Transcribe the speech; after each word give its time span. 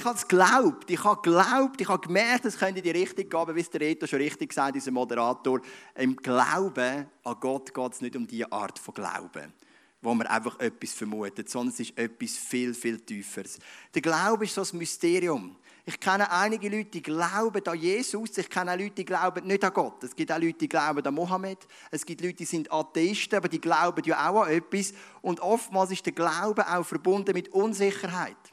Ich 0.00 0.06
habe 0.06 0.16
es 0.16 0.26
geglaubt. 0.26 0.90
Ich 0.90 1.04
habe 1.04 1.20
geglaubt, 1.20 1.78
ich 1.78 1.86
habe 1.86 2.06
gemerkt, 2.06 2.46
es 2.46 2.56
könnte 2.56 2.80
die 2.80 2.90
Richtung 2.90 3.28
gehen, 3.28 3.54
wie 3.54 3.60
es 3.60 3.68
der 3.68 3.82
Reto 3.82 4.06
schon 4.06 4.18
richtig 4.18 4.48
gesagt 4.48 4.74
unser 4.74 4.92
Moderator. 4.92 5.60
Im 5.94 6.16
Glauben 6.16 7.06
an 7.22 7.36
Gott 7.38 7.74
geht 7.74 7.92
es 7.92 8.00
nicht 8.00 8.16
um 8.16 8.26
diese 8.26 8.50
Art 8.50 8.78
von 8.78 8.94
Glauben 8.94 9.52
wo 10.00 10.14
man 10.14 10.26
einfach 10.28 10.58
etwas 10.58 10.94
vermutet, 10.94 11.50
sondern 11.50 11.74
es 11.74 11.80
ist 11.80 11.98
etwas 11.98 12.30
viel, 12.30 12.72
viel 12.72 12.98
Tieferes. 13.00 13.58
Der 13.94 14.00
Glaube 14.00 14.46
ist 14.46 14.54
so 14.54 14.62
ein 14.62 14.78
Mysterium. 14.78 15.54
Ich 15.84 16.00
kenne 16.00 16.32
einige 16.32 16.70
Leute, 16.70 16.88
die 16.88 17.02
glauben 17.02 17.62
an 17.66 17.78
Jesus. 17.78 18.38
Ich 18.38 18.48
kenne 18.48 18.72
auch 18.72 18.78
Leute, 18.78 18.94
die 18.94 19.04
glauben 19.04 19.46
nicht 19.46 19.62
an 19.62 19.74
Gott. 19.74 20.02
Es 20.02 20.16
gibt 20.16 20.32
auch 20.32 20.38
Leute, 20.38 20.60
die 20.60 20.68
glauben 20.70 21.04
an 21.04 21.12
Mohammed. 21.12 21.58
Es 21.90 22.06
gibt 22.06 22.22
Leute, 22.22 22.36
die 22.36 22.44
sind 22.46 22.72
Atheisten, 22.72 23.36
aber 23.36 23.50
die 23.50 23.60
glauben 23.60 24.02
ja 24.06 24.30
auch 24.30 24.44
an 24.44 24.52
etwas. 24.52 24.94
Und 25.20 25.40
oftmals 25.40 25.90
ist 25.90 26.06
der 26.06 26.14
Glaube 26.14 26.66
auch 26.66 26.86
verbunden 26.86 27.34
mit 27.34 27.50
Unsicherheit. 27.50 28.49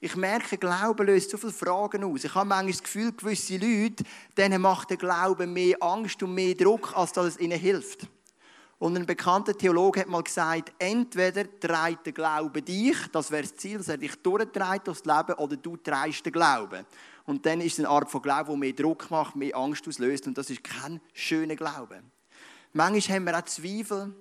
Ich 0.00 0.14
merke, 0.14 0.56
Glaube 0.56 1.02
löst 1.02 1.30
so 1.30 1.36
viele 1.36 1.52
Fragen 1.52 2.04
aus. 2.04 2.22
Ich 2.22 2.34
habe 2.34 2.48
manchmal 2.48 2.72
das 2.72 2.82
Gefühl, 2.82 3.12
gewisse 3.12 3.56
Leute, 3.56 4.04
denen 4.36 4.62
macht 4.62 4.90
der 4.90 4.96
Glaube 4.96 5.46
mehr 5.46 5.76
Angst 5.80 6.22
und 6.22 6.34
mehr 6.34 6.54
Druck, 6.54 6.96
als 6.96 7.12
dass 7.12 7.26
es 7.26 7.40
ihnen 7.40 7.58
hilft. 7.58 8.06
Und 8.78 8.96
ein 8.96 9.06
bekannter 9.06 9.58
Theologe 9.58 10.00
hat 10.00 10.08
mal 10.08 10.22
gesagt, 10.22 10.72
entweder 10.78 11.44
treibt 11.58 12.06
der 12.06 12.12
Glaube 12.12 12.62
dich, 12.62 12.96
das 13.10 13.32
wäre 13.32 13.42
das 13.42 13.56
Ziel, 13.56 13.78
dass 13.78 13.88
er 13.88 13.96
dich 13.96 14.14
durchtreibt 14.22 14.86
durchs 14.86 15.04
Leben, 15.04 15.32
oder 15.32 15.56
du 15.56 15.76
treibst 15.76 16.24
den 16.24 16.32
Glauben. 16.32 16.86
Und 17.24 17.44
dann 17.44 17.60
ist 17.60 17.72
es 17.72 17.78
eine 17.80 17.88
Art 17.88 18.08
von 18.08 18.22
Glauben, 18.22 18.50
der 18.50 18.56
mehr 18.56 18.72
Druck 18.72 19.10
macht, 19.10 19.34
mehr 19.34 19.56
Angst 19.56 19.88
auslöst. 19.88 20.28
Und 20.28 20.38
das 20.38 20.48
ist 20.48 20.62
kein 20.62 21.00
schöner 21.12 21.56
Glaube. 21.56 22.04
Manchmal 22.72 23.16
haben 23.16 23.24
wir 23.24 23.36
auch 23.36 23.44
Zweifel. 23.46 24.14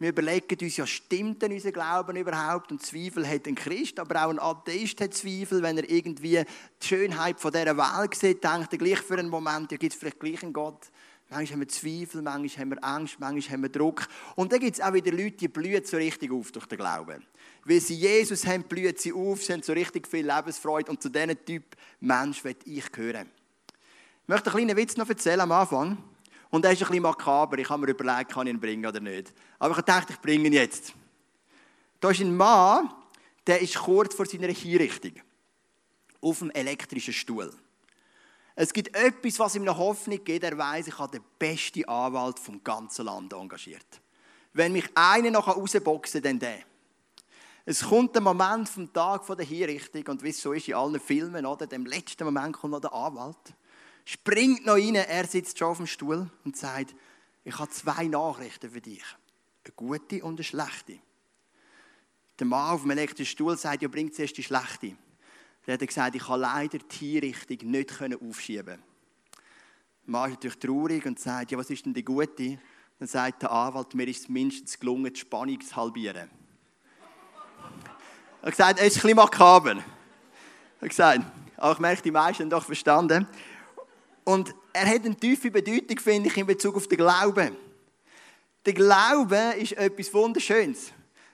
Wir 0.00 0.08
überlegen 0.08 0.56
uns, 0.62 0.78
ja, 0.78 0.86
stimmt 0.86 1.42
denn 1.42 1.52
unser 1.52 1.72
Glauben 1.72 2.16
überhaupt? 2.16 2.72
Und 2.72 2.80
Zweifel 2.80 3.28
hat 3.28 3.46
ein 3.46 3.54
Christ, 3.54 4.00
aber 4.00 4.24
auch 4.24 4.30
ein 4.30 4.38
Atheist 4.38 4.98
hat 5.02 5.12
Zweifel, 5.12 5.62
wenn 5.62 5.76
er 5.76 5.90
irgendwie 5.90 6.42
die 6.82 6.86
Schönheit 6.86 7.38
von 7.38 7.52
dieser 7.52 7.76
Welt 7.76 8.14
sieht, 8.14 8.42
denkt 8.42 8.72
er 8.72 8.78
gleich 8.78 9.00
für 9.00 9.18
einen 9.18 9.28
Moment, 9.28 9.70
ja, 9.70 9.76
gibt 9.76 9.92
es 9.92 9.98
vielleicht 9.98 10.18
gleich 10.18 10.42
einen 10.42 10.54
Gott? 10.54 10.90
Manchmal 11.28 11.52
haben 11.52 11.60
wir 11.60 11.68
Zweifel, 11.68 12.22
manchmal 12.22 12.62
haben 12.62 12.70
wir 12.70 12.82
Angst, 12.82 13.20
manchmal 13.20 13.52
haben 13.52 13.62
wir 13.62 13.68
Druck. 13.68 14.08
Und 14.36 14.50
dann 14.50 14.60
gibt 14.60 14.78
es 14.78 14.80
auch 14.80 14.94
wieder 14.94 15.12
Leute, 15.12 15.36
die 15.36 15.48
blühen 15.48 15.84
so 15.84 15.98
richtig 15.98 16.32
auf 16.32 16.50
durch 16.50 16.64
den 16.64 16.78
Glauben. 16.78 17.22
Weil 17.66 17.80
sie 17.80 17.94
Jesus 17.94 18.46
haben, 18.46 18.64
blühen 18.64 18.96
sie 18.96 19.12
auf, 19.12 19.44
sie 19.44 19.52
haben 19.52 19.62
so 19.62 19.74
richtig 19.74 20.08
viel 20.08 20.26
Lebensfreude. 20.26 20.90
Und 20.90 21.02
zu 21.02 21.10
diesen 21.10 21.44
Typ 21.44 21.76
Mensch 22.00 22.42
will 22.42 22.56
ich 22.64 22.90
gehören. 22.90 23.28
Ich 24.22 24.28
möchte 24.28 24.50
einen 24.50 24.66
kleinen 24.66 24.76
Witz 24.78 24.96
noch 24.96 25.10
erzählen 25.10 25.40
am 25.40 25.52
Anfang. 25.52 25.98
Und 26.50 26.64
der 26.64 26.72
ist 26.72 26.82
ein 26.82 26.88
bisschen 26.88 27.02
makaber. 27.02 27.58
Ich 27.58 27.68
habe 27.68 27.82
mir 27.82 27.92
überlegt, 27.92 28.32
kann 28.32 28.46
ich 28.46 28.52
ihn 28.52 28.60
bringen 28.60 28.86
oder 28.86 29.00
nicht. 29.00 29.32
Aber 29.58 29.76
ich 29.78 29.84
dachte, 29.84 30.12
ich 30.12 30.20
bringe 30.20 30.48
ihn 30.48 30.52
jetzt. 30.52 30.92
Da 32.00 32.10
ist 32.10 32.20
ein 32.20 32.36
Mann, 32.36 32.92
der 33.46 33.60
ist 33.60 33.76
kurz 33.76 34.14
vor 34.14 34.26
seiner 34.26 34.48
Hinrichtung. 34.48 35.12
Auf 36.20 36.42
einem 36.42 36.50
elektrischen 36.50 37.14
Stuhl. 37.14 37.52
Es 38.56 38.72
gibt 38.72 38.94
etwas, 38.94 39.38
was 39.38 39.54
ihm 39.54 39.62
eine 39.62 39.76
Hoffnung 39.76 40.22
gibt. 40.22 40.44
Er 40.44 40.58
weiß, 40.58 40.88
ich 40.88 40.98
habe 40.98 41.18
den 41.18 41.24
besten 41.38 41.84
Anwalt 41.88 42.38
vom 42.38 42.62
ganzen 42.62 43.06
Land 43.06 43.32
engagiert. 43.32 43.86
Wenn 44.52 44.72
mich 44.72 44.88
einer 44.94 45.30
noch 45.30 45.48
rausboxen 45.48 46.22
kann, 46.22 46.38
dann 46.38 46.40
der. 46.40 46.60
Es 47.64 47.82
kommt 47.82 48.14
der 48.14 48.22
Moment 48.22 48.68
vom 48.68 48.92
Tag 48.92 49.24
der 49.26 49.46
Hinrichtung 49.46 50.04
und 50.08 50.22
wie 50.22 50.30
es 50.30 50.42
so 50.42 50.52
ist 50.52 50.66
in 50.66 50.74
allen 50.74 50.98
Filmen, 50.98 51.46
oder? 51.46 51.66
Dem 51.66 51.86
letzten 51.86 52.24
Moment 52.24 52.56
kommt 52.56 52.72
noch 52.72 52.80
der 52.80 52.92
Anwalt, 52.92 53.54
springt 54.10 54.66
noch 54.66 54.74
rein, 54.74 54.96
er 54.96 55.26
sitzt 55.26 55.58
schon 55.58 55.68
auf 55.68 55.76
dem 55.76 55.86
Stuhl 55.86 56.28
und 56.44 56.56
sagt, 56.56 56.96
ich 57.44 57.56
habe 57.58 57.70
zwei 57.70 58.08
Nachrichten 58.08 58.70
für 58.70 58.80
dich. 58.80 59.04
Eine 59.64 59.74
gute 59.76 60.24
und 60.24 60.34
eine 60.34 60.44
schlechte. 60.44 60.98
Der 62.38 62.46
Mann 62.46 62.74
auf 62.74 62.82
dem 62.82 62.90
elektrischen 62.90 63.30
Stuhl 63.30 63.56
sagt, 63.56 63.82
ja, 63.82 63.88
bringt 63.88 64.14
zuerst 64.14 64.36
die 64.36 64.42
schlechte. 64.42 64.96
Der 65.66 65.74
hat 65.74 65.86
gesagt, 65.86 66.16
ich 66.16 66.24
kann 66.24 66.40
leider 66.40 66.78
die 66.78 67.20
Hinrichtung 67.20 67.70
nicht 67.70 68.00
aufschieben. 68.00 68.82
Der 70.06 70.10
Mann 70.10 70.30
ist 70.30 70.36
natürlich 70.36 70.58
traurig 70.58 71.06
und 71.06 71.20
sagt, 71.20 71.52
ja, 71.52 71.58
was 71.58 71.70
ist 71.70 71.86
denn 71.86 71.94
die 71.94 72.04
gute? 72.04 72.58
Dann 72.98 73.08
sagt 73.08 73.42
der 73.42 73.52
Anwalt, 73.52 73.94
mir 73.94 74.08
ist 74.08 74.22
es 74.22 74.28
mindestens 74.28 74.78
gelungen, 74.78 75.12
die 75.12 75.20
Spannung 75.20 75.60
zu 75.60 75.76
halbieren. 75.76 76.28
Er 78.42 78.46
hat 78.46 78.50
gesagt, 78.50 78.80
es 78.80 78.86
ist 78.86 78.96
ein 78.96 79.02
bisschen 79.02 79.16
makaber. 79.16 79.76
Er 79.76 79.82
hat 80.80 80.88
gesagt, 80.88 81.20
aber 81.56 81.72
ich 81.74 81.78
merke, 81.78 82.02
die 82.02 82.10
meisten 82.10 82.42
haben 82.42 82.50
doch 82.50 82.64
verstanden. 82.64 83.26
Und 84.24 84.54
er 84.72 84.86
hat 84.86 85.04
eine 85.04 85.16
tiefe 85.16 85.50
Bedeutung, 85.50 85.98
finde 85.98 86.28
ich, 86.28 86.36
in 86.36 86.46
Bezug 86.46 86.76
auf 86.76 86.86
den 86.86 86.98
Glauben. 86.98 87.56
Der 88.64 88.74
Glaube 88.74 89.54
ist 89.58 89.72
etwas 89.72 90.12
Wunderschönes. 90.12 90.92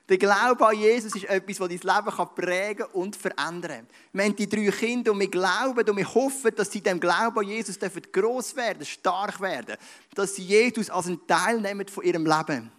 Der 0.08 0.18
Glaube 0.18 0.64
an 0.64 0.78
Jesus 0.78 1.16
ist 1.16 1.24
etwas, 1.24 1.56
das 1.56 1.68
dein 1.68 2.04
Leben 2.04 2.28
prägen 2.36 2.86
und 2.92 3.16
verändern 3.16 3.78
kann. 3.78 3.86
Wir 4.12 4.24
haben 4.24 4.36
die 4.36 4.48
drei 4.48 4.70
Kinder 4.70 5.10
und 5.10 5.18
wir 5.18 5.28
glauben 5.28 5.88
und 5.88 5.96
wir 5.96 6.14
hoffen, 6.14 6.54
dass 6.54 6.70
sie 6.70 6.80
dem 6.80 7.00
Glauben 7.00 7.38
an 7.40 7.48
Jesus 7.48 7.76
groß 7.78 8.54
werden, 8.54 8.84
stark 8.86 9.40
werden, 9.40 9.76
dass 10.14 10.36
sie 10.36 10.44
Jesus 10.44 10.90
als 10.90 11.08
einen 11.08 11.26
Teil 11.26 11.60
nehmen 11.60 11.88
von 11.88 12.04
ihrem 12.04 12.24
Leben. 12.24 12.70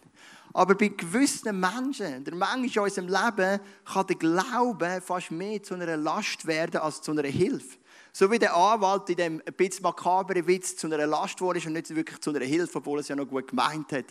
Aber 0.54 0.76
bei 0.76 0.88
gewissen 0.88 1.60
Menschen, 1.60 2.24
der 2.24 2.34
Mensch 2.34 2.78
in 2.78 2.82
unserem 2.82 3.08
Leben, 3.08 3.60
kann 3.84 4.08
der 4.08 4.16
Glaube 4.16 5.02
fast 5.06 5.30
mehr 5.30 5.62
zu 5.62 5.74
einer 5.74 5.98
Last 5.98 6.48
werden 6.48 6.80
als 6.80 7.02
zu 7.02 7.12
einer 7.12 7.28
Hilfe. 7.28 7.78
So 8.20 8.32
wie 8.32 8.40
der 8.40 8.56
Anwalt 8.56 9.08
in 9.12 9.16
dem 9.16 9.44
ein 9.46 9.54
bisschen 9.54 9.84
makaberen 9.84 10.48
Witz 10.48 10.76
zu 10.76 10.88
einer 10.88 11.06
Last 11.06 11.40
wurde 11.40 11.62
und 11.68 11.74
nicht 11.74 11.96
wirklich 11.96 12.20
zu 12.20 12.32
einer 12.32 12.44
Hilfe, 12.44 12.80
obwohl 12.80 12.98
er 12.98 13.02
es 13.02 13.10
ja 13.10 13.16
noch 13.16 13.28
gut 13.28 13.48
gemeint 13.48 13.92
hat. 13.92 14.06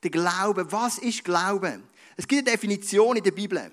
Der 0.00 0.10
Glaube, 0.10 0.70
was 0.70 0.98
ist 0.98 1.24
Glaube? 1.24 1.80
Es 2.16 2.28
gibt 2.28 2.46
eine 2.46 2.52
Definition 2.56 3.16
in 3.16 3.24
der 3.24 3.32
Bibel. 3.32 3.72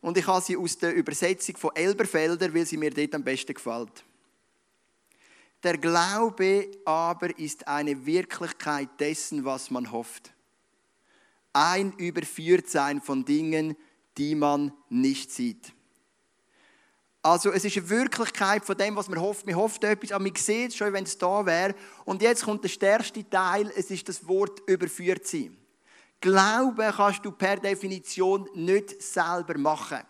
Und 0.00 0.16
ich 0.16 0.24
habe 0.24 0.40
sie 0.40 0.56
aus 0.56 0.78
der 0.78 0.94
Übersetzung 0.94 1.56
von 1.56 1.74
Elberfelder, 1.74 2.54
weil 2.54 2.64
sie 2.64 2.76
mir 2.76 2.92
dort 2.92 3.12
am 3.12 3.24
besten 3.24 3.54
gefällt. 3.54 4.04
Der 5.64 5.76
Glaube 5.78 6.70
aber 6.84 7.36
ist 7.36 7.66
eine 7.66 8.06
Wirklichkeit 8.06 9.00
dessen, 9.00 9.44
was 9.44 9.68
man 9.68 9.90
hofft. 9.90 10.32
Ein 11.52 11.92
Überführtsein 11.94 13.00
von 13.00 13.24
Dingen, 13.24 13.76
die 14.16 14.36
man 14.36 14.72
nicht 14.90 15.32
sieht. 15.32 15.72
Also 17.24 17.52
es 17.52 17.64
ist 17.64 17.76
eine 17.76 17.88
Wirklichkeit 17.88 18.64
von 18.64 18.76
dem, 18.76 18.96
was 18.96 19.08
man 19.08 19.20
hofft. 19.20 19.46
Man 19.46 19.54
hofft 19.54 19.84
etwas, 19.84 20.10
aber 20.10 20.24
man 20.24 20.34
sieht 20.34 20.70
es 20.70 20.76
schon, 20.76 20.92
wenn 20.92 21.04
es 21.04 21.16
da 21.16 21.46
wäre. 21.46 21.74
Und 22.04 22.20
jetzt 22.20 22.44
kommt 22.44 22.64
der 22.64 22.68
stärkste 22.68 23.28
Teil, 23.28 23.72
es 23.76 23.90
ist 23.92 24.08
das 24.08 24.26
Wort 24.26 24.60
überführt 24.66 25.24
sein. 25.26 25.56
Glauben 26.20 26.92
kannst 26.92 27.24
du 27.24 27.30
per 27.30 27.56
Definition 27.56 28.48
nicht 28.54 29.00
selber 29.00 29.56
machen. 29.56 30.00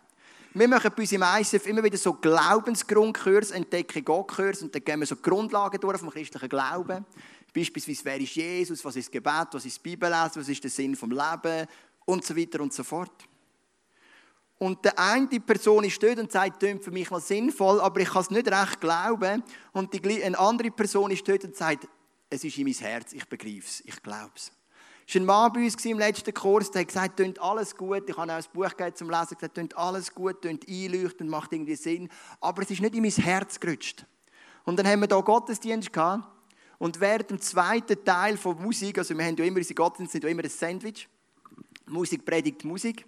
Wir 0.54 0.68
machen 0.68 0.90
bei 0.94 1.02
uns 1.02 1.12
im 1.12 1.22
ISF 1.22 1.66
immer 1.66 1.82
wieder 1.82 1.96
so 1.96 2.12
Glaubensgrundkurs, 2.12 3.52
Entdecken 3.52 4.04
Gottkurs 4.04 4.62
und 4.62 4.74
dann 4.74 4.84
gehen 4.84 5.00
wir 5.00 5.06
so 5.06 5.16
Grundlagen 5.16 5.80
durch 5.80 5.98
vom 5.98 6.10
christlichen 6.10 6.48
Glauben. 6.48 7.06
Beispielsweise, 7.54 8.04
wer 8.04 8.20
ist 8.20 8.34
Jesus, 8.34 8.84
was 8.84 8.96
ist 8.96 9.06
das 9.06 9.12
Gebet, 9.12 9.48
was 9.52 9.64
ist 9.64 9.82
Bibellesen, 9.82 10.42
was 10.42 10.48
ist 10.48 10.62
der 10.62 10.70
Sinn 10.70 10.96
vom 10.96 11.10
Leben 11.10 11.66
und 12.04 12.24
so 12.24 12.36
weiter 12.36 12.60
und 12.60 12.72
so 12.72 12.84
fort. 12.84 13.28
Und 14.62 14.84
die 14.84 14.96
eine 14.96 15.40
Person 15.40 15.82
ist 15.82 16.00
dort 16.00 16.20
und 16.20 16.30
sagt, 16.30 16.62
das 16.62 16.84
für 16.84 16.92
mich 16.92 17.10
noch 17.10 17.18
sinnvoll, 17.18 17.80
aber 17.80 17.98
ich 17.98 18.10
kann 18.10 18.22
es 18.22 18.30
nicht 18.30 18.46
recht 18.46 18.80
glauben. 18.80 19.42
Und 19.72 19.92
die, 19.92 20.22
eine 20.22 20.38
andere 20.38 20.70
Person 20.70 21.10
ist 21.10 21.26
dort 21.26 21.42
und 21.42 21.56
sagt, 21.56 21.88
es 22.30 22.44
ist 22.44 22.56
in 22.56 22.66
mein 22.66 22.74
Herz, 22.74 23.12
ich 23.12 23.24
begreife 23.28 23.66
es, 23.66 23.82
ich 23.84 24.00
glaube 24.04 24.30
es. 24.36 24.52
Es 25.04 25.16
war 25.16 25.20
ein 25.20 25.26
Mann 25.26 25.52
bei 25.52 25.64
uns 25.64 25.84
im 25.84 25.98
letzten 25.98 26.32
Kurs, 26.32 26.70
der 26.70 26.82
hat 26.82 26.86
gesagt, 26.86 27.16
tönt 27.16 27.40
alles 27.40 27.76
gut. 27.76 28.04
Ich 28.08 28.16
habe 28.16 28.32
auch 28.32 28.36
ein 28.36 28.44
Buch 28.52 28.70
zum 28.94 29.10
Lesen 29.10 29.34
gesagt, 29.34 29.54
tönt 29.56 29.76
alles 29.76 30.14
gut, 30.14 30.42
tönt 30.42 30.68
einleuchtend, 30.68 31.28
macht 31.28 31.52
irgendwie 31.52 31.74
Sinn. 31.74 32.08
Aber 32.40 32.62
es 32.62 32.70
ist 32.70 32.82
nicht 32.82 32.94
in 32.94 33.02
mein 33.02 33.10
Herz 33.10 33.58
gerutscht. 33.58 34.06
Und 34.62 34.78
dann 34.78 34.86
haben 34.86 35.00
wir 35.00 35.08
hier 35.08 35.24
Gottesdienst 35.24 35.92
gehabt. 35.92 36.22
Und 36.78 37.00
während 37.00 37.30
dem 37.30 37.40
zweiten 37.40 38.04
Teil 38.04 38.36
von 38.36 38.62
Musik, 38.62 38.98
also 38.98 39.18
wir 39.18 39.24
haben 39.24 39.36
ja 39.36 39.44
immer, 39.44 39.56
unsere 39.56 39.74
Gottesdienste 39.74 40.12
sind 40.12 40.22
ja 40.22 40.30
immer 40.30 40.44
ein 40.44 40.50
Sandwich. 40.50 41.08
Musik 41.88 42.24
predigt 42.24 42.64
Musik. 42.64 43.04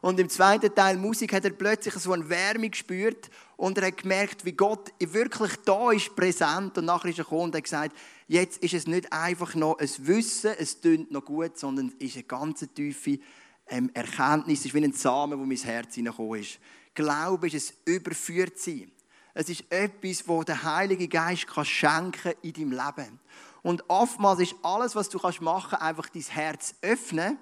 Und 0.00 0.20
im 0.20 0.28
zweiten 0.28 0.74
Teil 0.74 0.96
Musik 0.96 1.32
hat 1.32 1.44
er 1.44 1.50
plötzlich 1.50 1.94
so 1.94 2.12
eine 2.12 2.28
Wärme 2.28 2.70
gespürt 2.70 3.30
und 3.56 3.76
er 3.78 3.88
hat 3.88 3.98
gemerkt, 3.98 4.44
wie 4.44 4.52
Gott 4.52 4.92
wirklich 5.00 5.52
da 5.64 5.90
ist, 5.90 6.14
präsent. 6.14 6.78
Und 6.78 6.84
nachher 6.84 7.10
ist 7.10 7.18
er 7.18 7.24
gekommen 7.24 7.44
und 7.44 7.56
hat 7.56 7.64
gesagt, 7.64 7.96
jetzt 8.28 8.62
ist 8.62 8.74
es 8.74 8.86
nicht 8.86 9.12
einfach 9.12 9.54
noch 9.54 9.78
ein 9.78 9.90
Wissen, 9.98 10.52
es 10.58 10.80
tönt 10.80 11.10
noch 11.10 11.24
gut, 11.24 11.58
sondern 11.58 11.92
es 11.98 12.06
ist 12.06 12.14
eine 12.14 12.24
ganz 12.24 12.64
tiefe 12.74 13.18
ähm, 13.66 13.90
Erkenntnis. 13.94 14.60
Es 14.60 14.66
ist 14.66 14.74
wie 14.74 14.84
ein 14.84 14.92
Samen, 14.92 15.38
wo 15.38 15.44
mein 15.44 15.56
Herz 15.56 15.94
hineingekommen 15.94 16.40
ist. 16.40 16.60
Glaube 16.94 17.48
ist 17.48 17.72
ein 17.86 17.94
Überführtsein. 17.94 18.92
Es 19.34 19.48
ist 19.48 19.64
etwas, 19.70 20.26
wo 20.26 20.42
der 20.42 20.62
Heilige 20.62 21.08
Geist 21.08 21.46
kann 21.46 21.64
schenken 21.64 22.32
in 22.42 22.52
deinem 22.52 22.72
Leben. 22.72 23.20
Und 23.62 23.84
oftmals 23.88 24.40
ist 24.40 24.54
alles, 24.62 24.94
was 24.94 25.08
du 25.08 25.18
machen 25.18 25.70
kannst, 25.70 25.82
einfach 25.82 26.08
dein 26.08 26.22
Herz 26.22 26.74
öffnen 26.82 27.38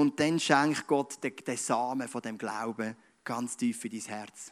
und 0.00 0.18
dann 0.18 0.40
schenkt 0.40 0.86
Gott 0.86 1.22
den, 1.22 1.36
den 1.36 1.56
Samen 1.58 2.08
von 2.08 2.22
dem 2.22 2.38
Glauben 2.38 2.96
ganz 3.22 3.54
tief 3.54 3.84
in 3.84 3.90
dein 3.90 4.00
Herz. 4.00 4.50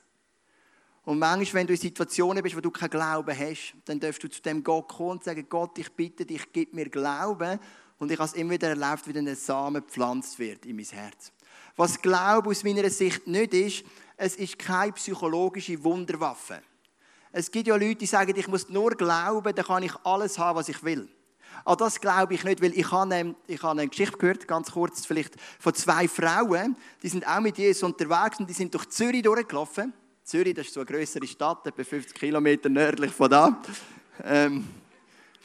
Und 1.05 1.19
manchmal, 1.19 1.61
wenn 1.61 1.67
du 1.69 1.73
in 1.73 1.81
Situationen 1.81 2.43
bist, 2.43 2.55
wo 2.55 2.61
du 2.61 2.71
keinen 2.71 2.91
Glauben 2.91 3.35
hast, 3.35 3.73
dann 3.87 3.99
darfst 3.99 4.23
du 4.23 4.29
zu 4.29 4.43
dem 4.43 4.63
Gott 4.63 4.89
kommen 4.89 5.13
und 5.13 5.25
sagen, 5.25 5.47
Gott, 5.49 5.79
ich 5.79 5.91
bitte 5.93 6.27
dich, 6.27 6.53
gib 6.53 6.75
mir 6.75 6.91
Glauben. 6.91 7.59
Und 7.99 8.13
ich 8.13 8.19
habe 8.19 8.29
es 8.29 8.35
immer 8.35 8.51
wieder 8.51 8.69
erlebt, 8.69 9.07
wie 9.07 9.19
ein 9.19 9.35
Samen 9.35 9.83
gepflanzt 9.83 10.39
wird 10.39 10.67
in 10.67 10.77
mein 10.77 10.85
Herz. 10.85 11.33
Was 11.77 12.03
Glaube 12.03 12.51
aus 12.51 12.63
meiner 12.63 12.91
Sicht 12.91 13.27
nicht 13.27 13.55
ist, 13.55 13.85
es 14.19 14.37
ist 14.37 14.59
keine 14.59 14.93
psychologische 14.93 15.83
Wunderwaffe. 15.83 16.61
Es 17.33 17.51
gibt 17.51 17.69
ja 17.69 17.77
Leute, 17.77 17.97
die 17.97 18.07
sagen, 18.07 18.37
ich 18.37 18.49
muss 18.49 18.69
nur 18.69 18.91
glauben, 18.91 19.55
dann 19.55 19.65
kann 19.65 19.83
ich 19.83 19.97
alles 20.05 20.39
haben, 20.39 20.59
was 20.59 20.69
ich 20.69 20.83
will. 20.83 21.09
An 21.65 21.77
das 21.77 22.01
glaube 22.01 22.35
ich 22.35 22.45
nicht, 22.45 22.63
weil 22.63 22.77
ich 22.77 22.91
habe, 22.91 23.15
eine, 23.15 23.35
ich 23.47 23.63
habe 23.63 23.81
eine 23.81 23.89
Geschichte 23.89 24.17
gehört, 24.17 24.49
ganz 24.49 24.71
kurz 24.73 25.05
vielleicht, 25.07 25.35
von 25.59 25.75
zwei 25.75 26.09
Frauen, 26.09 26.77
die 27.03 27.09
sind 27.09 27.27
auch 27.27 27.41
mit 27.41 27.59
Jesus 27.59 27.83
unterwegs 27.83 28.39
und 28.39 28.49
die 28.49 28.55
sind 28.55 28.73
durch 28.75 28.89
Zürich 28.89 29.23
durchgelaufen. 29.23 29.93
Zürich, 30.25 30.55
das 30.55 30.67
ist 30.67 30.75
so 30.75 30.81
eine 30.81 30.87
größere 30.87 31.27
Stadt, 31.27 31.67
etwa 31.67 31.85
50 31.85 32.15
Kilometer 32.15 32.69
nördlich 32.69 33.13
von 33.13 33.31
da. 33.31 33.63
Ähm, 34.25 34.67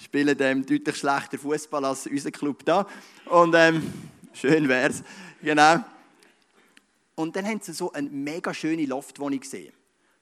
spielen 0.02 0.36
ähm, 0.40 0.66
deutlich 0.66 0.96
schlechter 0.96 1.38
Fußball 1.38 1.86
als 1.86 2.08
unser 2.08 2.32
Club 2.32 2.66
da. 2.66 2.86
Und 3.26 3.54
ähm, 3.56 3.94
schön 4.34 4.68
wär's, 4.68 5.04
genau. 5.42 5.84
Und 7.16 7.36
dann 7.36 7.46
haben 7.46 7.62
sie 7.62 7.74
so 7.74 7.92
eine 7.92 8.10
mega 8.10 8.54
schöne 8.54 8.86
Loftwohnung 8.86 9.40
gesehen. 9.40 9.74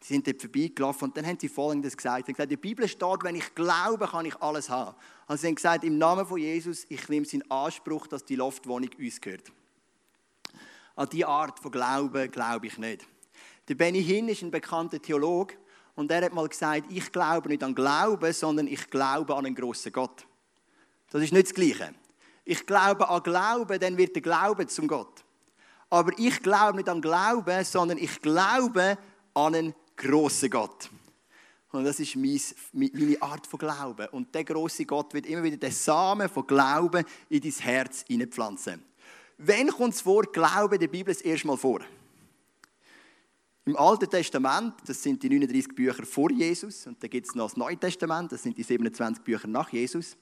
Sie 0.03 0.15
sind 0.15 0.25
dort 0.25 0.41
vorbeigelaufen 0.41 1.09
und 1.09 1.17
dann 1.17 1.27
haben 1.27 1.37
sie 1.39 1.47
Folgendes 1.47 1.95
gesagt. 1.95 2.25
Sie 2.25 2.31
haben 2.31 2.35
gesagt, 2.35 2.51
der 2.51 2.57
Bibel 2.57 2.87
steht, 2.87 3.23
wenn 3.23 3.35
ich 3.35 3.53
glaube, 3.53 4.07
kann 4.07 4.25
ich 4.25 4.35
alles 4.41 4.67
haben. 4.67 4.95
Also 5.27 5.41
sie 5.41 5.47
haben 5.47 5.55
gesagt, 5.55 5.83
im 5.83 5.99
Namen 5.99 6.25
von 6.25 6.39
Jesus, 6.39 6.85
ich 6.89 7.07
nehme 7.07 7.25
es 7.25 7.33
in 7.33 7.49
Anspruch, 7.51 8.07
dass 8.07 8.25
die 8.25 8.35
Loftwohnung 8.35 8.89
uns 8.97 9.21
gehört. 9.21 9.51
An 10.95 11.07
diese 11.11 11.27
Art 11.27 11.59
von 11.59 11.71
Glauben 11.71 12.31
glaube 12.31 12.67
ich 12.67 12.79
nicht. 12.79 13.05
Der 13.67 13.75
Benny 13.75 14.03
Hinn 14.03 14.27
ist 14.27 14.41
ein 14.41 14.49
bekannter 14.49 14.99
Theologe 14.99 15.55
und 15.95 16.09
er 16.09 16.25
hat 16.25 16.33
mal 16.33 16.49
gesagt, 16.49 16.85
ich 16.89 17.11
glaube 17.11 17.49
nicht 17.49 17.63
an 17.63 17.75
Glauben, 17.75 18.33
sondern 18.33 18.65
ich 18.65 18.89
glaube 18.89 19.35
an 19.35 19.45
einen 19.45 19.55
grossen 19.55 19.91
Gott. 19.91 20.25
Das 21.11 21.21
ist 21.21 21.31
nicht 21.31 21.45
das 21.45 21.53
Gleiche. 21.53 21.93
Ich 22.43 22.65
glaube 22.65 23.07
an 23.07 23.21
Glauben, 23.21 23.79
dann 23.79 23.97
wird 23.97 24.15
der 24.15 24.23
Glaube 24.23 24.65
zum 24.65 24.87
Gott. 24.87 25.23
Aber 25.91 26.11
ich 26.17 26.41
glaube 26.41 26.77
nicht 26.77 26.89
an 26.89 27.01
Glauben, 27.01 27.63
sondern 27.63 27.99
ich 27.99 28.19
glaube 28.19 28.97
an 29.33 29.55
einen 29.55 29.75
grossen 30.01 30.49
Gott. 30.49 30.89
Und 31.71 31.85
das 31.85 31.99
ist 31.99 32.17
meine 32.17 33.21
Art 33.21 33.47
von 33.47 33.59
Glauben. 33.59 34.07
Und 34.09 34.33
der 34.35 34.43
große 34.43 34.85
Gott 34.85 35.13
wird 35.13 35.25
immer 35.25 35.43
wieder 35.43 35.57
den 35.57 35.71
Samen 35.71 36.27
von 36.27 36.45
Glauben 36.45 37.05
in 37.29 37.39
dein 37.39 37.51
Herz 37.51 38.03
hineinpflanzen. 38.07 38.83
Wann 39.37 39.69
kommt 39.69 39.93
das 39.93 40.05
Wort 40.05 40.33
Glauben 40.33 40.77
der 40.77 40.87
Bibel 40.87 41.13
das 41.13 41.23
erste 41.23 41.47
Mal 41.47 41.57
vor? 41.57 41.79
Im 43.63 43.77
Alten 43.77 44.09
Testament, 44.09 44.73
das 44.85 45.01
sind 45.01 45.21
die 45.21 45.29
39 45.29 45.75
Bücher 45.75 46.03
vor 46.03 46.31
Jesus, 46.31 46.87
und 46.87 47.01
dann 47.01 47.09
gibt 47.09 47.27
es 47.27 47.35
noch 47.35 47.45
das 47.45 47.57
Neue 47.57 47.77
Testament, 47.77 48.31
das 48.31 48.43
sind 48.43 48.57
die 48.57 48.63
27 48.63 49.23
Bücher 49.23 49.47
nach 49.47 49.69
Jesus, 49.69 50.17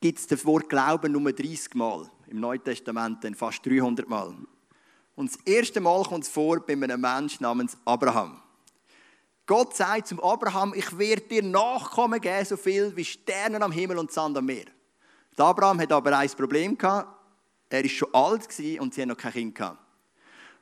gibt 0.00 0.18
es 0.18 0.26
das 0.26 0.44
Wort 0.44 0.68
Glauben 0.68 1.12
nur 1.12 1.30
30 1.30 1.74
Mal. 1.74 2.10
Im 2.26 2.40
Neuen 2.40 2.64
Testament 2.64 3.22
dann 3.22 3.34
fast 3.34 3.64
300 3.64 4.08
Mal. 4.08 4.34
Und 5.16 5.32
das 5.32 5.40
erste 5.44 5.80
Mal 5.80 6.02
kommt 6.04 6.24
es 6.24 6.30
vor 6.30 6.60
bei 6.60 6.72
einem 6.72 7.00
Menschen 7.00 7.42
namens 7.42 7.76
Abraham. 7.84 8.40
Gott 9.46 9.76
sagt 9.76 10.08
zum 10.08 10.20
Abraham, 10.20 10.72
ich 10.74 10.96
werde 10.98 11.22
dir 11.22 11.42
Nachkommen 11.42 12.20
geben, 12.20 12.44
so 12.46 12.56
viel 12.56 12.96
wie 12.96 13.04
Sterne 13.04 13.60
am 13.60 13.72
Himmel 13.72 13.98
und 13.98 14.10
Sand 14.10 14.38
am 14.38 14.46
Meer. 14.46 14.64
Der 15.36 15.44
Abraham 15.44 15.80
hat 15.80 15.92
aber 15.92 16.16
ein 16.16 16.30
Problem 16.30 16.78
gehabt. 16.78 17.08
Er 17.68 17.82
war 17.82 17.88
schon 17.88 18.14
alt 18.14 18.48
und 18.80 18.94
sie 18.94 19.02
haben 19.02 19.08
noch 19.08 19.16
kein 19.16 19.32
Kind 19.32 19.54
gehabt. 19.54 19.78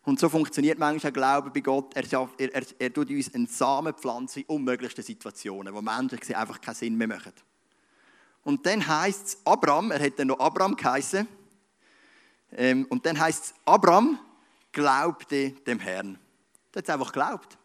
Und 0.04 0.18
so 0.18 0.28
funktioniert 0.28 0.78
manchmal 0.78 1.12
Glaube 1.12 1.50
bei 1.50 1.60
Gott. 1.60 1.94
Er, 1.94 2.04
er, 2.38 2.54
er, 2.54 2.62
er 2.78 2.92
tut 2.92 3.08
uns 3.08 3.32
einen 3.34 3.46
Samen 3.46 3.94
pflanzen 3.94 4.40
in 4.40 4.46
unmöglichsten 4.46 5.04
Situationen, 5.04 5.72
wo 5.72 5.80
Menschen 5.80 6.18
einfach 6.34 6.60
keinen 6.60 6.74
Sinn 6.74 6.96
mehr 6.96 7.06
machen. 7.06 7.32
Und 8.42 8.66
dann 8.66 8.84
heißt 8.84 9.26
es 9.26 9.38
Abraham, 9.44 9.92
er 9.92 10.10
dann 10.10 10.26
noch 10.26 10.40
Abraham 10.40 10.74
geheißen. 10.74 11.28
Ähm, 12.54 12.86
und 12.88 13.06
dann 13.06 13.18
heißt 13.18 13.44
es 13.44 13.54
Abraham 13.64 14.18
glaubte 14.72 15.52
dem 15.52 15.78
Herrn. 15.78 16.18
Er 16.72 16.78
hat 16.78 16.84
es 16.84 16.90
einfach 16.90 17.12
geglaubt. 17.12 17.58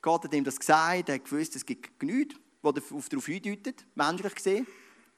Gott 0.00 0.24
hat 0.24 0.34
ihm 0.34 0.44
das 0.44 0.58
gesagt, 0.58 1.08
er 1.08 1.16
hat 1.16 1.24
gewusst, 1.24 1.54
es 1.56 1.64
gibt 1.64 1.98
genügend, 2.00 2.40
was 2.62 2.74
darauf 3.08 3.26
hindeutet, 3.26 3.86
menschlich 3.94 4.34
gesehen. 4.34 4.66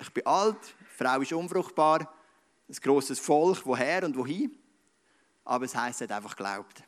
Ich 0.00 0.10
bin 0.10 0.26
alt, 0.26 0.58
die 0.80 0.96
Frau 0.96 1.20
ist 1.20 1.32
unfruchtbar, 1.32 2.12
ein 2.68 2.74
grosses 2.82 3.18
Volk, 3.18 3.64
woher 3.64 4.04
und 4.04 4.16
wohin. 4.16 4.56
Aber 5.44 5.64
es 5.64 5.74
heisst, 5.74 6.00
er 6.00 6.08
hat 6.08 6.16
einfach 6.16 6.36
geglaubt. 6.36 6.82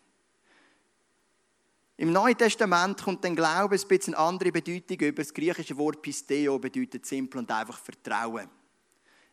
Im 1.97 2.13
Neuen 2.13 2.37
Testament 2.37 3.03
kommt 3.03 3.23
dann 3.25 3.37
Glaube 3.37 3.77
ein 3.77 3.89
bisschen 3.89 4.15
andere 4.15 4.51
Bedeutung 4.51 4.99
über. 4.99 5.23
Das 5.23 5.33
griechische 5.33 5.77
Wort 5.77 6.03
Pisteo 6.03 6.59
bedeutet 6.59 7.07
simpel 7.07 7.39
und 7.39 7.51
einfach 7.51 7.79
Vertrauen. 7.79 8.49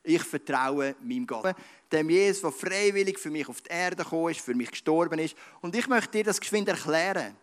Ich 0.10 0.24
vertraue 0.24 0.96
meinem 1.04 1.28
Gott. 1.28 1.56
Dem 1.92 2.10
Jesus, 2.10 2.42
der 2.42 2.52
freiwillig 2.52 3.20
für 3.20 3.30
mich 3.30 3.48
auf 3.48 3.62
die 3.62 3.70
Erde 3.70 4.04
gekommen 4.04 4.32
ist, 4.32 4.42
für 4.42 4.56
mich 4.56 4.72
gestorben 4.72 5.20
ist. 5.20 5.36
Und 5.62 5.76
ich 5.76 5.88
möchte 5.88 6.18
dir 6.18 6.24
das 6.24 6.40
geschwind 6.40 6.68
erklären. 6.68 7.36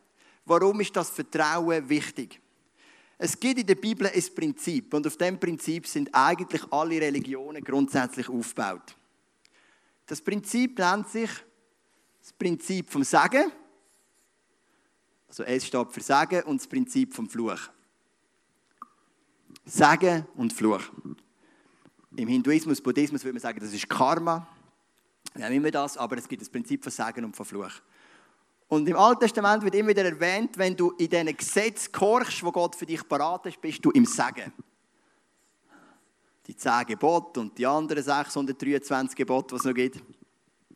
Warum 0.44 0.80
ist 0.80 0.96
das 0.96 1.10
Vertrauen 1.10 1.88
wichtig? 1.88 2.40
Es 3.18 3.38
gibt 3.38 3.60
in 3.60 3.66
der 3.68 3.76
Bibel 3.76 4.08
ein 4.08 4.34
Prinzip 4.34 4.92
und 4.92 5.06
auf 5.06 5.16
dem 5.16 5.38
Prinzip 5.38 5.86
sind 5.86 6.12
eigentlich 6.12 6.62
alle 6.72 7.00
Religionen 7.00 7.62
grundsätzlich 7.62 8.28
aufgebaut. 8.28 8.96
Das 10.06 10.20
Prinzip 10.20 10.76
nennt 10.76 11.08
sich 11.08 11.30
das 12.20 12.32
Prinzip 12.32 12.90
vom 12.90 13.04
Sagen. 13.04 13.52
Also 15.28 15.44
es 15.44 15.64
steht 15.64 15.92
für 15.92 16.00
Sagen 16.00 16.42
und 16.42 16.60
das 16.60 16.66
Prinzip 16.66 17.14
vom 17.14 17.28
Fluch. 17.28 17.60
Sagen 19.64 20.26
und 20.34 20.52
Fluch. 20.52 20.82
Im 22.16 22.28
Hinduismus, 22.28 22.80
Buddhismus 22.80 23.22
würde 23.24 23.34
man 23.34 23.42
sagen, 23.42 23.60
das 23.60 23.74
ist 23.74 23.88
Karma. 23.90 24.46
Wir 25.34 25.44
haben 25.44 25.52
immer 25.52 25.70
das, 25.70 25.98
aber 25.98 26.16
es 26.16 26.26
gibt 26.26 26.40
das 26.40 26.48
Prinzip 26.48 26.82
von 26.82 26.90
Sagen 26.90 27.26
und 27.26 27.36
von 27.36 27.44
Fluch. 27.44 27.72
Und 28.68 28.88
im 28.88 28.96
Alten 28.96 29.20
Testament 29.20 29.62
wird 29.62 29.74
immer 29.74 29.90
wieder 29.90 30.06
erwähnt, 30.06 30.56
wenn 30.56 30.74
du 30.74 30.92
in 30.92 31.10
diesen 31.10 31.36
Gesetzen 31.36 31.92
gehorchst, 31.92 32.42
wo 32.42 32.50
Gott 32.50 32.74
für 32.74 32.86
dich 32.86 33.06
parat 33.06 33.44
ist, 33.46 33.60
bist 33.60 33.84
du 33.84 33.90
im 33.90 34.06
Sagen. 34.06 34.50
Die 36.46 36.56
10 36.56 36.86
Gebote 36.86 37.40
und 37.40 37.58
die 37.58 37.66
anderen 37.66 38.02
623 38.02 39.14
Gebote, 39.14 39.54
die 39.54 39.58
es 39.58 39.64
noch 39.64 39.74
gibt. 39.74 40.02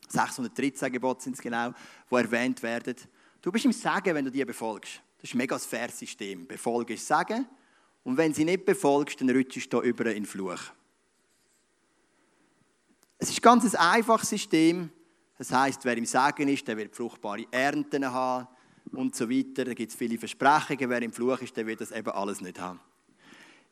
613 0.09 0.93
Gebote 0.93 1.23
sind 1.23 1.37
es 1.37 1.41
genau, 1.41 1.73
die 2.11 2.15
erwähnt 2.15 2.63
werden. 2.63 2.97
Du 3.41 3.51
bist 3.51 3.65
im 3.65 3.73
Sagen, 3.73 4.15
wenn 4.15 4.27
du 4.27 4.31
die 4.31 4.45
befolgst. 4.45 5.01
Das 5.17 5.31
ist 5.31 5.35
ein 5.35 5.39
mega 5.39 5.59
Verssystem. 5.59 6.47
Befolge 6.47 6.95
ist 6.95 7.07
Sagen. 7.07 7.47
Und 8.05 8.19
wenn 8.19 8.35
sie 8.35 8.45
nicht 8.45 8.67
befolgst, 8.67 9.23
dann 9.23 9.31
rutschst 9.31 9.73
du 9.73 9.81
über 9.81 10.13
in 10.13 10.27
Fluch. 10.27 10.61
Es 13.23 13.29
ist 13.29 13.43
ganz 13.43 13.75
ein 13.75 13.79
einfaches 13.79 14.31
System. 14.31 14.89
Das 15.37 15.53
heißt, 15.53 15.85
wer 15.85 15.95
im 15.95 16.07
Sagen 16.07 16.49
ist, 16.49 16.67
der 16.67 16.79
wird 16.79 16.97
fruchtbare 16.97 17.45
Ernten 17.51 18.11
haben 18.11 18.49
und 18.93 19.15
so 19.15 19.29
weiter. 19.29 19.67
Da 19.67 19.75
gibt 19.75 19.93
es 19.93 19.99
viele 19.99 20.17
Versprechungen. 20.17 20.89
Wer 20.89 21.03
im 21.03 21.13
Fluch 21.13 21.39
ist, 21.43 21.55
der 21.55 21.67
wird 21.67 21.83
das 21.83 21.91
eben 21.91 22.09
alles 22.09 22.41
nicht 22.41 22.59
haben. 22.59 22.81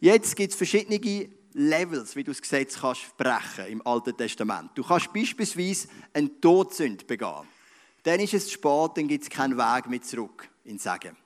Jetzt 0.00 0.37
gibt 0.37 0.52
es 0.52 0.57
verschiedene 0.57 1.00
Levels, 1.55 2.14
wie 2.14 2.25
du 2.25 2.31
das 2.31 2.43
Gesetz 2.43 2.78
kannst 2.78 3.17
brechen 3.17 3.67
im 3.69 3.87
Alten 3.87 4.14
Testament. 4.14 4.73
Du 4.75 4.83
kannst 4.85 5.14
beispielsweise 5.14 5.88
einen 6.12 6.38
Todsünd 6.43 7.07
begehen. 7.07 7.49
Dann 8.02 8.21
ist 8.21 8.35
es 8.35 8.52
spät, 8.52 8.90
dann 8.97 9.09
gibt 9.09 9.25
es 9.25 9.31
keinen 9.31 9.57
Weg 9.57 9.88
mehr 9.88 10.02
zurück 10.02 10.47
in 10.64 10.78
Sagen. 10.78 11.17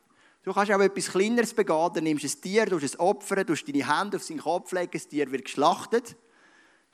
Du 0.44 0.52
kannst 0.52 0.70
auch 0.70 0.80
etwas 0.80 1.10
Kleineres 1.10 1.54
begehen, 1.54 1.90
dann 1.92 2.04
nimmst 2.04 2.22
du 2.22 2.28
ein 2.28 2.40
Tier, 2.40 2.66
du 2.66 2.76
es 2.76 2.98
opfern, 3.00 3.44
du 3.44 3.54
deine 3.54 3.98
Hände 3.98 4.16
auf 4.16 4.22
seinen 4.22 4.38
Kopf 4.38 4.70
legen, 4.70 4.90
das 4.92 5.08
Tier 5.08 5.30
wird 5.32 5.44
geschlachtet. 5.44 6.16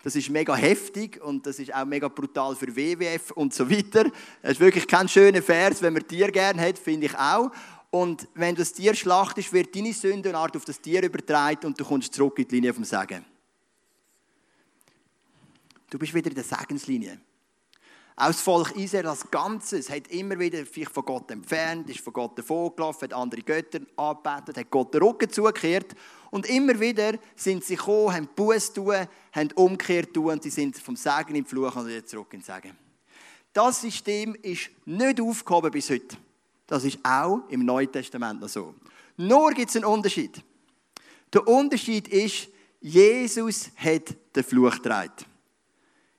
Das 0.02 0.14
ist 0.14 0.31
mega 0.31 0.55
heftig 0.55 1.21
und 1.23 1.45
das 1.45 1.59
ist 1.59 1.75
auch 1.75 1.85
mega 1.85 2.09
brutal 2.09 2.55
für 2.55 2.75
WWF 2.75 3.33
und 3.33 3.52
so 3.52 3.69
weiter. 3.69 4.11
Es 4.43 4.52
ist 4.52 4.61
wirklich 4.61 4.87
kein 4.87 5.09
schöner 5.09 5.43
Vers, 5.43 5.83
wenn 5.83 5.93
man 5.93 6.07
Tier 6.07 6.31
gerne 6.31 6.62
hat, 6.62 6.78
finde 6.78 7.07
ich 7.07 7.14
auch. 7.17 7.50
Und 7.90 8.28
wenn 8.35 8.55
du 8.55 8.61
das 8.61 8.73
Tier 8.73 8.95
schlachtest, 8.95 9.52
wird 9.52 9.75
deine 9.75 9.93
Sündenart 9.93 10.57
auf 10.57 10.64
das 10.64 10.81
Tier 10.81 11.02
übertragen 11.02 11.67
und 11.67 11.81
du 11.81 11.85
kommst 11.85 12.14
zurück 12.14 12.38
in 12.38 12.47
die 12.47 12.55
Linie 12.57 12.75
vom 12.75 12.85
Segen. 12.85 13.25
Du 15.90 15.99
bist 15.99 16.14
wieder 16.14 16.28
in 16.28 16.35
der 16.35 16.45
Segenslinie. 16.45 17.19
Das 18.18 18.40
Volk 18.40 18.75
Israel 18.75 19.06
als 19.06 19.30
Ganzes 19.30 19.88
hat 19.88 20.08
immer 20.08 20.37
wieder 20.40 20.66
sich 20.66 20.88
von 20.88 21.04
Gott 21.04 21.30
entfernt, 21.30 21.88
ist 21.88 22.00
von 22.00 22.12
Gott 22.12 22.37
davongelaufen, 22.37 23.02
hat 23.02 23.12
andere 23.12 23.42
Götter 23.42 23.78
angebetet, 23.96 24.56
hat 24.56 24.70
Gott 24.72 24.92
den 24.92 25.02
Rücken 25.04 25.30
zugekehrt. 25.30 25.94
Und 26.32 26.46
immer 26.50 26.80
wieder 26.80 27.12
sind 27.37 27.62
sie 27.62 27.76
gekommen, 27.76 28.12
haben 28.12 28.28
Buß 28.34 28.72
tun, 28.72 29.06
haben 29.32 29.52
umgekehrt 29.54 30.12
tun 30.12 30.32
und 30.32 30.42
sie 30.42 30.50
sind 30.50 30.76
vom 30.78 30.96
Segen 30.96 31.37
im 31.37 31.46
Fluch 31.46 31.76
und 31.76 32.08
zurück 32.08 32.34
ins 32.34 32.46
Segen. 32.46 32.76
Das 33.52 33.82
System 33.82 34.34
ist 34.42 34.70
nicht 34.84 35.20
aufgehoben 35.20 35.70
bis 35.70 35.88
heute. 35.88 36.16
Das 36.66 36.82
ist 36.82 36.98
auch 37.04 37.42
im 37.48 37.64
Neuen 37.64 37.90
Testament 37.90 38.40
noch 38.40 38.48
so. 38.48 38.75
Nur 39.16 39.52
gibt 39.52 39.70
es 39.70 39.76
einen 39.76 39.84
Unterschied. 39.84 40.42
Der 41.32 41.46
Unterschied 41.46 42.08
ist, 42.08 42.48
Jesus 42.80 43.70
hat 43.76 44.12
den 44.34 44.42
Fluch 44.42 44.75
getragen. 44.75 45.25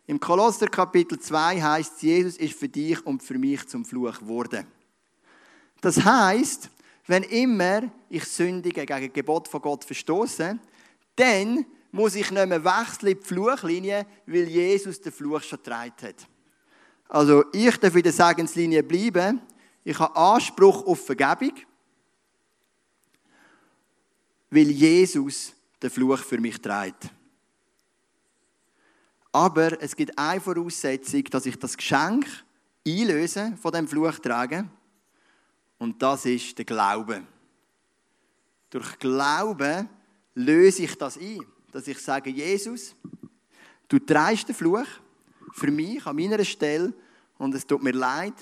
Im 0.09 0.19
Kolosser 0.19 0.65
Kapitel 0.65 1.19
2 1.19 1.61
heißt 1.61 2.01
Jesus 2.01 2.35
ist 2.37 2.57
für 2.57 2.67
dich 2.67 3.05
und 3.05 3.21
für 3.21 3.37
mich 3.37 3.67
zum 3.67 3.85
Fluch 3.85 4.17
geworden. 4.17 4.65
Das 5.81 6.03
heißt, 6.03 6.67
wenn 7.05 7.21
immer 7.21 7.83
ich 8.09 8.25
sündige 8.25 8.87
gegen 8.87 9.05
das 9.05 9.13
Gebot 9.13 9.47
von 9.47 9.61
Gott 9.61 9.83
verstoße, 9.83 10.57
dann 11.15 11.63
muss 11.91 12.15
ich 12.15 12.31
nicht 12.31 12.47
mehr 12.47 12.63
wechseln 12.63 13.09
in 13.09 13.19
die 13.19 13.23
Fluchlinie, 13.23 14.07
weil 14.25 14.47
Jesus 14.47 14.99
den 14.99 15.11
Fluch 15.11 15.43
schon 15.43 15.59
getragen 15.59 15.93
hat. 16.01 16.27
Also 17.07 17.45
ich 17.53 17.77
darf 17.77 17.95
in 17.95 18.01
der 18.01 18.11
Segenslinie 18.11 18.81
bleiben. 18.81 19.39
Ich 19.83 19.99
habe 19.99 20.15
Anspruch 20.15 20.87
auf 20.87 21.05
Vergebung, 21.05 21.53
weil 24.49 24.71
Jesus 24.71 25.53
den 25.79 25.91
Fluch 25.91 26.17
für 26.17 26.39
mich 26.39 26.59
trägt. 26.59 27.11
Aber 29.31 29.81
es 29.81 29.95
gibt 29.95 30.17
eine 30.17 30.41
Voraussetzung, 30.41 31.23
dass 31.25 31.45
ich 31.45 31.57
das 31.57 31.77
Geschenk 31.77 32.25
einlöse 32.87 33.53
von 33.61 33.71
dem 33.71 33.87
Fluch 33.87 34.17
trage. 34.19 34.67
Und 35.77 36.01
das 36.01 36.25
ist 36.25 36.57
der 36.57 36.65
Glaube. 36.65 37.23
Durch 38.69 38.97
Glauben 38.99 39.89
löse 40.35 40.83
ich 40.83 40.95
das 40.95 41.17
ein, 41.17 41.39
dass 41.71 41.87
ich 41.87 41.99
sage, 41.99 42.29
Jesus, 42.29 42.95
du 43.87 43.99
trägst 43.99 44.47
den 44.47 44.55
Fluch 44.55 44.87
für 45.53 45.71
mich 45.71 46.05
an 46.05 46.15
meiner 46.15 46.43
Stelle 46.43 46.93
und 47.37 47.53
es 47.55 47.65
tut 47.65 47.81
mir 47.81 47.93
leid, 47.93 48.33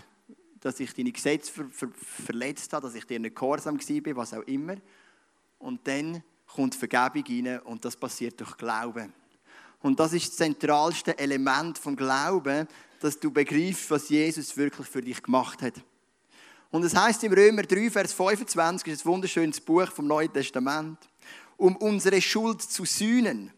dass 0.59 0.79
ich 0.79 0.93
deine 0.93 1.11
Gesetze 1.11 1.51
ver 1.51 1.65
ver 1.69 1.89
verletzt 1.93 2.73
habe, 2.73 2.87
dass 2.87 2.95
ich 2.95 3.05
dir 3.05 3.19
nicht 3.19 3.35
gehorsam 3.35 3.77
war, 3.79 4.15
was 4.15 4.33
auch 4.33 4.41
immer. 4.43 4.75
Und 5.59 5.87
dann 5.87 6.23
kommt 6.47 6.75
Vergebung 6.75 7.23
rein 7.27 7.59
und 7.61 7.85
das 7.85 7.95
passiert 7.95 8.39
durch 8.39 8.57
Glauben. 8.57 9.13
Und 9.81 9.99
das 9.99 10.13
ist 10.13 10.29
das 10.29 10.37
zentralste 10.37 11.17
Element 11.17 11.77
vom 11.77 11.95
Glauben, 11.95 12.67
dass 12.99 13.19
du 13.19 13.31
begreifst, 13.31 13.91
was 13.91 14.09
Jesus 14.09 14.57
wirklich 14.57 14.87
für 14.87 15.01
dich 15.01 15.21
gemacht 15.21 15.61
hat. 15.61 15.75
Und 16.71 16.83
es 16.83 16.95
heißt 16.95 17.23
im 17.23 17.33
Römer 17.33 17.63
3, 17.63 17.89
Vers 17.89 18.13
25, 18.13 18.91
ist 18.91 19.05
ein 19.05 19.11
wunderschönes 19.11 19.61
Buch 19.61 19.89
vom 19.91 20.07
Neuen 20.07 20.33
Testament. 20.33 20.97
Um 21.55 21.75
unsere 21.77 22.21
Schuld 22.21 22.61
zu 22.61 22.85
sühnen, 22.85 23.51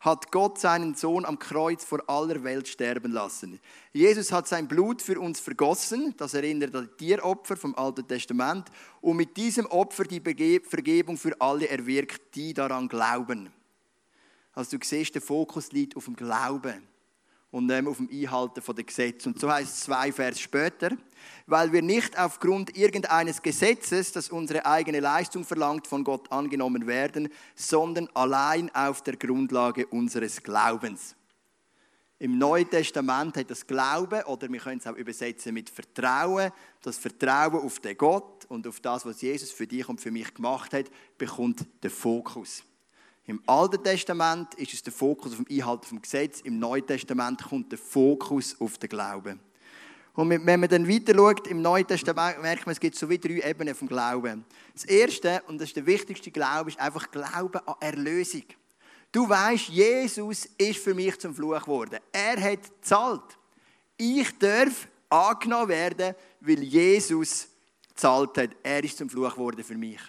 hat 0.00 0.30
Gott 0.30 0.58
seinen 0.58 0.94
Sohn 0.94 1.24
am 1.24 1.38
Kreuz 1.38 1.84
vor 1.84 2.08
aller 2.08 2.42
Welt 2.44 2.68
sterben 2.68 3.12
lassen. 3.12 3.60
Jesus 3.92 4.30
hat 4.30 4.46
sein 4.46 4.68
Blut 4.68 5.02
für 5.02 5.18
uns 5.18 5.40
vergossen, 5.40 6.14
das 6.16 6.34
erinnert 6.34 6.74
an 6.74 6.88
die 6.92 7.06
Tieropfer 7.06 7.56
vom 7.56 7.74
Alten 7.74 8.06
Testament, 8.06 8.68
und 9.00 9.16
mit 9.16 9.36
diesem 9.36 9.66
Opfer 9.66 10.04
die 10.04 10.20
Vergebung 10.20 11.16
für 11.16 11.40
alle 11.40 11.68
erwirkt, 11.68 12.34
die 12.34 12.52
daran 12.52 12.88
glauben. 12.88 13.50
Also 14.56 14.78
du 14.78 14.84
siehst, 14.84 15.14
der 15.14 15.20
Fokus 15.20 15.70
liegt 15.70 15.96
auf 15.96 16.06
dem 16.06 16.16
Glauben 16.16 16.82
und 17.50 17.66
nicht 17.66 17.86
auf 17.86 17.98
dem 17.98 18.08
Einhalten 18.10 18.62
der 18.74 18.84
Gesetze. 18.84 19.28
Und 19.28 19.38
so 19.38 19.52
heißt 19.52 19.70
es 19.70 19.80
zwei 19.80 20.10
Vers 20.10 20.40
später, 20.40 20.96
weil 21.46 21.70
wir 21.72 21.82
nicht 21.82 22.18
aufgrund 22.18 22.74
irgendeines 22.74 23.42
Gesetzes, 23.42 24.12
das 24.12 24.30
unsere 24.30 24.64
eigene 24.64 25.00
Leistung 25.00 25.44
verlangt, 25.44 25.86
von 25.86 26.04
Gott 26.04 26.32
angenommen 26.32 26.86
werden, 26.86 27.28
sondern 27.54 28.08
allein 28.14 28.74
auf 28.74 29.02
der 29.02 29.16
Grundlage 29.16 29.86
unseres 29.88 30.42
Glaubens. 30.42 31.14
Im 32.18 32.38
Neuen 32.38 32.70
Testament 32.70 33.36
hat 33.36 33.50
das 33.50 33.66
Glauben, 33.66 34.22
oder 34.22 34.50
wir 34.50 34.60
können 34.60 34.78
es 34.78 34.86
auch 34.86 34.96
übersetzen 34.96 35.52
mit 35.52 35.68
Vertrauen, 35.68 36.50
das 36.80 36.96
Vertrauen 36.96 37.60
auf 37.60 37.78
den 37.80 37.98
Gott 37.98 38.46
und 38.46 38.66
auf 38.66 38.80
das, 38.80 39.04
was 39.04 39.20
Jesus 39.20 39.50
für 39.50 39.66
dich 39.66 39.86
und 39.86 40.00
für 40.00 40.10
mich 40.10 40.32
gemacht 40.32 40.72
hat, 40.72 40.86
bekommt 41.18 41.66
den 41.82 41.90
Fokus. 41.90 42.64
Im 43.28 43.42
Alten 43.46 43.82
Testament 43.82 44.54
ist 44.54 44.72
es 44.72 44.84
der 44.84 44.92
Fokus 44.92 45.32
auf 45.32 45.38
dem 45.38 45.58
Einhalten 45.58 45.84
vom 45.84 46.00
Gesetz, 46.00 46.42
im 46.42 46.60
Neuen 46.60 46.86
Testament 46.86 47.42
kommt 47.42 47.72
der 47.72 47.78
Fokus 47.78 48.54
auf 48.60 48.78
den 48.78 48.88
Glauben. 48.88 49.40
Und 50.14 50.30
wenn 50.30 50.60
man 50.60 50.68
dann 50.68 50.88
weiter 50.88 51.12
schaut, 51.12 51.48
im 51.48 51.60
Neuen 51.60 51.86
Testament 51.86 52.40
merkt 52.40 52.66
man, 52.66 52.72
es 52.72 52.80
gibt 52.80 52.94
so 52.94 53.10
wie 53.10 53.18
drei 53.18 53.50
Ebenen 53.50 53.74
vom 53.74 53.88
Glauben. 53.88 54.44
Das 54.72 54.84
erste, 54.84 55.42
und 55.48 55.60
das 55.60 55.68
ist 55.68 55.76
der 55.76 55.86
wichtigste 55.86 56.30
Glaube, 56.30 56.70
ist 56.70 56.78
einfach 56.78 57.10
Glauben 57.10 57.60
an 57.66 57.74
Erlösung. 57.80 58.44
Du 59.10 59.28
weißt, 59.28 59.70
Jesus 59.70 60.46
ist 60.56 60.78
für 60.78 60.94
mich 60.94 61.18
zum 61.18 61.34
Fluch 61.34 61.60
geworden. 61.60 61.98
Er 62.12 62.40
hat 62.40 62.62
gezahlt. 62.80 63.36
Ich 63.96 64.38
darf 64.38 64.86
angenommen 65.08 65.68
werden, 65.68 66.14
weil 66.40 66.62
Jesus 66.62 67.48
gezahlt 67.88 68.38
hat. 68.38 68.50
Er 68.62 68.84
ist 68.84 68.96
zum 68.96 69.10
Fluch 69.10 69.32
geworden 69.32 69.64
für 69.64 69.76
mich 69.76 70.00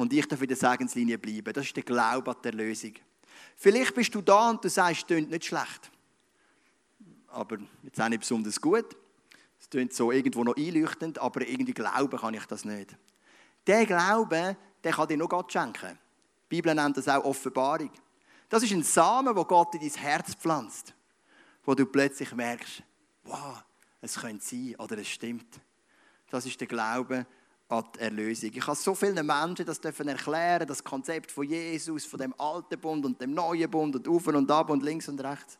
und 0.00 0.14
ich 0.14 0.26
darf 0.26 0.40
in 0.40 0.48
der 0.48 0.56
Segenslinie 0.56 1.18
bleiben. 1.18 1.52
Das 1.52 1.66
ist 1.66 1.76
der 1.76 1.82
Glaube 1.82 2.30
an 2.30 2.36
die 2.42 2.48
Erlösung. 2.48 2.94
Vielleicht 3.54 3.94
bist 3.94 4.14
du 4.14 4.22
da 4.22 4.48
und 4.48 4.64
du 4.64 4.70
sagst, 4.70 5.02
es 5.02 5.06
klingt 5.06 5.30
nicht 5.30 5.44
schlecht. 5.44 5.90
Aber 7.28 7.58
jetzt 7.82 8.00
auch 8.00 8.08
nicht 8.08 8.20
besonders 8.20 8.58
gut. 8.58 8.96
Es 9.60 9.68
klingt 9.68 9.92
so 9.92 10.10
irgendwo 10.10 10.42
noch 10.42 10.56
einleuchtend, 10.56 11.18
aber 11.18 11.46
irgendwie 11.46 11.74
glauben 11.74 12.18
kann 12.18 12.32
ich 12.32 12.46
das 12.46 12.64
nicht. 12.64 12.96
Der 13.66 13.84
Glaube, 13.84 14.56
der 14.82 14.92
kann 14.92 15.06
dir 15.06 15.18
nur 15.18 15.28
Gott 15.28 15.52
schenken. 15.52 15.98
Die 16.50 16.56
Bibel 16.56 16.74
nennt 16.74 16.96
das 16.96 17.06
auch 17.06 17.22
Offenbarung. 17.22 17.90
Das 18.48 18.62
ist 18.62 18.72
ein 18.72 18.82
Samen, 18.82 19.36
wo 19.36 19.44
Gott 19.44 19.74
in 19.74 19.80
dein 19.82 19.90
Herz 19.90 20.34
pflanzt. 20.34 20.94
Wo 21.62 21.74
du 21.74 21.84
plötzlich 21.84 22.32
merkst, 22.32 22.82
wow, 23.24 23.62
es 24.00 24.18
könnte 24.18 24.42
sein 24.42 24.76
oder 24.78 24.96
es 24.96 25.08
stimmt. 25.08 25.60
Das 26.30 26.46
ist 26.46 26.58
der 26.58 26.68
Glaube, 26.68 27.26
an 27.70 27.84
die 27.94 28.00
Erlösung. 28.00 28.50
Ich 28.52 28.66
habe 28.66 28.76
so 28.76 28.94
vielen 28.94 29.24
Menschen 29.24 29.64
das 29.64 29.80
dürfen 29.80 30.08
erklären, 30.08 30.66
das 30.66 30.82
Konzept 30.82 31.30
von 31.30 31.44
Jesus, 31.48 32.04
von 32.04 32.18
dem 32.18 32.34
alten 32.38 32.78
Bund 32.80 33.04
und 33.06 33.20
dem 33.20 33.32
neuen 33.32 33.70
Bund 33.70 33.94
und 33.94 34.08
auf 34.08 34.26
und 34.26 34.50
ab 34.50 34.70
und 34.70 34.82
links 34.82 35.08
und 35.08 35.22
rechts. 35.22 35.58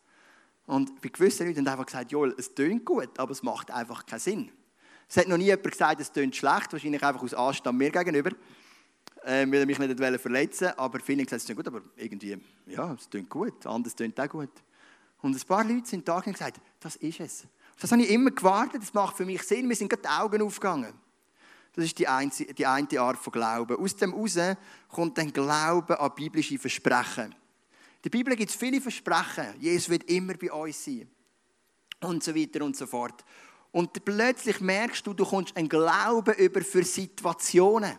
Und 0.67 1.01
bei 1.01 1.09
gewissen 1.09 1.47
Leuten 1.47 1.61
haben 1.61 1.69
einfach 1.69 1.87
gesagt, 1.87 2.11
Joel, 2.11 2.35
es 2.37 2.53
tönt 2.55 2.85
gut, 2.85 3.19
aber 3.19 3.31
es 3.31 3.43
macht 3.43 3.71
einfach 3.71 4.05
keinen 4.07 4.19
Sinn. 4.19 4.53
Es 5.09 5.17
hat 5.17 5.29
noch 5.29 5.37
nie 5.37 5.47
jemand 5.47 5.71
gesagt, 5.71 6.01
es 6.01 6.13
tönt 6.13 6.35
schlecht, 6.35 6.73
wahrscheinlich 6.73 7.03
einfach 7.03 7.23
aus 7.23 7.35
Anstand 7.35 7.79
mir 7.79 7.91
gegenüber, 7.91 8.31
äh, 9.25 9.47
weil 9.47 9.55
er 9.55 9.67
mich 9.67 9.79
nicht 9.79 10.21
verletzen. 10.21 10.69
Aber 10.77 10.99
viele 11.01 11.23
haben 11.23 11.27
gesagt, 11.27 11.43
es 11.43 11.47
tönt 11.47 11.57
gut, 11.59 11.69
aber 11.69 11.83
irgendwie, 11.97 12.39
ja, 12.67 12.93
es 12.93 13.09
tönt 13.09 13.31
gut, 13.31 13.67
anders 13.67 13.95
tönt 13.95 14.19
auch 14.19 14.29
gut. 14.29 14.51
Und 15.23 15.37
ein 15.37 15.47
paar 15.47 15.65
Leute 15.65 15.87
sind 15.87 16.09
da 16.09 16.17
und 16.17 16.33
gesagt, 16.33 16.61
das 16.81 16.97
ist 16.97 17.21
es. 17.21 17.47
Das 17.81 17.93
habe 17.93 18.03
ich 18.03 18.11
immer 18.11 18.31
gewartet, 18.31 18.83
das 18.83 18.95
macht 18.95 19.17
für 19.17 19.25
mich 19.25 19.43
Sinn, 19.43 19.67
mir 19.67 19.77
sind 19.77 19.89
gerade 19.89 20.03
die 20.03 20.09
Augen 20.09 20.43
aufgegangen. 20.43 20.93
Das 21.81 21.87
ist 21.87 21.99
die 21.99 22.09
eine, 22.09 22.31
die 22.31 22.67
eine 22.67 23.01
Art 23.01 23.19
von 23.19 23.33
Glauben. 23.33 23.77
Aus 23.77 23.97
dem 23.97 24.13
heraus 24.13 24.57
kommt 24.89 25.17
dann 25.17 25.33
Glauben 25.33 25.97
an 25.97 26.13
biblische 26.15 26.59
Versprechen. 26.59 27.33
In 27.33 28.03
der 28.05 28.11
Bibel 28.11 28.37
gibt 28.37 28.51
es 28.51 28.57
viele 28.57 28.83
Versprechen. 28.83 29.55
Jesus 29.59 29.89
wird 29.89 30.05
immer 30.05 30.35
bei 30.35 30.53
uns 30.53 30.85
sein. 30.85 31.09
Und 32.03 32.23
so 32.23 32.35
weiter 32.35 32.63
und 32.63 32.77
so 32.77 32.87
fort. 32.87 33.25
Und 33.73 34.05
plötzlich 34.05 34.61
merkst 34.61 35.07
du, 35.07 35.15
du 35.15 35.25
kommst 35.25 35.57
einen 35.57 35.71
Glauben 35.71 36.35
über 36.35 36.61
für 36.61 36.85
Situationen. 36.85 37.99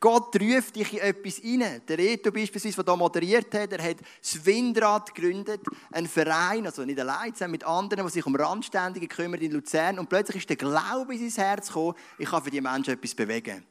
Gott 0.00 0.40
ruft 0.40 0.76
dich 0.76 0.92
in 0.92 1.00
etwas 1.00 1.42
rein. 1.42 1.82
Der 1.88 1.98
Reto 1.98 2.30
beispielsweise, 2.30 2.84
der 2.84 2.94
hier 2.94 2.96
moderiert 2.96 3.52
hat, 3.54 3.72
er 3.72 3.82
hat 3.82 3.96
das 4.20 4.46
Windrad 4.46 5.12
gegründet, 5.12 5.60
einen 5.90 6.06
Verein, 6.06 6.66
also 6.66 6.84
nicht 6.84 7.00
allein, 7.00 7.32
sondern 7.34 7.50
mit 7.50 7.64
anderen, 7.64 8.06
die 8.06 8.12
sich 8.12 8.24
um 8.24 8.36
Randständige 8.36 9.08
kümmern 9.08 9.40
in 9.40 9.50
Luzern. 9.50 9.98
Und 9.98 10.08
plötzlich 10.08 10.36
ist 10.36 10.48
der 10.48 10.56
Glaube 10.56 11.14
in 11.14 11.28
sein 11.28 11.44
Herz 11.44 11.66
gekommen, 11.66 11.94
ich 12.16 12.28
kann 12.28 12.42
für 12.42 12.50
die 12.50 12.60
Menschen 12.60 12.94
etwas 12.94 13.14
bewegen. 13.14 13.66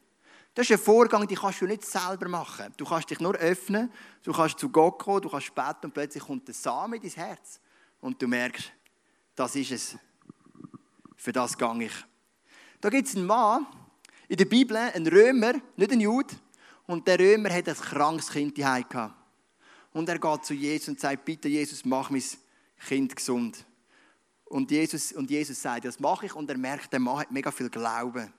Das 0.54 0.66
ist 0.66 0.72
ein 0.72 0.84
Vorgang, 0.84 1.26
den 1.28 1.38
kannst 1.38 1.62
du 1.62 1.66
nicht 1.66 1.86
selber 1.86 2.28
machen. 2.28 2.74
Du 2.76 2.84
kannst 2.84 3.10
dich 3.10 3.20
nur 3.20 3.36
öffnen, 3.36 3.92
du 4.24 4.34
kannst 4.34 4.60
zu 4.60 4.70
Gott 4.70 5.00
kommen, 5.00 5.22
du 5.22 5.30
kannst 5.30 5.54
beten 5.56 5.86
und 5.86 5.94
plötzlich 5.94 6.24
kommt 6.24 6.48
der 6.48 6.56
Samen 6.56 6.96
in 6.96 7.02
dein 7.04 7.12
Herz. 7.12 7.62
Und 8.02 8.22
du 8.22 8.28
merkst, 8.28 8.72
das 9.36 9.56
ist 9.56 9.72
es. 9.72 9.98
Für 11.16 11.32
das 11.32 11.58
gehe 11.58 11.84
ich. 11.84 11.94
Da 12.82 12.90
gibt 12.90 13.08
es 13.08 13.16
einen 13.16 13.28
Mann, 13.28 13.66
in 14.28 14.38
der 14.38 14.46
Bibel 14.46 14.76
ein 14.78 15.08
Römer, 15.08 15.54
nicht 15.76 15.92
ein 15.92 16.00
Jude, 16.00 16.36
und 16.86 17.08
der 17.08 17.20
Römer 17.20 17.54
hat 17.54 17.68
ein 17.68 17.76
krankes 17.76 18.30
Kind 18.30 18.56
gehabt. 18.56 18.96
Und 19.92 20.08
er 20.10 20.20
geht 20.20 20.46
zu 20.46 20.54
Jesus 20.54 20.90
und 20.90 21.00
sagt, 21.00 21.26
bitte 21.26 21.48
Jesus, 21.50 21.84
mach 21.84 22.10
mein 22.10 22.24
Kind 22.88 23.16
gesund. 23.16 23.66
Und 24.46 24.72
Jesus, 24.72 25.12
und 25.12 25.30
Jesus 25.30 25.62
sagt, 25.62 25.86
das 25.86 26.00
mache 26.00 26.28
ich. 26.28 26.36
Und 26.36 26.50
er 26.50 26.58
merkt, 26.58 26.94
der 26.94 27.00
Mann 27.00 27.20
hat 27.20 27.32
mega 27.32 27.52
viel 27.52 27.70
Glauben. 27.70 28.32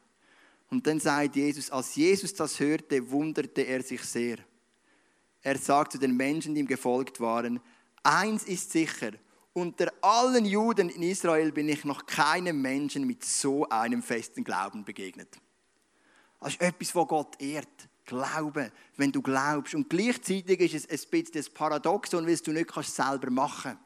Und 0.71 0.87
dann 0.87 1.01
sagt 1.01 1.37
Jesus, 1.37 1.71
als 1.71 1.95
Jesus 1.97 2.35
das 2.35 2.59
hörte, 2.61 3.11
wunderte 3.11 3.63
er 3.63 3.83
sich 3.83 4.03
sehr. 4.03 4.39
Er 5.43 5.59
sagt 5.59 5.93
zu 5.93 5.99
den 5.99 6.17
Menschen, 6.17 6.55
die 6.55 6.61
ihm 6.61 6.67
gefolgt 6.67 7.21
waren, 7.21 7.61
eins 8.03 8.45
ist 8.45 8.71
sicher, 8.71 9.13
unter 9.53 9.93
allen 10.03 10.45
Juden 10.45 10.89
in 10.89 11.03
Israel 11.03 11.53
bin 11.53 11.69
ich 11.69 11.85
noch 11.85 12.07
keinem 12.07 12.63
Menschen 12.63 13.07
mit 13.07 13.25
so 13.25 13.69
einem 13.69 14.03
festen 14.03 14.45
Glauben 14.45 14.85
begegnet. 14.85 15.39
Das 16.41 16.51
ist 16.51 16.61
etwas, 16.61 16.95
was 16.95 17.09
Gott 17.09 17.41
ehrt. 17.41 17.89
Glauben, 18.05 18.73
wenn 18.97 19.13
du 19.13 19.21
glaubst. 19.21 19.75
Und 19.75 19.91
gleichzeitig 19.91 20.61
ist 20.61 20.75
es 20.75 20.85
ein 20.85 21.11
bisschen 21.11 21.35
das 21.35 21.51
Paradoxon, 21.51 22.27
weil 22.27 22.37
du 22.37 22.53
nicht 22.53 22.69
kannst 22.69 22.97
selber 22.97 23.31
machen 23.31 23.73
kannst. 23.73 23.83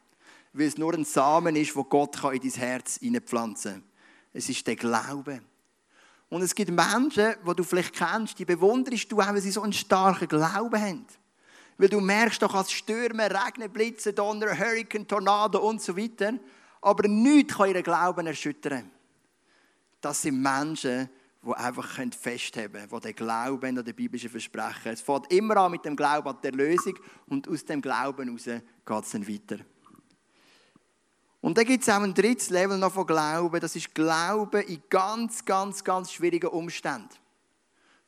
Weil 0.52 0.66
es 0.66 0.78
nur 0.78 0.94
ein 0.94 1.04
Samen 1.04 1.56
ist, 1.56 1.74
wo 1.74 1.82
Gott 1.82 2.22
in 2.32 2.40
dein 2.40 2.50
Herz 2.50 2.98
hineinpflanzen 2.98 3.72
kann. 3.72 3.84
Es 4.32 4.48
ist 4.48 4.66
der 4.66 4.76
Glaube. 4.76 5.42
Und 6.28 6.42
es 6.42 6.54
gibt 6.54 6.70
Menschen, 6.70 7.34
die 7.46 7.54
du 7.54 7.64
vielleicht 7.64 7.94
kennst, 7.94 8.38
die 8.38 8.44
bewunderst 8.44 9.10
du 9.10 9.20
auch, 9.20 9.26
weil 9.26 9.40
sie 9.40 9.50
so 9.50 9.62
einen 9.62 9.72
starken 9.72 10.28
Glauben 10.28 10.80
haben. 10.80 11.06
Weil 11.76 11.88
du 11.88 12.00
merkst 12.00 12.40
doch 12.42 12.54
als 12.54 12.70
Stürme, 12.70 13.28
Regen, 13.28 13.70
Blitze, 13.70 14.12
Donner, 14.12 14.56
Hurricane, 14.56 15.06
Tornado 15.06 15.58
und 15.58 15.82
so 15.82 15.96
weiter. 15.96 16.34
Aber 16.80 17.08
nichts 17.08 17.54
kann 17.54 17.70
ihren 17.70 17.82
Glauben 17.82 18.26
erschüttern. 18.26 18.90
Das 20.00 20.22
sind 20.22 20.40
Menschen, 20.40 21.08
die 21.08 21.21
einfach 21.50 21.98
festhalten 22.18 22.72
können, 22.72 22.88
die 22.88 23.00
den 23.00 23.14
Glauben 23.14 23.78
an 23.78 23.84
die 23.84 23.92
biblischen 23.92 24.30
Versprechen. 24.30 24.92
Es 24.92 25.00
fängt 25.00 25.32
immer 25.32 25.56
an 25.56 25.72
mit 25.72 25.84
dem 25.84 25.96
Glauben 25.96 26.28
an 26.28 26.38
die 26.42 26.46
Erlösung 26.46 26.94
und 27.26 27.48
aus 27.48 27.64
dem 27.64 27.80
Glauben 27.82 28.28
heraus 28.28 28.44
geht 28.44 29.04
es 29.04 29.10
dann 29.10 29.28
weiter. 29.28 29.64
Und 31.40 31.58
dann 31.58 31.64
gibt 31.64 31.82
es 31.82 31.88
auch 31.88 32.00
ein 32.00 32.14
drittes 32.14 32.50
Level 32.50 32.78
noch 32.78 32.92
von 32.92 33.04
Glauben. 33.04 33.60
Das 33.60 33.74
ist 33.74 33.92
Glauben 33.92 34.62
in 34.62 34.80
ganz, 34.88 35.44
ganz, 35.44 35.82
ganz 35.82 36.12
schwierigen 36.12 36.46
Umständen. 36.46 37.10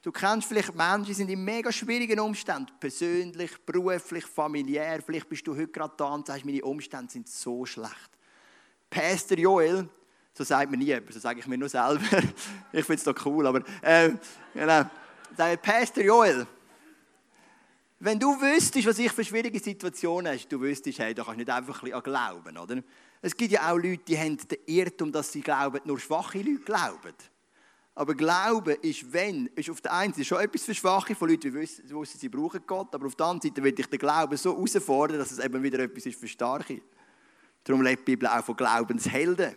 Du 0.00 0.12
kennst 0.12 0.46
vielleicht 0.46 0.74
Menschen, 0.74 1.06
die 1.06 1.14
sind 1.14 1.30
in 1.30 1.42
mega 1.42 1.72
schwierigen 1.72 2.20
Umständen. 2.20 2.70
Persönlich, 2.78 3.50
beruflich, 3.66 4.24
familiär. 4.26 5.02
Vielleicht 5.04 5.28
bist 5.28 5.46
du 5.46 5.56
heute 5.56 5.68
gerade 5.68 5.94
da 5.96 6.14
und 6.14 6.26
sagst, 6.26 6.44
meine 6.44 6.62
Umstände 6.62 7.10
sind 7.10 7.26
so 7.26 7.66
schlecht. 7.66 8.10
Pastor 8.88 9.38
Joel, 9.38 9.88
so 10.36 10.42
sagt 10.42 10.70
mir 10.70 10.76
nie 10.76 10.86
jemand, 10.86 11.12
so 11.12 11.20
sage 11.20 11.40
ich 11.40 11.46
mir 11.46 11.56
nur 11.56 11.68
selber. 11.68 12.00
ich 12.72 12.84
finde 12.84 12.94
es 12.94 13.04
doch 13.04 13.14
cool, 13.24 13.46
aber 13.46 13.62
äh, 13.82 14.10
genau. 14.52 14.84
Sage 15.36 15.56
Pastor 15.58 16.02
Joel, 16.02 16.46
wenn 18.00 18.18
du 18.18 18.38
wüsstest, 18.40 18.86
was 18.86 18.98
ich 18.98 19.12
für 19.12 19.24
schwierige 19.24 19.58
Situationen 19.58 20.32
hast, 20.32 20.48
du 20.48 20.60
wüsstest, 20.60 20.98
hey, 20.98 21.14
da 21.14 21.22
kannst 21.22 21.36
du 21.36 21.44
nicht 21.44 21.50
einfach 21.50 21.82
ein 21.82 21.90
bisschen 21.90 21.96
an 21.96 22.02
glauben, 22.02 22.58
oder? 22.58 22.82
Es 23.22 23.34
gibt 23.34 23.52
ja 23.52 23.70
auch 23.70 23.76
Leute, 23.76 24.02
die 24.06 24.18
haben 24.18 24.36
den 24.36 24.58
Irrtum, 24.66 25.10
dass 25.10 25.32
sie 25.32 25.40
glauben, 25.40 25.80
nur 25.84 25.98
schwache 25.98 26.38
Leute 26.38 26.64
glauben. 26.64 27.14
Aber 27.94 28.14
Glauben 28.14 28.76
ist, 28.82 29.10
wenn, 29.12 29.46
ist 29.54 29.70
auf 29.70 29.80
der 29.80 29.92
einen 29.92 30.12
Seite 30.12 30.24
schon 30.24 30.40
etwas 30.40 30.64
für 30.64 30.74
Schwache, 30.74 31.14
von 31.14 31.28
Leuten, 31.28 31.42
die 31.42 31.54
wissen, 31.54 31.88
wissen, 31.88 32.18
sie 32.18 32.28
brauchen 32.28 32.60
Gott, 32.66 32.92
aber 32.92 33.06
auf 33.06 33.14
der 33.14 33.26
anderen 33.26 33.48
Seite 33.48 33.62
will 33.62 33.74
ich 33.78 33.86
den 33.86 33.98
Glauben 33.98 34.36
so 34.36 34.52
herausfordern, 34.52 35.18
dass 35.18 35.30
es 35.30 35.38
eben 35.38 35.62
wieder 35.62 35.78
etwas 35.78 36.04
ist 36.04 36.18
für 36.18 36.26
Starke. 36.26 36.82
Darum 37.62 37.82
lebt 37.82 38.06
die 38.06 38.16
Bibel 38.16 38.28
auch 38.28 38.44
von 38.44 38.56
Glaubenshelden. 38.56 39.54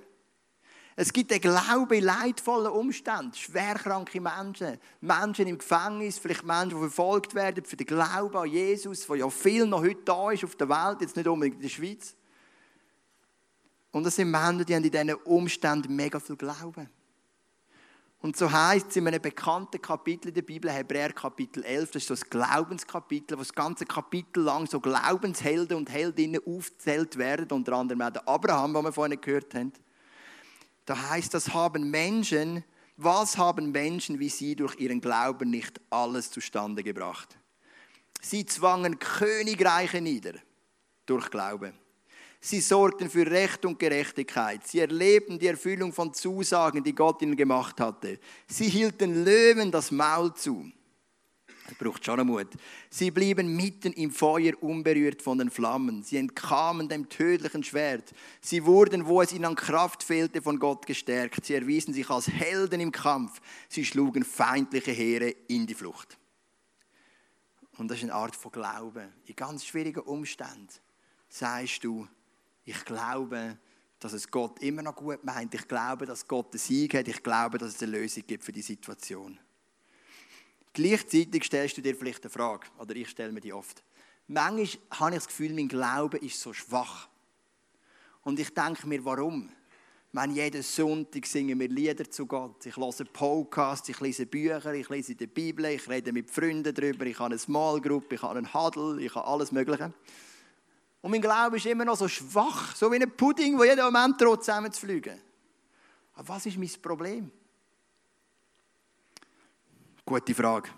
Es 1.00 1.14
gibt 1.14 1.30
den 1.30 1.40
Glauben 1.40 1.94
in 1.94 2.06
leidvollen 2.06 2.72
Umständen, 2.72 3.32
schwerkranke 3.36 4.20
Menschen, 4.20 4.80
Menschen 5.00 5.46
im 5.46 5.60
Gefängnis, 5.60 6.18
vielleicht 6.18 6.44
Menschen, 6.44 6.70
die 6.70 6.76
verfolgt 6.76 7.36
werden 7.36 7.64
für 7.64 7.78
den 7.78 7.86
Glauben 7.86 8.36
an 8.36 8.50
Jesus, 8.50 9.06
der 9.06 9.18
ja 9.18 9.30
viel 9.30 9.68
noch 9.68 9.82
heute 9.82 10.02
da 10.04 10.32
ist 10.32 10.44
auf 10.44 10.56
der 10.56 10.68
Welt, 10.68 11.02
jetzt 11.02 11.16
nicht 11.16 11.28
unbedingt 11.28 11.58
in 11.58 11.62
der 11.62 11.70
Schweiz. 11.70 12.16
Und 13.92 14.06
das 14.06 14.16
sind 14.16 14.32
Menschen, 14.32 14.66
die 14.66 14.74
haben 14.74 14.84
in 14.84 14.90
diesen 14.90 15.14
Umständen 15.14 15.96
mega 15.96 16.20
viel 16.20 16.36
Glauben. 16.36 16.90
Und 18.20 18.36
so 18.36 18.52
heißt 18.52 18.90
es 18.90 18.96
in 18.96 19.08
einem 19.08 19.22
bekannten 19.22 19.80
Kapitel 19.80 20.30
in 20.30 20.34
der 20.34 20.42
Bibel, 20.42 20.72
Hebräer 20.72 21.14
Kapitel 21.14 21.64
11, 21.64 21.92
das 21.92 22.02
ist 22.02 22.08
so 22.08 22.16
das 22.16 22.28
Glaubenskapitel, 22.28 23.38
wo 23.38 23.42
das 23.42 23.54
ganze 23.54 23.86
Kapitel 23.86 24.42
lang 24.42 24.66
so 24.66 24.80
Glaubenshelden 24.80 25.78
und 25.78 25.92
Heldinnen 25.92 26.42
aufgezählt 26.44 27.20
werden, 27.20 27.52
unter 27.52 27.74
anderem 27.74 28.02
auch 28.02 28.10
der 28.10 28.28
Abraham, 28.28 28.74
den 28.74 28.84
wir 28.84 28.92
vorhin 28.92 29.22
gehört 29.22 29.54
haben. 29.54 29.72
Da 30.88 31.10
heißt 31.10 31.34
das, 31.34 31.54
haben 31.54 31.92
Menschen, 31.92 32.64
was 32.96 33.38
haben 33.38 33.74
Menschen 33.74 34.20
wie 34.20 34.30
sie 34.30 34.56
durch 34.56 34.80
ihren 34.80 35.02
Glauben 35.02 35.50
nicht 35.50 35.82
alles 35.90 36.32
zustande 36.32 36.82
gebracht? 36.82 37.38
Sie 38.22 38.46
zwangen 38.46 38.98
Königreiche 38.98 40.00
nieder 40.00 40.34
durch 41.06 41.30
Glauben. 41.30 41.74
Sie 42.40 42.62
sorgten 42.62 43.10
für 43.10 43.30
Recht 43.30 43.66
und 43.66 43.78
Gerechtigkeit. 43.78 44.66
Sie 44.66 44.80
erlebten 44.80 45.38
die 45.38 45.48
Erfüllung 45.48 45.92
von 45.92 46.14
Zusagen, 46.14 46.82
die 46.82 46.96
Gott 46.96 47.22
ihnen 47.22 47.36
gemacht 47.36 47.82
hatte. 47.82 48.18
Sie 48.48 48.70
hielten 48.70 49.26
Löwen 49.26 49.70
das 49.70 49.92
Maul 49.92 50.34
zu. 50.36 50.72
Das 51.68 51.78
braucht 51.78 52.06
schon 52.06 52.26
Mut. 52.26 52.48
Sie 52.90 53.12
blieben 53.12 53.56
mitten 53.56 53.92
im 53.94 54.12
Feuer 54.12 54.54
unberührt 54.62 55.22
von 55.22 55.38
den 55.38 55.50
Flammen. 55.50 56.02
Sie 56.04 56.18
entkamen 56.18 56.88
dem 56.88 57.10
tödlichen 57.10 57.64
Schwert. 57.64 58.14
Sie 58.42 58.66
wurden, 58.66 59.06
wo 59.06 59.22
es 59.22 59.34
ihnen 59.34 59.46
an 59.46 59.56
Kraft 59.56 60.02
fehlte, 60.02 60.42
von 60.42 60.60
Gott 60.60 60.86
gestärkt. 60.86 61.46
Sie 61.46 61.56
erwiesen 61.56 61.94
sich 61.94 62.10
als 62.10 62.30
Helden 62.30 62.80
im 62.80 62.92
Kampf. 62.92 63.42
Sie 63.68 63.84
schlugen 63.84 64.24
feindliche 64.24 64.92
Heere 64.92 65.30
in 65.48 65.68
die 65.68 65.74
Flucht. 65.74 66.18
Und 67.78 67.90
das 67.90 67.98
ist 67.98 68.06
eine 68.06 68.14
Art 68.14 68.36
von 68.36 68.52
Glauben. 68.52 69.14
In 69.26 69.36
ganz 69.36 69.66
schwierigen 69.66 70.00
Umständen 70.00 70.70
sagst 71.30 71.84
du, 71.84 72.08
ich 72.64 72.84
glaube, 72.86 73.58
dass 74.00 74.14
es 74.14 74.30
Gott 74.30 74.62
immer 74.62 74.82
noch 74.82 74.96
gut 74.96 75.24
meint. 75.24 75.54
Ich 75.54 75.68
glaube, 75.68 76.06
dass 76.06 76.28
Gott 76.28 76.54
den 76.54 76.60
Sieg 76.60 76.94
hat. 76.94 77.08
Ich 77.08 77.22
glaube, 77.22 77.58
dass 77.58 77.76
es 77.76 77.84
eine 77.84 77.92
Lösung 77.92 78.24
gibt 78.26 78.44
für 78.44 78.52
die 78.52 78.62
Situation. 78.62 79.40
Gleichzeitig 80.74 81.44
stellst 81.44 81.78
du 81.78 81.82
dir 81.82 81.96
vielleicht 81.96 82.24
eine 82.24 82.30
Frage, 82.30 82.68
oder 82.78 82.96
ich 82.96 83.10
stelle 83.10 83.32
mir 83.32 83.42
die 83.42 83.54
oft. 83.54 83.84
Manchmal 84.28 84.68
habe 84.92 85.12
ich 85.12 85.18
das 85.18 85.28
Gefühl, 85.28 85.54
mein 85.54 85.68
Glaube 85.68 86.18
ist 86.18 86.40
so 86.40 86.54
schwach. 86.54 87.08
Und 88.24 88.40
ich 88.40 88.54
denke 88.54 88.86
mir, 88.88 89.04
warum? 89.06 89.50
Wenn 90.12 90.32
jeden 90.32 90.64
Sonntag 90.64 91.26
singen 91.26 91.60
wir 91.60 91.68
Lieder 91.68 92.10
zu 92.10 92.26
Gott. 92.26 92.66
Ich 92.66 92.76
höre 92.76 93.06
Podcasts, 93.14 93.88
ich 93.90 94.00
lese 94.00 94.26
Bücher, 94.26 94.74
ich 94.74 94.90
lese 94.90 95.16
die 95.16 95.28
Bibel, 95.28 95.66
ich 95.66 95.88
rede 95.88 96.12
mit 96.12 96.32
Freunden 96.32 96.74
darüber, 96.74 97.06
ich 97.06 97.20
habe 97.20 97.28
eine 97.28 97.38
Small 97.38 97.80
Group, 97.82 98.12
ich 98.12 98.22
habe 98.22 98.38
einen 98.38 98.54
Huddle, 98.54 99.02
ich 99.02 99.14
habe 99.16 99.28
alles 99.28 99.52
Mögliche. 99.52 99.94
Und 101.02 101.12
mein 101.12 101.22
Glaube 101.22 101.58
ist 101.58 101.66
immer 101.66 101.86
noch 101.86 101.98
so 101.98 102.08
schwach, 102.08 102.76
so 102.76 102.92
wie 102.92 102.96
ein 102.96 103.12
Pudding, 103.16 103.58
wo 103.58 103.64
jeden 103.64 103.84
Moment 103.84 104.20
droht 104.20 104.44
zusammenzufliegen. 104.44 105.22
Aber 106.16 106.30
was 106.30 106.46
ist 106.46 106.58
mein 106.58 106.72
Problem? 106.82 107.32
Gute 110.08 110.34
Frage. 110.34 110.70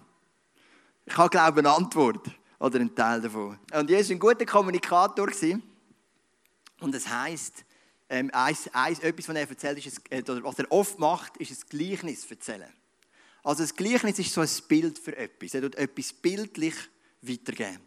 Ich 1.06 1.16
habe, 1.16 1.30
glaube 1.30 1.60
eine 1.60 1.70
Antwort 1.70 2.32
oder 2.58 2.80
einen 2.80 2.96
Teil 2.96 3.22
davon. 3.22 3.60
Und 3.72 3.88
Jesus 3.88 4.10
war 4.10 4.16
ein 4.16 4.20
guter 4.20 4.46
Kommunikator. 4.48 5.28
Und 6.80 6.96
das 6.96 7.08
heisst, 7.08 7.64
ähm, 8.10 8.32
eins, 8.34 8.68
eins, 8.74 8.98
etwas, 8.98 9.30
was 9.30 9.36
er 9.36 9.48
erzählt, 9.48 9.86
ist, 9.86 10.12
äh, 10.12 10.24
was 10.26 10.58
er 10.58 10.72
oft 10.72 10.98
macht, 10.98 11.38
ist 11.38 11.52
ein 11.52 11.70
Gleichnis 11.70 12.26
erzählen. 12.26 12.74
Also 13.44 13.62
ein 13.62 13.70
Gleichnis 13.70 14.18
ist 14.18 14.34
so 14.34 14.42
ein 14.42 14.50
Bild 14.68 14.98
für 14.98 15.16
etwas. 15.16 15.54
Er 15.54 15.62
tut 15.62 15.76
etwas 15.76 16.12
bildlich 16.12 16.74
weitergeben. 17.22 17.82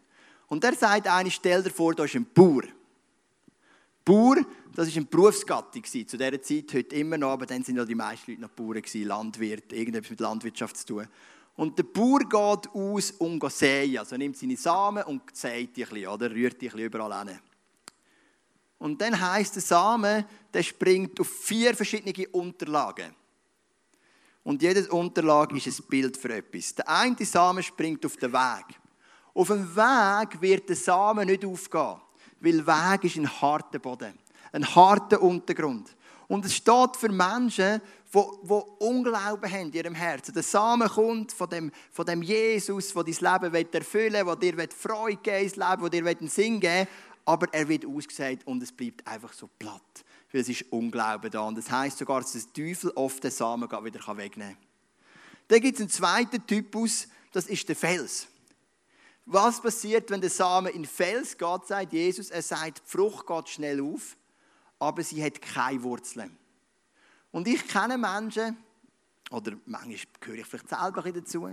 Und 0.47 0.63
er 0.63 0.75
sagt 0.75 1.09
eine, 1.09 1.29
stell 1.29 1.61
dir 1.61 1.71
vor, 1.71 1.93
da 1.93 2.05
ist 2.05 2.15
ein 2.15 2.25
Bauer. 2.33 2.63
Bauer, 4.05 4.37
das 4.73 4.87
war 4.87 4.95
eine 4.95 5.05
Berufsgattung 5.05 5.83
zu 5.83 6.03
dieser 6.03 6.41
Zeit, 6.41 6.73
heute 6.73 6.95
immer 6.95 7.17
noch, 7.17 7.31
aber 7.31 7.45
dann 7.45 7.63
sind 7.63 7.77
ja 7.77 7.85
die 7.85 7.95
meisten 7.95 8.31
Leute 8.31 8.41
noch 8.41 8.49
Bauern 8.49 8.81
gewesen, 8.81 9.07
Landwirt, 9.07 9.71
irgendetwas 9.71 10.09
mit 10.09 10.19
Landwirtschaft 10.19 10.77
zu 10.77 10.85
tun. 10.85 11.07
Und 11.55 11.77
der 11.77 11.83
Bauer 11.83 12.19
geht 12.19 12.73
aus, 12.73 13.11
um 13.11 13.39
zu 13.39 13.49
säen. 13.49 13.99
Also 13.99 14.17
nimmt 14.17 14.37
seine 14.37 14.57
Samen 14.57 15.03
und 15.03 15.21
sät 15.35 15.75
die 15.75 15.83
ein 15.83 15.89
bisschen, 15.89 16.07
oder 16.07 16.31
rührt 16.31 16.59
die 16.61 16.67
ein 16.67 16.71
bisschen 16.71 16.85
überall 16.87 17.27
hin. 17.27 17.39
Und 18.79 18.99
dann 18.99 19.19
heisst 19.19 19.55
der 19.55 19.61
Samen, 19.61 20.25
der 20.53 20.63
springt 20.63 21.19
auf 21.19 21.29
vier 21.29 21.75
verschiedene 21.75 22.27
Unterlagen. 22.29 23.15
Und 24.43 24.61
jede 24.61 24.89
Unterlage 24.91 25.55
ist 25.55 25.67
ein 25.79 25.85
Bild 25.87 26.17
für 26.17 26.33
etwas. 26.35 26.75
Der 26.75 26.89
eine 26.89 27.25
Samen 27.25 27.63
springt 27.63 28.05
auf 28.05 28.17
den 28.17 28.33
Weg. 28.33 28.79
Auf 29.33 29.47
dem 29.47 29.75
Weg 29.75 30.41
wird 30.41 30.69
der 30.69 30.75
Samen 30.75 31.27
nicht 31.27 31.45
aufgehen, 31.45 32.01
weil 32.39 32.67
Weg 32.67 33.03
ist 33.05 33.15
ein 33.15 33.41
harter 33.41 33.79
Boden, 33.79 34.19
ein 34.51 34.75
harter 34.75 35.21
Untergrund. 35.21 35.95
Und 36.27 36.45
es 36.45 36.55
steht 36.55 36.95
für 36.97 37.09
Menschen, 37.09 37.81
die, 38.13 38.63
Unglauben 38.79 39.51
haben 39.51 39.67
in 39.67 39.73
ihrem 39.73 39.95
Herzen. 39.95 40.33
Der 40.33 40.43
Samen 40.43 40.87
kommt 40.87 41.31
von 41.31 41.49
dem, 41.49 41.71
von 41.91 42.05
dem 42.05 42.21
Jesus, 42.21 42.93
der 42.93 43.03
dein 43.03 43.41
Leben 43.51 43.73
erfüllen 43.73 44.27
will, 44.27 44.35
der 44.35 44.67
dir 44.67 44.75
Freude 44.75 45.17
geben 45.17 45.43
ins 45.43 45.55
Leben, 45.55 45.81
der 45.81 45.89
dir 45.89 46.05
einen 46.05 46.29
Sinn 46.29 46.59
geben 46.59 46.81
will, 46.81 46.87
aber 47.25 47.53
er 47.53 47.67
wird 47.67 47.85
ausgesät 47.85 48.45
und 48.45 48.61
es 48.61 48.71
bleibt 48.71 49.05
einfach 49.07 49.33
so 49.33 49.49
platt. 49.57 49.81
Weil 50.31 50.41
es 50.41 50.49
ist 50.49 50.71
Unglauben 50.71 51.31
da. 51.31 51.41
Und 51.41 51.57
das 51.57 51.71
heisst 51.71 51.97
sogar, 51.97 52.21
dass 52.21 52.33
der 52.33 52.53
Teufel 52.53 52.91
oft 52.95 53.23
den 53.23 53.31
Samen 53.31 53.69
wieder 53.69 54.17
wegnehmen 54.17 54.55
kann. 54.55 54.67
Dann 55.47 55.61
gibt 55.61 55.75
es 55.75 55.81
einen 55.81 55.89
zweiten 55.89 56.45
Typus, 56.45 57.07
das 57.31 57.45
ist 57.47 57.67
der 57.67 57.75
Fels. 57.75 58.27
Was 59.25 59.61
passiert, 59.61 60.09
wenn 60.09 60.21
der 60.21 60.29
Samen 60.29 60.73
in 60.73 60.85
Fels 60.85 61.37
geht, 61.37 61.67
sagt 61.67 61.93
Jesus. 61.93 62.29
Er 62.29 62.41
sagt, 62.41 62.79
die 62.79 62.89
Frucht 62.89 63.25
geht 63.25 63.49
schnell 63.49 63.81
auf, 63.81 64.17
aber 64.83 65.03
sie 65.03 65.23
hat 65.23 65.41
keine 65.41 65.81
Wurzeln. 65.83 66.37
Und 67.31 67.47
ich 67.47 67.67
kenne 67.67 67.97
Menschen, 67.97 68.57
oder 69.31 69.53
manchmal 69.65 69.97
gehöre 70.19 70.39
ich 70.39 70.45
vielleicht 70.45 70.69
selber 70.69 71.11
dazu, 71.11 71.49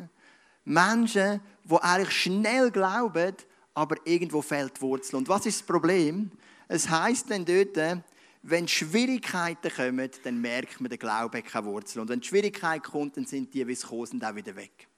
Menschen, 0.64 1.40
die 1.64 1.76
eigentlich 1.76 2.10
schnell 2.10 2.70
glauben, 2.70 3.34
aber 3.72 3.96
irgendwo 4.04 4.42
fehlt 4.42 4.76
die 4.76 4.82
Wurzel. 4.82 5.16
Und 5.16 5.28
was 5.28 5.46
ist 5.46 5.60
das 5.60 5.66
Problem? 5.66 6.30
Es 6.68 6.88
heißt 6.88 7.30
dann 7.30 7.44
dort, 7.44 8.02
wenn 8.42 8.68
Schwierigkeiten 8.68 9.70
kommen, 9.70 10.10
dann 10.24 10.40
merkt 10.40 10.80
man, 10.80 10.88
der 10.88 10.98
Glaube 10.98 11.38
hat 11.38 11.46
keine 11.46 11.66
Wurzel. 11.66 12.00
Und 12.00 12.08
wenn 12.08 12.20
die 12.20 12.28
Schwierigkeit 12.28 12.82
kommt, 12.82 13.16
dann 13.16 13.26
sind 13.26 13.54
die, 13.54 13.66
wie 13.66 13.72
es 13.72 13.86
kommen, 13.86 14.22
auch 14.22 14.34
wieder 14.34 14.56
weg. 14.56 14.88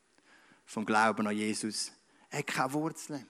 Vom 0.64 0.86
Glauben 0.86 1.26
an 1.26 1.36
Jesus 1.36 1.92
hat 2.30 2.46
keine 2.46 2.72
Wurzeln. 2.72 3.26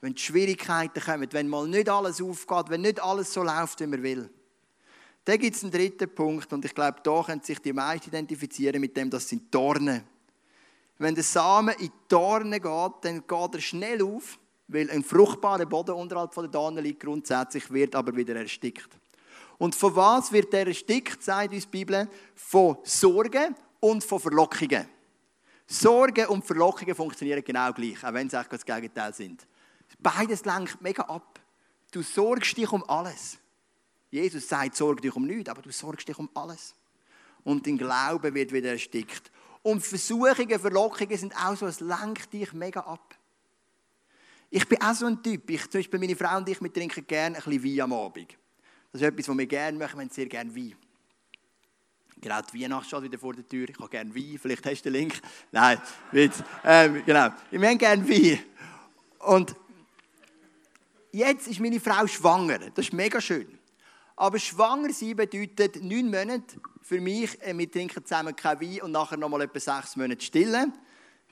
Wenn 0.00 0.16
Schwierigkeiten 0.16 1.00
kommen, 1.00 1.28
wenn 1.32 1.48
mal 1.48 1.66
nicht 1.68 1.88
alles 1.88 2.20
aufgeht, 2.20 2.68
wenn 2.68 2.82
nicht 2.82 3.00
alles 3.00 3.32
so 3.32 3.42
läuft, 3.42 3.80
wie 3.80 3.86
man 3.86 4.02
will. 4.02 4.30
Dann 5.24 5.38
gibt 5.38 5.56
es 5.56 5.62
einen 5.62 5.72
dritten 5.72 6.12
Punkt 6.12 6.52
und 6.52 6.64
ich 6.64 6.74
glaube, 6.74 6.98
da 7.02 7.22
können 7.22 7.42
sich 7.42 7.58
die 7.60 7.72
meisten 7.72 8.08
identifizieren 8.08 8.80
mit 8.80 8.96
dem, 8.96 9.08
das 9.08 9.28
sind 9.28 9.54
Dornen. 9.54 10.02
Wenn 10.98 11.14
der 11.14 11.24
Samen 11.24 11.74
in 11.78 11.90
Dornen 12.08 12.60
geht, 12.60 12.92
dann 13.02 13.26
geht 13.26 13.54
er 13.54 13.60
schnell 13.60 14.02
auf, 14.02 14.38
weil 14.68 14.90
ein 14.90 15.04
fruchtbarer 15.04 15.66
Boden 15.66 15.92
unterhalb 15.92 16.34
der 16.34 16.48
Dornen 16.48 16.82
liegt 16.82 17.00
grundsätzlich, 17.00 17.70
wird 17.70 17.94
aber 17.94 18.14
wieder 18.16 18.34
erstickt. 18.36 18.88
Und 19.58 19.74
von 19.74 19.94
was 19.94 20.32
wird 20.32 20.52
der 20.52 20.66
erstickt, 20.66 21.22
sagt 21.22 21.52
uns 21.52 21.64
die 21.64 21.70
Bibel? 21.70 22.08
Von 22.34 22.78
Sorgen 22.82 23.54
und 23.80 24.02
von 24.02 24.18
Verlockungen. 24.18 24.88
Sorgen 25.66 26.26
und 26.26 26.44
Verlockungen 26.44 26.94
funktionieren 26.94 27.44
genau 27.44 27.72
gleich, 27.72 28.02
auch 28.04 28.12
wenn 28.12 28.28
sie 28.28 28.36
eigentlich 28.36 28.60
das 28.60 28.64
Gegenteil 28.64 29.14
sind. 29.14 29.46
Beides 30.00 30.44
lenkt 30.44 30.80
mega 30.82 31.02
ab. 31.02 31.40
Du 31.92 32.02
sorgst 32.02 32.56
dich 32.56 32.70
um 32.72 32.82
alles. 32.88 33.38
Jesus 34.12 34.46
sagt, 34.46 34.76
sorge 34.76 35.00
dich 35.00 35.16
um 35.16 35.26
nichts, 35.26 35.48
aber 35.48 35.62
du 35.62 35.72
sorgst 35.72 36.06
dich 36.06 36.18
um 36.18 36.28
alles. 36.34 36.74
Und 37.44 37.66
dein 37.66 37.78
Glaube 37.78 38.32
wird 38.34 38.52
wieder 38.52 38.70
erstickt. 38.70 39.32
Und 39.62 39.80
Versuchungen, 39.80 40.60
Verlockungen 40.60 41.16
sind 41.16 41.34
auch 41.34 41.56
so, 41.56 41.66
es 41.66 41.80
lenkt 41.80 42.30
dich 42.30 42.52
mega 42.52 42.80
ab. 42.80 43.16
Ich 44.50 44.68
bin 44.68 44.82
auch 44.82 44.94
so 44.94 45.06
ein 45.06 45.22
Typ. 45.22 45.48
Ich, 45.48 45.62
zum 45.70 45.78
Beispiel 45.78 45.98
meine 45.98 46.14
Frau 46.14 46.36
und 46.36 46.46
ich, 46.46 46.60
wir 46.60 46.70
trinken 46.70 47.06
gerne 47.06 47.38
ein 47.38 47.42
bisschen 47.42 47.64
Wein 47.64 47.80
am 47.80 47.92
Abend. 47.94 48.36
Das 48.92 49.00
ist 49.00 49.08
etwas, 49.08 49.28
was 49.28 49.38
wir 49.38 49.46
gerne 49.46 49.78
machen. 49.78 49.98
Wir 49.98 50.02
haben 50.02 50.10
sehr 50.10 50.26
gerne 50.26 50.54
Wein. 50.54 50.74
Genau, 52.20 52.38
die 52.42 52.62
Weihnacht 52.62 52.86
steht 52.86 53.02
wieder 53.02 53.18
vor 53.18 53.32
der 53.32 53.48
Tür. 53.48 53.70
Ich 53.70 53.78
habe 53.78 53.88
gerne 53.88 54.14
Wein. 54.14 54.38
Vielleicht 54.38 54.66
hast 54.66 54.82
du 54.82 54.90
den 54.90 55.00
Link. 55.00 55.18
Nein, 55.50 55.80
Witz. 56.10 56.44
Ähm, 56.64 57.02
genau. 57.06 57.30
Wir 57.50 57.68
haben 57.68 57.78
gerne 57.78 58.06
Wein. 58.06 58.40
Und 59.20 59.56
jetzt 61.12 61.48
ist 61.48 61.60
meine 61.60 61.80
Frau 61.80 62.06
schwanger. 62.06 62.58
Das 62.58 62.84
ist 62.84 62.92
mega 62.92 63.18
schön. 63.18 63.58
Aber 64.22 64.38
schwanger 64.38 64.92
sein 64.92 65.16
bedeutet 65.16 65.82
neun 65.82 66.08
Monate 66.08 66.56
für 66.80 67.00
mich, 67.00 67.42
äh, 67.42 67.58
wir 67.58 67.68
trinken 67.68 68.04
zusammen 68.04 68.36
kein 68.36 68.60
Wein 68.60 68.82
und 68.82 68.92
nachher 68.92 69.16
nochmal 69.16 69.40
etwa 69.40 69.58
sechs 69.58 69.96
Monate 69.96 70.24
stillen. 70.24 70.72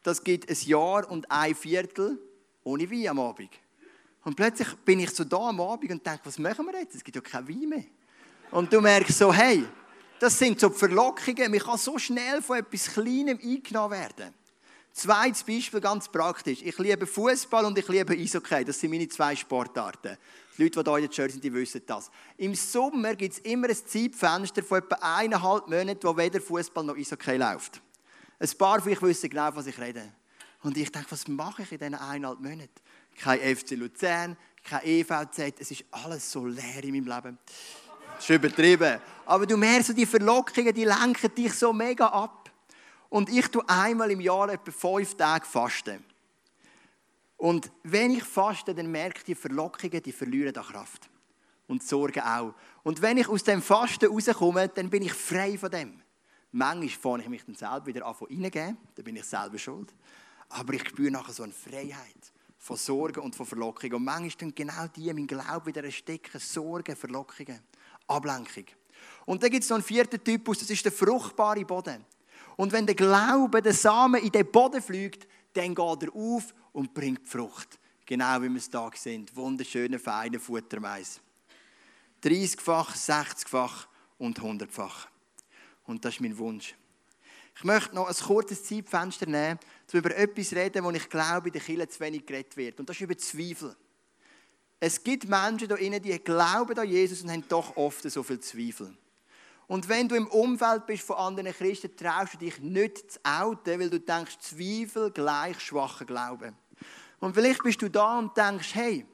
Das 0.02 0.24
gibt 0.24 0.50
ein 0.50 0.56
Jahr 0.64 1.08
und 1.08 1.30
ein 1.30 1.54
Viertel 1.54 2.18
ohne 2.64 2.90
Wein 2.90 3.06
am 3.06 3.20
Abend. 3.20 3.50
Und 4.24 4.34
plötzlich 4.34 4.74
bin 4.84 4.98
ich 4.98 5.10
so 5.10 5.22
da 5.22 5.36
am 5.36 5.60
Abend 5.60 5.88
und 5.88 6.04
denke, 6.04 6.22
was 6.24 6.36
machen 6.40 6.66
wir 6.66 6.80
jetzt? 6.80 6.96
Es 6.96 7.04
gibt 7.04 7.14
ja 7.14 7.22
kein 7.22 7.48
Wein 7.48 7.68
mehr. 7.68 7.84
Und 8.50 8.72
du 8.72 8.80
merkst 8.80 9.16
so, 9.16 9.32
hey, 9.32 9.64
das 10.18 10.36
sind 10.36 10.58
so 10.58 10.68
Verlockungen. 10.68 11.48
Man 11.48 11.60
kann 11.60 11.78
so 11.78 11.96
schnell 11.96 12.42
von 12.42 12.58
etwas 12.58 12.92
Kleinem 12.92 13.38
eingenommen 13.40 13.92
werden. 13.92 14.34
Zweites 14.92 15.44
Beispiel, 15.44 15.80
ganz 15.80 16.08
praktisch. 16.08 16.60
Ich 16.64 16.76
liebe 16.76 17.06
Fußball 17.06 17.64
und 17.66 17.78
ich 17.78 17.86
liebe 17.86 18.14
Eishockey. 18.14 18.64
Das 18.64 18.80
sind 18.80 18.90
meine 18.90 19.08
zwei 19.08 19.36
Sportarten. 19.36 20.18
Die 20.60 20.64
Leute, 20.64 20.84
die 20.84 20.90
hier 20.90 20.98
in 20.98 21.04
der 21.04 21.10
Church 21.10 21.32
sind, 21.32 21.42
die 21.42 21.54
wissen 21.54 21.80
das. 21.86 22.10
Im 22.36 22.54
Sommer 22.54 23.14
gibt 23.14 23.32
es 23.32 23.38
immer 23.38 23.70
ein 23.70 23.74
Zeitfenster 23.74 24.62
von 24.62 24.80
etwa 24.80 24.96
eineinhalb 25.00 25.68
Monaten, 25.68 26.02
wo 26.02 26.14
weder 26.14 26.38
Fußball 26.38 26.84
noch 26.84 26.98
Eishockey 26.98 27.38
läuft. 27.38 27.80
Ein 28.38 28.50
paar 28.58 28.78
von 28.82 28.92
euch 28.92 29.00
wissen 29.00 29.30
genau, 29.30 29.48
was 29.54 29.66
ich 29.66 29.80
rede. 29.80 30.12
Und 30.62 30.76
ich 30.76 30.92
denke, 30.92 31.10
was 31.12 31.26
mache 31.28 31.62
ich 31.62 31.72
in 31.72 31.78
diesen 31.78 31.94
eineinhalb 31.94 32.40
Monaten? 32.40 32.68
Kein 33.18 33.56
FC 33.56 33.70
Luzern, 33.70 34.36
kein 34.62 34.84
EVZ, 34.84 35.60
es 35.60 35.70
ist 35.70 35.84
alles 35.92 36.30
so 36.30 36.44
leer 36.44 36.84
in 36.84 36.92
meinem 36.92 37.06
Leben. 37.06 37.38
Das 38.16 38.28
ist 38.28 38.36
übertrieben. 38.36 39.00
Aber 39.24 39.46
du 39.46 39.56
merkst, 39.56 39.86
so 39.86 39.92
die 39.94 40.04
Verlockungen, 40.04 40.74
die 40.74 40.84
lenken 40.84 41.34
dich 41.34 41.54
so 41.54 41.72
mega 41.72 42.06
ab. 42.06 42.50
Und 43.08 43.30
ich 43.30 43.48
tue 43.48 43.66
einmal 43.66 44.10
im 44.10 44.20
Jahr 44.20 44.50
etwa 44.50 44.70
fünf 44.70 45.16
Tage 45.16 45.46
fasten. 45.46 46.04
Und 47.40 47.72
wenn 47.84 48.10
ich 48.10 48.22
faste, 48.22 48.74
dann 48.74 48.90
merke 48.90 49.20
ich, 49.20 49.24
die 49.24 49.34
Verlockungen, 49.34 50.02
die 50.02 50.12
verlieren 50.12 50.54
an 50.54 50.62
Kraft. 50.62 51.08
Und 51.68 51.82
Sorgen 51.82 52.20
auch. 52.20 52.52
Und 52.82 53.00
wenn 53.00 53.16
ich 53.16 53.28
aus 53.28 53.42
dem 53.42 53.62
Fasten 53.62 54.10
rauskomme, 54.10 54.68
dann 54.68 54.90
bin 54.90 55.04
ich 55.04 55.14
frei 55.14 55.56
von 55.56 55.70
dem. 55.70 56.02
Manchmal 56.52 56.88
fange 56.90 57.22
ich 57.22 57.28
mich 57.30 57.44
dann 57.46 57.54
selber 57.54 57.86
wieder 57.86 58.04
an 58.04 58.14
reingeben, 58.14 58.76
dann 58.94 59.04
bin 59.04 59.16
ich 59.16 59.24
selber 59.24 59.56
schuld. 59.56 59.94
Aber 60.50 60.74
ich 60.74 60.86
spüre 60.86 61.10
nachher 61.10 61.32
so 61.32 61.42
eine 61.42 61.54
Freiheit 61.54 62.30
von 62.58 62.76
Sorgen 62.76 63.20
und 63.20 63.34
von 63.34 63.46
Verlockungen. 63.46 63.94
Und 63.94 64.04
manchmal 64.04 64.30
tun 64.30 64.54
genau 64.54 64.86
die 64.94 65.10
mein 65.14 65.26
Glauben 65.26 65.64
wieder 65.64 65.82
ersticken. 65.82 66.38
Sorgen, 66.38 66.94
Verlockungen, 66.94 67.60
Ablenkung. 68.06 68.66
Und 69.24 69.42
dann 69.42 69.50
gibt 69.50 69.64
es 69.64 69.70
noch 69.70 69.76
einen 69.76 69.84
vierten 69.84 70.22
Typus, 70.22 70.58
das 70.58 70.68
ist 70.68 70.84
der 70.84 70.92
fruchtbare 70.92 71.64
Boden. 71.64 72.04
Und 72.56 72.70
wenn 72.72 72.84
der 72.84 72.96
Glaube, 72.96 73.62
der 73.62 73.72
Samen 73.72 74.22
in 74.22 74.30
den 74.30 74.50
Boden 74.50 74.82
fliegt, 74.82 75.26
dann 75.52 75.74
geht 75.74 76.02
er 76.02 76.14
auf 76.14 76.54
und 76.72 76.94
bringt 76.94 77.26
Frucht. 77.26 77.78
Genau 78.06 78.42
wie 78.42 78.48
wir 78.48 78.56
es 78.56 78.70
da 78.70 78.90
sind. 78.94 79.34
Wunderschöne, 79.36 79.98
feine 79.98 80.38
Futtermais. 80.38 81.20
30-fach, 82.22 82.94
60-fach 82.94 83.88
und 84.18 84.40
100-fach. 84.40 85.08
Und 85.84 86.04
das 86.04 86.14
ist 86.14 86.20
mein 86.20 86.36
Wunsch. 86.36 86.74
Ich 87.56 87.64
möchte 87.64 87.94
noch 87.94 88.08
ein 88.08 88.14
kurzes 88.14 88.64
Zeitfenster 88.64 89.26
nehmen, 89.26 89.58
um 89.92 89.98
über 89.98 90.16
etwas 90.16 90.52
reden, 90.52 90.84
wo 90.84 90.90
ich 90.90 91.08
glaube, 91.08 91.48
in 91.48 91.52
der 91.52 91.62
Kirche 91.62 91.88
zu 91.88 92.00
wenig 92.00 92.24
geredet 92.24 92.56
wird. 92.56 92.80
Und 92.80 92.88
das 92.88 92.96
ist 92.96 93.02
über 93.02 93.18
Zweifel. 93.18 93.76
Es 94.78 95.02
gibt 95.04 95.28
Menschen 95.28 95.68
da 95.68 95.74
innen, 95.76 96.00
die 96.00 96.18
glauben 96.18 96.78
an 96.78 96.88
Jesus 96.88 97.22
und 97.22 97.30
haben 97.30 97.44
doch 97.48 97.76
oft 97.76 98.10
so 98.10 98.22
viel 98.22 98.40
Zweifel. 98.40 98.96
Und 99.70 99.88
wenn 99.88 100.08
du 100.08 100.16
im 100.16 100.26
Umfeld 100.26 100.84
bist 100.86 101.04
von 101.04 101.14
anderen 101.14 101.52
Christen, 101.52 101.94
traust 101.96 102.34
du 102.34 102.38
dich 102.38 102.58
nicht 102.58 103.12
zu 103.12 103.20
outen, 103.22 103.78
weil 103.78 103.88
du 103.88 104.00
denkst, 104.00 104.40
Zweifel 104.40 105.12
gleich 105.12 105.60
schwacher 105.60 106.04
Glauben. 106.04 106.56
Und 107.20 107.34
vielleicht 107.34 107.62
bist 107.62 107.80
du 107.80 107.88
da 107.88 108.18
und 108.18 108.36
denkst, 108.36 108.74
hey, 108.74 109.06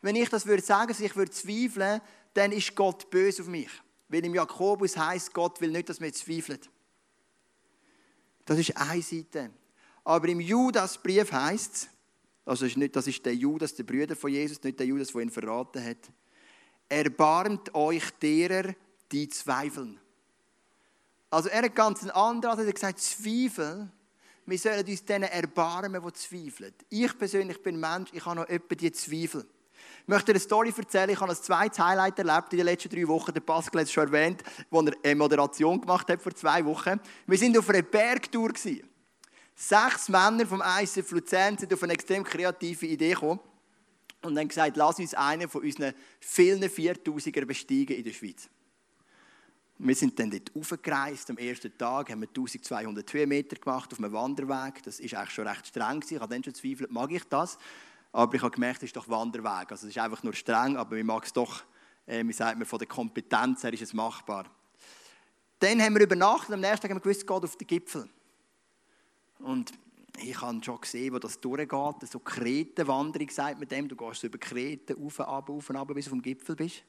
wenn 0.00 0.16
ich 0.16 0.30
das 0.30 0.46
würde 0.46 0.62
sagen, 0.62 0.96
ich 0.98 1.16
würde 1.16 1.30
zweifeln, 1.30 2.00
dann 2.32 2.50
ist 2.50 2.74
Gott 2.74 3.10
böse 3.10 3.42
auf 3.42 3.48
mich. 3.48 3.68
Weil 4.08 4.24
im 4.24 4.34
Jakobus 4.34 4.96
heißt, 4.96 5.34
Gott 5.34 5.60
will 5.60 5.70
nicht, 5.70 5.90
dass 5.90 6.00
wir 6.00 6.10
zweifeln. 6.14 6.60
Das 8.46 8.58
ist 8.58 8.74
eine 8.78 9.02
Seite. 9.02 9.50
Aber 10.02 10.28
im 10.28 10.40
Judasbrief 10.40 11.30
heißt 11.30 11.74
es, 11.74 11.88
also 12.46 12.64
ist 12.64 12.78
nicht, 12.78 12.96
das 12.96 13.06
ist 13.06 13.26
der 13.26 13.34
Judas, 13.34 13.74
der 13.74 13.84
Brüder 13.84 14.16
von 14.16 14.30
Jesus, 14.30 14.62
nicht 14.62 14.78
der 14.78 14.86
Judas, 14.86 15.08
der 15.08 15.20
ihn 15.20 15.30
verraten 15.30 15.84
hat. 15.84 16.10
Erbarmt 16.88 17.74
euch 17.74 18.10
derer, 18.12 18.74
die 19.12 19.28
zweifeln. 19.28 20.00
Also 21.30 21.48
er 21.48 21.62
hat 21.62 21.74
ganz 21.74 22.02
einen 22.02 22.10
anderen, 22.10 22.58
er 22.58 22.66
hat 22.66 22.74
gesagt, 22.74 23.00
Zweifel, 23.00 23.90
wir 24.46 24.58
sollen 24.58 24.84
uns 24.84 25.04
denen 25.04 25.30
erbarmen, 25.30 26.02
die 26.04 26.12
zweifeln. 26.12 26.74
Ich 26.88 27.16
persönlich 27.16 27.62
bin 27.62 27.78
Mensch, 27.78 28.10
ich 28.12 28.24
habe 28.24 28.40
noch 28.40 28.48
etwa 28.48 28.74
die 28.74 28.90
Zweifel. 28.90 29.46
Ich 30.02 30.08
möchte 30.08 30.32
eine 30.32 30.40
Story 30.40 30.74
erzählen. 30.76 31.10
Ich 31.10 31.20
habe 31.20 31.30
ein 31.30 31.36
zweites 31.36 31.78
Highlight 31.78 32.18
erlebt 32.18 32.52
in 32.52 32.58
den 32.58 32.66
letzten 32.66 32.88
drei 32.88 33.06
Wochen. 33.06 33.32
Der 33.32 33.40
Pascal 33.40 33.80
hat 33.80 33.86
es 33.86 33.92
schon 33.92 34.06
erwähnt, 34.06 34.42
als 34.70 34.86
er 34.86 34.94
eine 35.04 35.14
Moderation 35.14 35.80
gemacht 35.80 36.08
hat 36.10 36.20
vor 36.20 36.34
zwei 36.34 36.64
Wochen. 36.64 37.00
Wir 37.26 37.38
sind 37.38 37.56
auf 37.56 37.68
einer 37.68 37.82
Bergtour. 37.82 38.50
Sechs 39.54 40.08
Männer 40.08 40.46
vom 40.46 40.62
ICF 40.64 41.10
Luzern 41.12 41.58
sind 41.58 41.72
auf 41.72 41.82
eine 41.82 41.92
extrem 41.92 42.24
kreative 42.24 42.86
Idee 42.86 43.10
gekommen 43.10 43.40
und 44.22 44.38
haben 44.38 44.48
gesagt, 44.48 44.76
lass 44.76 44.98
uns 44.98 45.14
einen 45.14 45.48
von 45.48 45.62
unseren 45.62 45.94
vielen 46.18 46.62
4000er 46.62 47.44
besteigen 47.44 47.96
in 47.96 48.04
der 48.04 48.12
Schweiz. 48.12 48.48
Wir 49.82 49.94
sind 49.94 50.18
dann 50.18 50.30
dort 50.30 50.54
aufgereist. 50.54 51.30
Am 51.30 51.38
ersten 51.38 51.76
Tag 51.78 52.10
haben 52.10 52.20
wir 52.20 52.28
1200 52.28 53.10
Höhenmeter 53.14 53.56
gemacht 53.56 53.90
auf 53.90 53.98
einem 53.98 54.12
Wanderweg. 54.12 54.82
Das 54.82 55.00
ist 55.00 55.14
eigentlich 55.14 55.30
schon 55.30 55.48
recht 55.48 55.66
streng. 55.68 56.04
Ich 56.06 56.20
habe 56.20 56.28
dann 56.28 56.44
schon 56.44 56.52
gezweifelt, 56.52 56.92
mag 56.92 57.10
ich 57.10 57.24
das? 57.24 57.56
Aber 58.12 58.34
ich 58.34 58.42
habe 58.42 58.50
gemerkt, 58.50 58.82
es 58.82 58.90
ist 58.90 58.96
doch 58.96 59.08
Wanderweg. 59.08 59.70
Also 59.70 59.86
es 59.86 59.96
ist 59.96 59.98
einfach 59.98 60.22
nur 60.22 60.34
streng, 60.34 60.76
aber 60.76 60.96
wir 60.96 61.04
mag 61.04 61.24
es 61.24 61.32
doch, 61.32 61.62
äh, 62.04 62.22
wie 62.26 62.32
sagt 62.34 62.58
man, 62.58 62.66
von 62.66 62.78
der 62.78 62.88
Kompetenz 62.88 63.62
her 63.62 63.72
ist 63.72 63.80
es 63.80 63.94
machbar. 63.94 64.44
Dann 65.60 65.80
haben 65.80 65.94
wir 65.94 66.02
übernachtet, 66.02 66.52
am 66.52 66.60
nächsten 66.60 66.82
Tag 66.82 66.90
haben 66.90 66.98
wir 66.98 67.00
gewusst, 67.00 67.20
es 67.20 67.26
geht 67.26 67.44
auf 67.44 67.56
den 67.56 67.66
Gipfel. 67.66 68.08
Und 69.38 69.72
ich 70.18 70.38
habe 70.42 70.62
schon 70.62 70.78
gesehen, 70.78 71.14
wo 71.14 71.18
das 71.18 71.40
durchgeht. 71.40 72.10
So 72.10 72.18
Kretenwanderung, 72.18 73.30
sagt 73.30 73.58
man 73.58 73.66
dem. 73.66 73.88
Du 73.88 73.96
gehst 73.96 74.20
so 74.20 74.26
über 74.26 74.36
Kreten, 74.36 75.02
auf, 75.02 75.20
ab, 75.20 75.48
auf, 75.48 75.70
ab, 75.70 75.88
bis 75.94 76.04
du 76.04 76.10
vom 76.10 76.20
Gipfel 76.20 76.54
bist. 76.54 76.82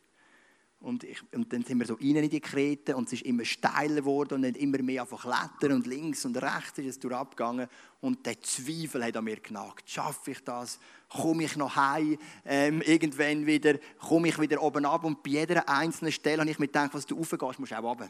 Und, 0.82 1.04
ich, 1.04 1.22
und, 1.32 1.54
dann 1.54 1.64
sind 1.64 1.78
wir 1.78 1.86
so 1.86 1.94
rein 1.94 2.16
in 2.16 2.30
die 2.30 2.40
Krete 2.40 2.96
und 2.96 3.06
es 3.06 3.14
ist 3.14 3.22
immer 3.22 3.46
steiler 3.46 3.98
geworden 3.98 4.36
und 4.36 4.42
dann 4.42 4.56
immer 4.56 4.82
mehr 4.82 5.04
einfach 5.04 5.22
klettern 5.22 5.78
und 5.78 5.86
links 5.86 6.26
und 6.26 6.36
rechts 6.42 6.80
ist 6.80 6.88
es 6.88 7.00
durchgegangen 7.00 7.68
und 8.00 8.26
der 8.26 8.42
Zweifel 8.42 9.06
hat 9.06 9.16
an 9.16 9.24
mir 9.24 9.40
genagt. 9.40 9.88
Schaffe 9.88 10.32
ich 10.32 10.44
das? 10.44 10.80
Komme 11.08 11.44
ich 11.44 11.56
noch 11.56 11.76
heim? 11.76 12.18
Ähm, 12.44 12.82
irgendwann 12.82 13.46
wieder, 13.46 13.76
komme 14.00 14.30
ich 14.30 14.40
wieder 14.40 14.60
oben 14.60 14.84
ab 14.86 15.04
und 15.04 15.22
bei 15.22 15.32
jeder 15.32 15.70
einzelnen 15.70 16.12
Stelle 16.12 16.40
habe 16.40 16.50
ich 16.50 16.58
mir 16.58 16.66
gedacht, 16.66 16.96
was 16.96 17.06
du 17.06 17.16
raufgehst, 17.16 17.60
musst 17.60 17.72
du 17.72 17.78
auch 17.78 17.84
runter. 17.84 18.10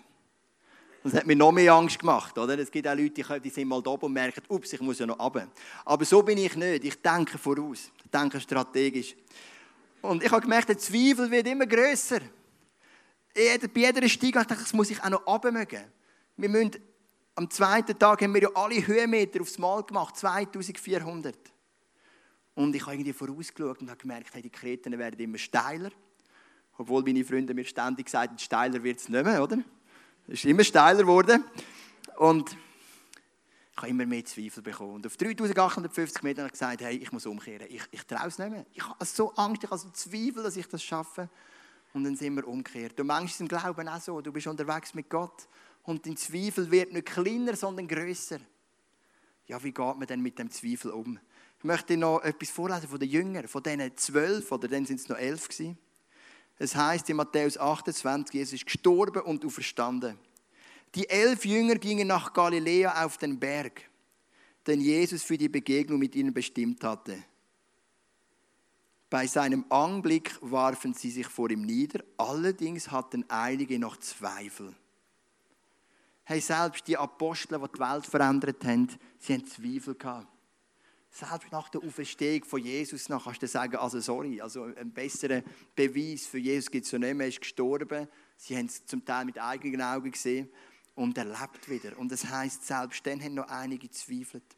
Das 1.04 1.14
hat 1.14 1.28
mir 1.28 1.36
noch 1.36 1.52
mehr 1.52 1.74
Angst 1.74 2.00
gemacht, 2.00 2.38
oder? 2.38 2.58
Es 2.58 2.72
gibt 2.72 2.88
auch 2.88 2.96
Leute, 2.96 3.42
die 3.42 3.50
sind 3.50 3.68
mal 3.68 3.82
da 3.82 3.90
und 3.92 4.14
merken, 4.14 4.44
ups, 4.48 4.72
ich 4.72 4.80
muss 4.80 5.00
ja 5.00 5.06
noch 5.06 5.20
runter. 5.20 5.50
Aber 5.84 6.06
so 6.06 6.24
bin 6.24 6.38
ich 6.38 6.56
nicht. 6.56 6.86
Ich 6.86 7.02
denke 7.02 7.38
voraus. 7.38 7.92
Ich 8.02 8.12
denke 8.12 8.40
strategisch. 8.40 9.14
Und 10.02 10.24
ich 10.24 10.32
habe 10.32 10.42
gemerkt, 10.42 10.70
der 10.70 10.78
Zweifel 10.78 11.30
wird 11.30 11.48
immer 11.48 11.66
grösser 11.66 12.22
bei 13.34 13.80
jeder 13.80 14.10
Stiege 14.10 14.40
habe 14.40 14.44
ich 14.44 14.50
gedacht, 14.50 14.66
das 14.66 14.74
muss 14.74 14.90
ich 14.90 15.02
auch 15.02 15.10
noch 15.10 15.26
abmögen. 15.26 15.84
Wir 16.38 16.50
müssen, 16.50 16.72
am 17.36 17.50
zweiten 17.50 17.98
Tag 17.98 18.22
haben 18.22 18.34
wir 18.34 18.42
ja 18.42 18.50
alle 18.56 18.86
Höhenmeter 18.86 19.42
aufs 19.42 19.58
Mal 19.58 19.84
gemacht, 19.84 20.18
2400. 20.18 21.36
Und 22.56 22.76
ich 22.76 22.82
habe 22.82 22.96
irgendwie 22.96 23.14
vorausgeschaut 23.14 23.82
und 23.82 23.90
habe 23.90 24.00
gemerkt, 24.00 24.34
hey, 24.34 24.42
die 24.42 24.50
Kreten 24.50 24.98
werden 24.98 25.20
immer 25.20 25.38
steiler. 25.38 25.92
Obwohl 26.78 27.04
meine 27.04 27.24
Freunde 27.24 27.54
mir 27.54 27.66
ständig 27.66 28.06
gesagt 28.06 28.30
haben, 28.30 28.40
steiler 28.40 28.84
wird 28.84 29.00
es 29.00 29.10
nicht 29.10 29.24
mehr, 29.24 29.42
oder? 29.42 29.60
Es 30.28 30.34
ist 30.36 30.46
immer 30.46 30.64
steiler 30.64 31.02
geworden. 31.02 31.44
Und 32.18 32.56
ich 33.72 33.78
habe 33.78 33.90
immer 33.90 34.06
mehr 34.06 34.26
Zweifel 34.26 34.62
bekommen. 34.62 34.96
Und 34.96 35.08
auf 35.08 35.16
3850 35.18 36.24
Metern 36.24 36.44
habe 36.44 36.48
ich 36.48 36.60
gesagt, 36.60 36.82
hey, 36.82 36.98
ich 36.98 37.12
muss 37.12 37.26
umkehren. 37.26 37.68
Ich, 37.70 37.84
ich 37.92 38.04
traue 38.06 38.28
es 38.28 38.38
nicht 38.38 38.52
mehr. 38.52 38.66
Ich 38.74 38.88
habe 38.88 39.06
so 39.06 39.34
Angst, 39.36 39.64
ich 39.64 39.70
habe 39.70 39.80
so 39.80 39.90
Zweifel, 39.90 40.44
dass 40.44 40.58
ich 40.58 40.68
das 40.68 40.84
schaffe. 40.84 41.30
Und 41.94 42.04
dann 42.04 42.16
sind 42.16 42.36
wir 42.36 42.48
umgekehrt. 42.48 43.00
Und 43.00 43.08
manchmal 43.08 43.26
ist 43.26 43.42
im 43.42 43.48
Glauben 43.48 43.88
auch 43.88 44.02
so. 44.02 44.22
Du 44.22 44.32
bist 44.32 44.48
unterwegs 44.48 44.94
mit 44.94 45.10
Gott 45.10 45.48
und 45.84 46.06
dein 46.06 46.16
Zweifel 46.16 46.70
wird 46.72 46.94
nicht 46.94 47.08
kleiner, 47.08 47.56
sondern 47.56 47.88
größer. 47.88 48.40
Ja, 49.48 49.62
wie 49.64 49.72
geht 49.72 49.98
man 49.98 50.08
denn 50.08 50.22
mit 50.22 50.40
dem 50.40 50.50
Zweifel 50.50 50.92
um? 50.92 51.20
Ich 51.58 51.64
möchte 51.64 51.98
noch 51.98 52.22
etwas 52.24 52.50
vorlesen 52.50 52.88
von 52.88 53.00
den 53.00 53.10
Jüngern, 53.10 53.48
von 53.48 53.62
diesen 53.62 53.96
zwölf, 53.98 54.52
oder 54.52 54.68
dann 54.68 54.86
sind 54.86 55.00
es 55.00 55.10
noch 55.10 55.18
elf 55.18 55.48
gewesen. 55.48 55.78
Es 56.58 56.76
heißt 56.76 57.10
in 57.10 57.18
Matthäus 57.18 57.58
28, 57.58 58.34
Jesus 58.34 58.54
ist 58.54 58.66
gestorben 58.66 59.22
und 59.24 59.44
auferstanden. 59.44 60.18
Die 60.96 61.10
elf 61.10 61.46
Jünger 61.46 61.76
gingen 61.76 62.08
nach 62.08 62.34
Galiläa 62.34 63.06
auf 63.06 63.18
den 63.18 63.40
Berg, 63.40 63.90
den 64.68 64.82
Jesus 64.82 65.24
für 65.24 65.38
die 65.38 65.50
Begegnung 65.50 66.00
mit 66.00 66.16
ihnen 66.16 66.34
bestimmt 66.34 66.84
hatte. 66.84 67.24
Bei 69.12 69.28
seinem 69.28 69.66
Anblick 69.68 70.38
warfen 70.40 70.94
sie 70.94 71.12
sich 71.12 71.28
vor 71.28 71.50
ihm 71.50 71.64
nieder, 71.64 72.02
allerdings 72.16 72.92
hatten 72.92 73.26
einige 73.28 73.78
noch 73.78 73.98
Zweifel. 73.98 74.74
Hey, 76.24 76.40
selbst 76.40 76.88
die 76.88 76.96
Apostel, 76.96 77.60
die 77.60 77.74
die 77.74 77.80
Welt 77.80 78.06
verändert 78.06 78.64
haben, 78.64 78.88
sie 79.20 79.34
haben 79.34 79.46
Zweifel 79.46 79.96
gehabt. 79.96 80.28
Selbst 81.10 81.52
nach 81.52 81.68
der 81.68 81.84
Auferstehung 81.84 82.46
von 82.46 82.64
Jesus 82.64 83.10
nach 83.10 83.26
kannst 83.26 83.42
du 83.42 83.48
sagen, 83.50 83.76
also 83.76 84.00
sorry, 84.00 84.40
also 84.40 84.64
einen 84.64 84.94
besseren 84.94 85.44
Beweis 85.76 86.26
für 86.26 86.38
Jesus 86.38 86.72
gibt 86.72 86.86
es 86.86 86.92
ja 86.94 87.00
nicht 87.00 87.14
mehr. 87.14 87.26
Er 87.26 87.30
ist 87.32 87.42
gestorben. 87.42 88.08
Sie 88.38 88.56
haben 88.56 88.68
es 88.68 88.86
zum 88.86 89.04
Teil 89.04 89.26
mit 89.26 89.38
eigenen 89.38 89.82
Augen 89.82 90.12
gesehen 90.12 90.48
und 90.96 91.18
er 91.18 91.26
lebt 91.26 91.70
wieder. 91.70 92.00
Und 92.00 92.14
das 92.14 92.30
heißt, 92.30 92.66
selbst 92.66 93.06
dann 93.06 93.22
haben 93.22 93.34
noch 93.34 93.50
einige 93.50 93.92
zweifelt. 93.92 94.56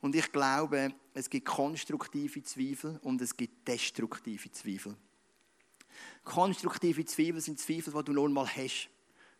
Und 0.00 0.14
ich 0.14 0.32
glaube, 0.32 0.94
es 1.14 1.28
gibt 1.28 1.46
konstruktive 1.46 2.42
Zweifel 2.42 2.98
und 3.02 3.20
es 3.20 3.36
gibt 3.36 3.66
destruktive 3.68 4.50
Zweifel. 4.50 4.96
Konstruktive 6.24 7.04
Zweifel 7.04 7.40
sind 7.40 7.58
Zweifel, 7.58 7.92
die 7.92 8.04
du 8.04 8.12
nun 8.12 8.32
mal 8.32 8.46
hast. 8.46 8.88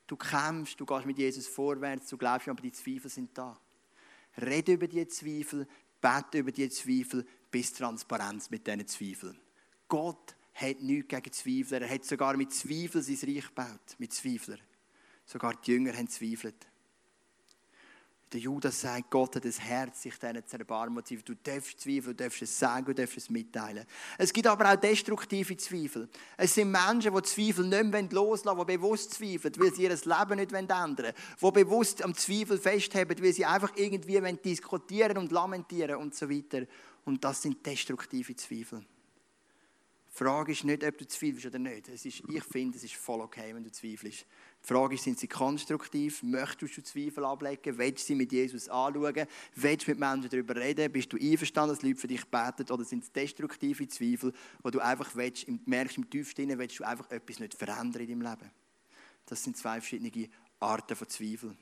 Du 0.07 0.17
kämpfst, 0.17 0.79
du 0.79 0.85
gehst 0.85 1.07
mit 1.07 1.19
Jesus 1.19 1.47
vorwärts, 1.47 2.09
du 2.09 2.19
glaubst, 2.19 2.49
aber 2.49 2.61
die 2.61 2.73
Zweifel 2.73 3.09
sind 3.09 3.37
da. 3.37 3.59
Rede 4.41 4.73
über 4.73 4.89
die 4.89 5.07
Zweifel, 5.07 5.67
bete 6.01 6.39
über 6.39 6.53
die 6.53 6.69
Zweifel, 6.69 7.27
bis 7.51 7.73
Transparenz 7.73 8.51
mit 8.51 8.67
diesen 8.67 8.87
Zweifeln. 8.87 9.39
Gott 9.89 10.35
hat 10.55 10.81
nichts 10.81 11.09
gegen 11.09 11.33
Zweifler. 11.33 11.83
Er 11.83 11.95
hat 11.95 12.05
sogar 12.05 12.37
mit 12.37 12.53
Zweifeln 12.53 13.03
sein 13.03 13.19
Reich 13.29 13.47
gebaut. 13.47 13.97
Mit 13.99 14.13
Zweiflern. 14.13 14.61
Sogar 15.25 15.55
die 15.55 15.73
Jünger 15.73 15.97
haben 15.97 16.09
zweifelt. 16.09 16.67
Der 18.33 18.39
Judas 18.39 18.81
sagt, 18.81 19.11
Gott 19.11 19.35
hat 19.35 19.45
das 19.45 19.59
Herz, 19.59 20.03
sich 20.03 20.17
denen 20.17 20.47
zu 20.47 20.57
erbarmen. 20.57 21.03
Du 21.25 21.35
darfst 21.35 21.81
zweifeln, 21.81 22.17
du 22.17 22.23
darfst 22.25 22.43
es 22.43 22.57
sagen, 22.57 22.87
du 22.87 22.95
darfst 22.95 23.17
es 23.17 23.29
mitteilen. 23.29 23.85
Es 24.19 24.33
gibt 24.33 24.47
aber 24.47 24.73
auch 24.73 24.77
destruktive 24.77 25.57
Zweifel. 25.57 26.09
Es 26.37 26.55
sind 26.55 26.71
Menschen, 26.71 27.13
die 27.13 27.23
Zweifel 27.23 27.67
nicht 27.67 27.85
mehr 27.85 28.09
loslassen 28.11 28.57
wollen, 28.57 28.69
die 28.69 28.77
bewusst 28.77 29.15
zweifeln, 29.15 29.55
weil 29.59 29.75
sie 29.75 29.83
ihr 29.83 29.91
Leben 29.91 30.37
nicht 30.37 30.53
ändern 30.53 30.97
wollen. 30.97 31.55
Die 31.55 31.65
bewusst 31.65 32.05
am 32.05 32.15
Zweifel 32.15 32.59
festhalten, 32.59 33.21
weil 33.21 33.33
sie 33.33 33.45
einfach 33.45 33.73
irgendwie 33.75 34.21
diskutieren 34.45 35.19
und 35.19 35.33
lamentieren 35.33 35.97
und 35.97 36.15
so 36.15 36.31
weiter. 36.31 36.67
Und 37.05 37.25
das 37.25 37.43
sind 37.43 37.67
destruktive 37.67 38.37
Zweifel. 38.37 38.85
Die 40.13 40.25
Frage 40.25 40.53
ist 40.53 40.65
nicht, 40.65 40.85
ob 40.85 40.99
du 40.99 41.07
zweifelst 41.07 41.47
oder 41.47 41.59
nicht. 41.59 41.89
Es 41.89 42.05
ist, 42.05 42.23
ich 42.29 42.45
finde, 42.45 42.77
es 42.77 42.85
ist 42.85 42.95
voll 42.95 43.21
okay, 43.21 43.55
wenn 43.55 43.65
du 43.65 43.73
zweifelst. 43.73 44.27
Die 44.63 44.67
Frage 44.67 44.95
ist, 44.95 45.05
sind 45.05 45.19
sie 45.19 45.27
konstruktiv? 45.27 46.23
Möchtest 46.23 46.77
du 46.77 46.83
Zweifel 46.83 47.25
ablegen? 47.25 47.79
Willst 47.79 48.05
du 48.05 48.07
sie 48.09 48.15
mit 48.15 48.31
Jesus 48.31 48.69
anschauen? 48.69 49.27
Willst 49.55 49.87
du 49.87 49.91
mit 49.91 49.99
Menschen 49.99 50.29
darüber 50.29 50.55
reden? 50.55 50.93
Bist 50.93 51.13
du 51.13 51.17
einverstanden, 51.17 51.75
dass 51.75 51.83
Leute 51.83 52.01
für 52.01 52.09
dich 52.09 52.25
beten? 52.27 52.71
Oder 52.71 52.85
sind 52.85 53.05
es 53.05 53.13
destruktive 53.13 53.89
Zweifel, 53.89 54.33
wo 54.63 54.71
du 54.71 54.81
einfach 54.81 55.15
willst, 55.15 55.47
merkst, 55.67 55.97
im 55.97 56.11
tiefsten 56.11 56.59
willst 56.59 56.79
du 56.79 56.85
einfach 56.85 57.11
etwas 57.11 57.39
nicht 57.39 57.55
verändern 57.55 58.03
in 58.03 58.21
deinem 58.21 58.23
Leben? 58.23 58.51
Das 59.27 59.43
sind 59.43 59.57
zwei 59.57 59.81
verschiedene 59.81 60.29
Arten 60.59 60.95
von 60.95 61.09
Zweifel. 61.09 61.57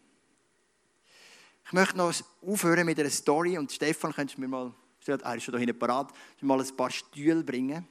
Ich 1.66 1.72
möchte 1.72 1.98
noch 1.98 2.12
aufhören 2.40 2.87
mit 2.87 2.98
einer 2.98 3.11
Story 3.11 3.58
und 3.58 3.70
Stefan, 3.70 4.12
könntest 4.12 4.38
du 4.38 4.40
mir 4.40 4.48
mal, 4.48 4.74
er 5.06 5.37
ist 5.37 5.44
schon 5.44 5.78
parat, 5.78 6.12
mal 6.40 6.61
ein 6.61 6.76
paar 6.76 6.90
Stühle 6.90 7.44
bringen. 7.44 7.87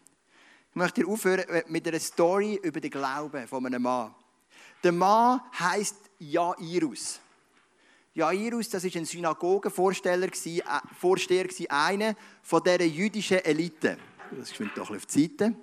Ich 0.72 0.76
möchte 0.76 1.02
dir 1.02 1.08
aufhören 1.08 1.46
mit 1.68 1.88
einer 1.88 2.00
Story 2.00 2.60
über 2.62 2.82
den 2.82 2.92
Glauben 2.92 3.48
von 3.48 3.66
einem 3.66 3.82
Mann. 3.82 4.14
Der 4.88 4.94
Mann 4.94 5.42
heißt 5.60 5.98
Jairus. 6.18 7.20
Jairus, 8.14 8.70
das 8.70 8.86
ist 8.86 8.96
ein 8.96 9.04
Synagogenvorsteher, 9.04 10.24
äh, 10.24 10.62
Vorsteher, 10.98 11.46
einer 11.68 12.16
von 12.42 12.64
dieser 12.64 12.86
jüdischen 12.86 13.44
Elite. 13.44 13.98
Das 14.32 14.56
schwimmt 14.56 14.78
doch 14.78 14.90
auf 14.90 15.06
die 15.06 15.24
Seite. 15.24 15.54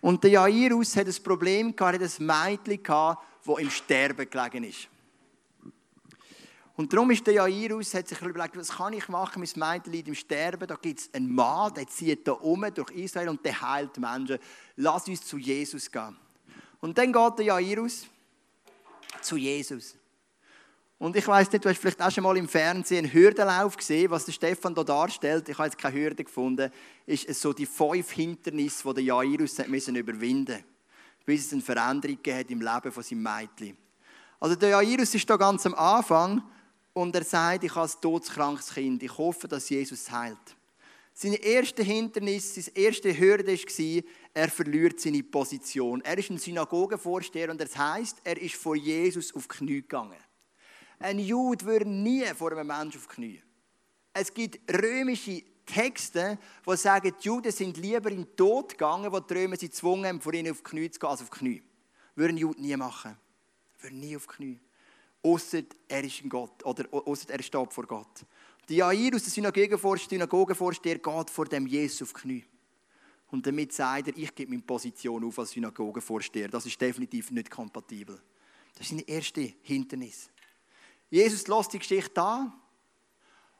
Und 0.00 0.22
der 0.22 0.30
Jairus 0.30 0.94
hat 0.94 1.08
ein 1.08 1.22
Problem 1.24 1.74
gehabt, 1.74 2.00
er 2.00 2.08
ein 2.08 2.56
Mädchen 2.56 2.80
gehabt, 2.84 3.24
das 3.44 3.58
im 3.58 3.70
Sterben 3.70 4.30
gelegen 4.30 4.62
ist. 4.62 4.86
Und 6.76 6.92
darum 6.92 7.10
ist 7.10 7.26
der 7.26 7.34
Jairus, 7.34 7.94
hat 7.94 8.06
sich 8.06 8.22
überlegt, 8.22 8.56
was 8.56 8.68
kann 8.68 8.92
ich 8.92 9.08
machen, 9.08 9.42
mein 9.56 9.74
Mädchen 9.74 9.92
liegt 9.92 10.06
im 10.06 10.14
Sterben, 10.14 10.68
da 10.68 10.76
gibt 10.76 11.00
es 11.00 11.12
einen 11.12 11.34
Mann, 11.34 11.74
der 11.74 11.88
zieht 11.88 12.28
da 12.28 12.32
um 12.34 12.64
durch 12.72 12.92
Israel 12.92 13.30
und 13.30 13.44
der 13.44 13.60
heilt 13.60 13.98
Menschen. 13.98 14.38
Lass 14.76 15.08
uns 15.08 15.26
zu 15.26 15.36
Jesus 15.36 15.90
gehen. 15.90 16.16
Und 16.82 16.98
dann 16.98 17.10
geht 17.10 17.38
der 17.38 17.46
Jairus 17.46 18.06
zu 19.22 19.38
Jesus. 19.38 19.94
Und 20.98 21.16
ich 21.16 21.26
weiß 21.26 21.50
nicht, 21.50 21.64
du 21.64 21.70
hast 21.70 21.78
vielleicht 21.78 22.02
auch 22.02 22.10
schon 22.10 22.24
mal 22.24 22.36
im 22.36 22.46
Fernsehen 22.46 23.06
einen 23.06 23.12
Hürdenlauf 23.14 23.78
gesehen, 23.78 24.10
was 24.10 24.26
der 24.26 24.32
Stefan 24.32 24.74
da 24.74 24.84
darstellt. 24.84 25.48
Ich 25.48 25.56
habe 25.56 25.68
jetzt 25.68 25.78
keine 25.78 25.96
Hürde 25.96 26.22
gefunden. 26.22 26.70
Ist 27.06 27.40
so 27.40 27.54
die 27.54 27.64
fünf 27.64 28.10
Hindernisse, 28.12 28.86
die 28.88 28.94
der 28.96 29.04
Jairus 29.04 29.56
müssen 29.66 29.96
überwinden 29.96 30.62
bis 31.24 31.46
es 31.46 31.52
eine 31.52 31.62
Veränderung 31.62 32.18
hat 32.28 32.50
im 32.50 32.60
Leben 32.60 32.92
von 32.92 33.02
seinem 33.02 33.22
Mädchen. 33.22 33.76
Also 34.40 34.56
der 34.56 34.70
Jairus 34.70 35.14
ist 35.14 35.28
da 35.28 35.36
ganz 35.36 35.64
am 35.66 35.74
Anfang 35.74 36.42
und 36.92 37.14
er 37.14 37.24
sagt, 37.24 37.64
ich 37.64 37.74
habe 37.74 37.88
ein 37.88 38.00
todeskrankes 38.00 38.74
Kind. 38.74 39.02
Ich 39.02 39.16
hoffe, 39.16 39.48
dass 39.48 39.68
Jesus 39.68 40.10
heilt. 40.10 40.56
Sein 41.14 41.34
erstes 41.34 41.84
Hindernis, 41.84 42.54
seine 42.54 42.76
erste 42.76 43.16
Hürde 43.16 43.52
war, 43.52 44.02
er 44.34 44.48
verliert 44.48 44.98
seine 44.98 45.22
Position. 45.22 46.00
Er 46.00 46.16
ist 46.16 46.30
ein 46.30 46.38
Synagogenvorsteher 46.38 47.50
und 47.50 47.60
das 47.60 47.76
heißt, 47.76 48.18
er 48.24 48.40
ist 48.40 48.54
vor 48.54 48.76
Jesus 48.76 49.34
auf 49.34 49.46
die 49.46 49.56
Knie 49.56 49.82
gegangen. 49.82 50.18
Ein 50.98 51.18
Jude 51.18 51.64
würde 51.64 51.88
nie 51.88 52.24
vor 52.34 52.52
einem 52.52 52.66
Menschen 52.66 52.98
auf 52.98 53.08
die 53.08 53.14
Knie. 53.14 53.42
Es 54.14 54.32
gibt 54.32 54.60
römische 54.72 55.42
Texte, 55.66 56.38
die 56.66 56.76
sagen, 56.76 57.12
die 57.18 57.24
Juden 57.24 57.52
sind 57.52 57.76
lieber 57.76 58.10
in 58.10 58.24
den 58.24 58.36
Tod 58.36 58.70
gegangen, 58.70 59.12
wo 59.12 59.20
die 59.20 59.34
Römer 59.34 59.56
sie 59.56 59.68
gezwungen 59.68 60.06
haben, 60.06 60.20
vor 60.20 60.32
ihnen 60.34 60.52
auf 60.52 60.58
die 60.58 60.70
Knie 60.70 60.90
zu 60.90 60.98
gehen, 60.98 61.08
als 61.10 61.22
auf 61.22 61.30
die 61.30 61.38
Knie. 61.38 61.62
Ein 62.16 62.36
Jude 62.36 62.60
nie 62.60 62.76
machen. 62.76 63.16
Würde 63.80 63.96
nie 63.96 64.16
auf 64.16 64.26
die 64.26 64.34
Knie. 64.34 64.60
Ausser 65.22 65.62
er 65.88 66.04
ist 66.04 66.22
ein 66.22 66.28
Gott 66.28 66.64
oder 66.64 66.84
ausser 66.90 67.30
er 67.30 67.42
steht 67.42 67.72
vor 67.72 67.86
Gott. 67.86 68.24
Die 68.72 68.78
Jairus, 68.78 69.24
der 69.24 69.32
Synagogenvorsteher, 69.32 70.98
geht 70.98 71.30
vor 71.30 71.44
dem 71.44 71.66
Jesus 71.66 72.00
auf 72.00 72.14
die 72.14 72.20
Knie. 72.20 72.44
Und 73.30 73.46
damit 73.46 73.70
sagt 73.70 74.08
er, 74.08 74.16
ich 74.16 74.34
gebe 74.34 74.50
meine 74.50 74.62
Position 74.62 75.22
auf 75.24 75.38
als 75.38 75.50
Synagogenvorsteher. 75.50 76.48
Das 76.48 76.64
ist 76.64 76.80
definitiv 76.80 77.30
nicht 77.32 77.50
kompatibel. 77.50 78.18
Das 78.72 78.86
ist 78.86 78.88
seine 78.88 79.02
erste 79.02 79.52
Hindernis. 79.60 80.30
Jesus 81.10 81.46
lässt 81.48 81.74
die 81.74 81.80
Geschichte 81.80 82.22
an. 82.22 82.50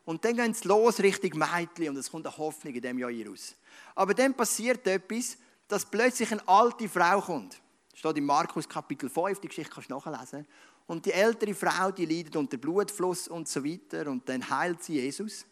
Und 0.07 0.25
dann 0.25 0.35
gehen 0.35 0.55
sie 0.55 0.67
los 0.67 0.99
Richtung 0.99 1.39
Mädchen 1.39 1.91
und 1.91 1.99
es 1.99 2.11
kommt 2.11 2.27
eine 2.27 2.39
Hoffnung 2.39 2.75
in 2.75 2.81
dem 2.81 2.99
Jairus. 2.99 3.55
Aber 3.95 4.15
dann 4.15 4.33
passiert 4.33 4.87
etwas, 4.87 5.37
dass 5.69 5.85
plötzlich 5.85 6.33
eine 6.33 6.49
alte 6.49 6.89
Frau 6.89 7.21
kommt. 7.21 7.61
Das 7.91 7.99
steht 7.99 8.17
in 8.17 8.25
Markus 8.25 8.67
Kapitel 8.67 9.11
5, 9.11 9.41
die 9.41 9.49
Geschichte 9.49 9.75
kannst 9.75 9.91
du 9.91 9.95
nachlesen. 9.95 10.47
Und 10.87 11.07
die 11.07 11.13
ältere 11.13 11.55
Frau, 11.55 11.91
die 11.91 12.05
leidet 12.05 12.37
unter 12.37 12.57
Blutfluss 12.57 13.29
und 13.29 13.49
so 13.49 13.65
weiter. 13.65 14.11
Und 14.11 14.29
dann 14.29 14.49
heilt 14.49 14.83
sie 14.83 14.95
Jesus. 14.95 15.47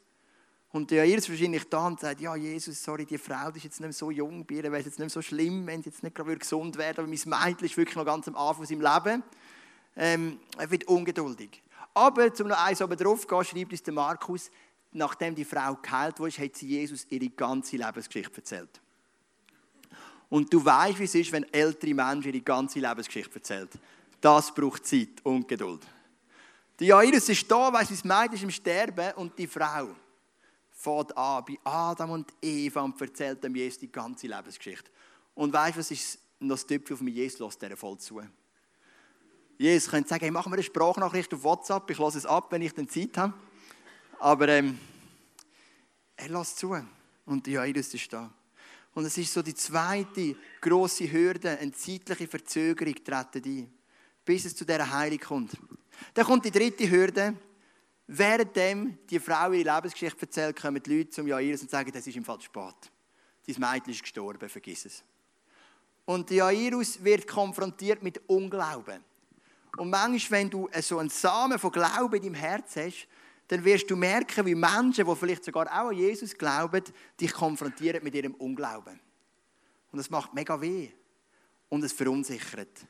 Und 0.73 0.91
der 0.91 1.05
Jairus 1.05 1.29
wahrscheinlich 1.29 1.69
da 1.69 1.87
und 1.89 1.99
sagt, 1.99 2.21
ja 2.21 2.37
Jesus, 2.37 2.83
sorry, 2.83 3.05
die 3.05 3.19
Frau 3.19 3.51
die 3.51 3.59
ist 3.59 3.65
jetzt 3.65 3.81
nicht 3.81 3.89
mehr 3.89 3.93
so 3.93 4.11
jung, 4.11 4.47
bei 4.47 4.57
ihr 4.57 4.65
wäre 4.65 4.79
es 4.79 4.85
jetzt 4.85 4.99
nicht 5.01 5.07
mehr 5.07 5.11
so 5.11 5.21
schlimm, 5.21 5.67
wenn 5.67 5.83
sie 5.83 5.91
jetzt 5.91 6.05
nicht 6.05 6.15
gerade 6.15 6.37
gesund 6.37 6.79
werden 6.79 6.99
aber 6.99 7.09
mein 7.09 7.47
Mädchen 7.49 7.67
ist 7.67 7.77
wirklich 7.77 7.97
noch 7.97 8.05
ganz 8.05 8.29
am 8.29 8.37
Anfang 8.37 8.67
seinem 8.67 8.81
Leben. 8.81 9.25
Ähm, 9.97 10.39
er 10.57 10.71
wird 10.71 10.85
ungeduldig. 10.85 11.61
Aber, 11.93 12.33
zum 12.33 12.47
noch 12.47 12.65
eins 12.65 12.81
oben 12.81 12.97
drauf 12.97 13.27
gehen, 13.27 13.45
schreibt 13.45 13.73
uns 13.73 13.83
der 13.83 13.95
Markus, 13.95 14.51
nachdem 14.93 15.35
die 15.35 15.45
Frau 15.45 15.75
geheilt 15.75 16.21
wurde, 16.21 16.39
hat 16.39 16.57
sie 16.57 16.69
Jesus 16.69 17.05
ihre 17.11 17.29
ganze 17.31 17.77
Lebensgeschichte 17.77 18.37
erzählt. 18.37 18.81
Und 20.29 20.53
du 20.53 20.65
weißt, 20.65 21.01
wie 21.01 21.05
es 21.05 21.15
ist, 21.17 21.33
wenn 21.33 21.53
ältere 21.53 21.95
Menschen 21.95 22.33
ihre 22.33 22.43
ganze 22.43 22.79
Lebensgeschichte 22.79 23.35
erzählen. 23.35 23.69
Das 24.21 24.55
braucht 24.55 24.87
Zeit 24.87 25.25
und 25.25 25.49
Geduld. 25.49 25.87
Die 26.79 26.87
Jairus 26.87 27.29
ist 27.29 27.51
da, 27.51 27.73
weil 27.73 27.87
sein 27.87 27.99
Mädchen 28.05 28.35
ist 28.35 28.43
im 28.43 28.51
Sterben 28.51 29.13
und 29.17 29.39
die 29.39 29.47
Frau 29.47 29.89
fährt 30.71 31.17
an 31.17 31.45
bei 31.45 31.59
Adam 31.65 32.11
und 32.11 32.33
Eva 32.41 32.81
und 32.81 33.01
erzählt 33.01 33.45
dem 33.45 33.55
Jesus 33.55 33.79
die 33.79 33.93
ganze 33.93 34.27
Lebensgeschichte. 34.27 34.91
Und 35.35 35.53
weißt 35.53 35.77
du, 35.77 35.81
was 35.81 35.91
ist 35.91 36.19
noch 36.39 36.57
das 36.57 36.67
Tüpfchen 36.67 36.95
auf 36.95 37.01
mich? 37.03 37.15
Jesus 37.15 37.39
lässt 37.39 37.63
der 37.63 37.77
voll 37.77 37.99
zu. 37.99 38.23
Jesus 39.59 39.91
könnte 39.91 40.09
sagen, 40.09 40.23
hey, 40.23 40.31
machen 40.31 40.51
wir 40.51 40.57
eine 40.57 40.63
Sprachnachricht 40.63 41.35
auf 41.35 41.43
WhatsApp, 41.43 41.91
ich 41.91 41.99
lasse 41.99 42.17
es 42.17 42.27
ab, 42.27 42.47
wenn 42.51 42.63
ich 42.63 42.73
dann 42.73 42.89
Zeit 42.89 43.17
habe. 43.19 43.35
Aber 44.19 44.49
ähm, 44.49 44.79
er 46.17 46.29
lässt 46.31 46.59
zu. 46.59 46.77
Und 47.27 47.47
die 47.47 47.53
Jairus 47.53 47.93
ist 47.93 48.11
da. 48.11 48.33
Und 48.95 49.05
es 49.05 49.19
ist 49.19 49.33
so 49.33 49.43
die 49.43 49.55
zweite 49.55 50.35
große 50.63 51.13
Hürde, 51.13 51.59
eine 51.59 51.73
zeitliche 51.73 52.27
Verzögerung 52.27 52.95
treten 53.05 53.45
ein 53.45 53.80
bis 54.31 54.45
es 54.45 54.55
zu 54.55 54.65
dieser 54.65 54.89
Heilung 54.89 55.19
kommt. 55.19 55.51
Dann 56.15 56.25
kommt 56.25 56.45
die 56.45 56.53
dritte 56.53 56.89
Hürde. 56.89 57.35
Währenddem 58.07 58.97
die 59.11 59.19
Frau 59.19 59.51
ihre 59.51 59.75
Lebensgeschichte 59.75 60.21
erzählt, 60.21 60.55
kommen 60.55 60.81
die 60.81 60.99
Leute 60.99 61.11
zum 61.11 61.27
Jairus 61.27 61.63
und 61.63 61.71
sagen, 61.71 61.91
das 61.91 62.07
ist 62.07 62.17
im 62.17 62.25
Fall 62.25 62.41
spät. 62.41 62.93
Dein 63.45 63.57
Mädchen 63.59 63.93
ist 63.93 64.03
gestorben, 64.03 64.49
vergiss 64.49 64.85
es. 64.85 65.03
Und 66.05 66.31
Jairus 66.31 67.03
wird 67.03 67.27
konfrontiert 67.27 68.05
mit 68.05 68.21
Unglauben. 68.29 69.03
Und 69.77 69.91
manchmal, 69.91 70.43
wenn 70.43 70.51
du 70.51 70.69
so 70.81 70.99
einen 70.99 71.11
Samen 71.11 71.59
von 71.59 71.73
Glauben 71.73 72.15
in 72.15 72.23
deinem 72.23 72.35
Herz 72.35 72.77
hast, 72.77 73.09
dann 73.49 73.65
wirst 73.65 73.91
du 73.91 73.97
merken, 73.97 74.47
wie 74.47 74.55
Menschen, 74.55 75.07
die 75.07 75.17
vielleicht 75.17 75.43
sogar 75.43 75.67
auch 75.67 75.89
an 75.89 75.97
Jesus 75.97 76.39
glauben, 76.39 76.85
dich 77.21 77.33
konfrontieren 77.33 78.05
mit 78.05 78.15
ihrem 78.15 78.35
Unglauben. 78.35 79.01
Und 79.91 79.99
das 79.99 80.09
macht 80.09 80.35
mega 80.35 80.61
weh. 80.61 80.89
Und 81.69 81.83
es 81.83 81.93
verunsichert. 81.93 82.87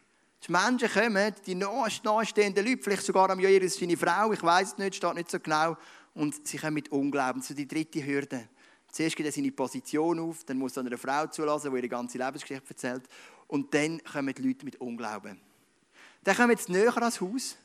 Die 0.46 0.52
Menschen 0.52 0.88
kommen, 0.88 1.34
die 1.44 1.54
nahestehenden 1.54 2.64
Leute, 2.64 2.82
vielleicht 2.82 3.02
sogar 3.02 3.28
am 3.30 3.40
Jairus 3.40 3.74
seine 3.74 3.96
Frau, 3.96 4.32
ich 4.32 4.42
weiß 4.42 4.68
es 4.68 4.78
nicht, 4.78 4.94
steht 4.94 5.14
nicht 5.14 5.30
so 5.30 5.38
genau, 5.38 5.76
und 6.14 6.46
sie 6.46 6.56
kommen 6.56 6.74
mit 6.74 6.90
Unglauben. 6.90 7.42
So 7.42 7.54
die 7.54 7.68
dritte 7.68 8.04
Hürde. 8.04 8.48
Zuerst 8.90 9.16
geht 9.16 9.26
er 9.26 9.32
seine 9.32 9.52
Position 9.52 10.18
auf, 10.18 10.44
dann 10.44 10.58
muss 10.58 10.76
er 10.76 10.84
einer 10.84 10.98
Frau 10.98 11.26
zulassen, 11.26 11.70
die 11.70 11.76
ihre 11.78 11.88
ganze 11.88 12.18
Lebensgeschichte 12.18 12.68
erzählt. 12.68 13.02
Und 13.46 13.72
dann 13.74 14.02
kommen 14.02 14.34
die 14.34 14.42
Leute 14.42 14.64
mit 14.64 14.80
Unglauben. 14.80 15.40
Dann 16.24 16.36
kommen 16.36 16.50
jetzt 16.50 16.68
näher 16.68 16.96
ans 16.96 17.20
Haus. 17.20 17.56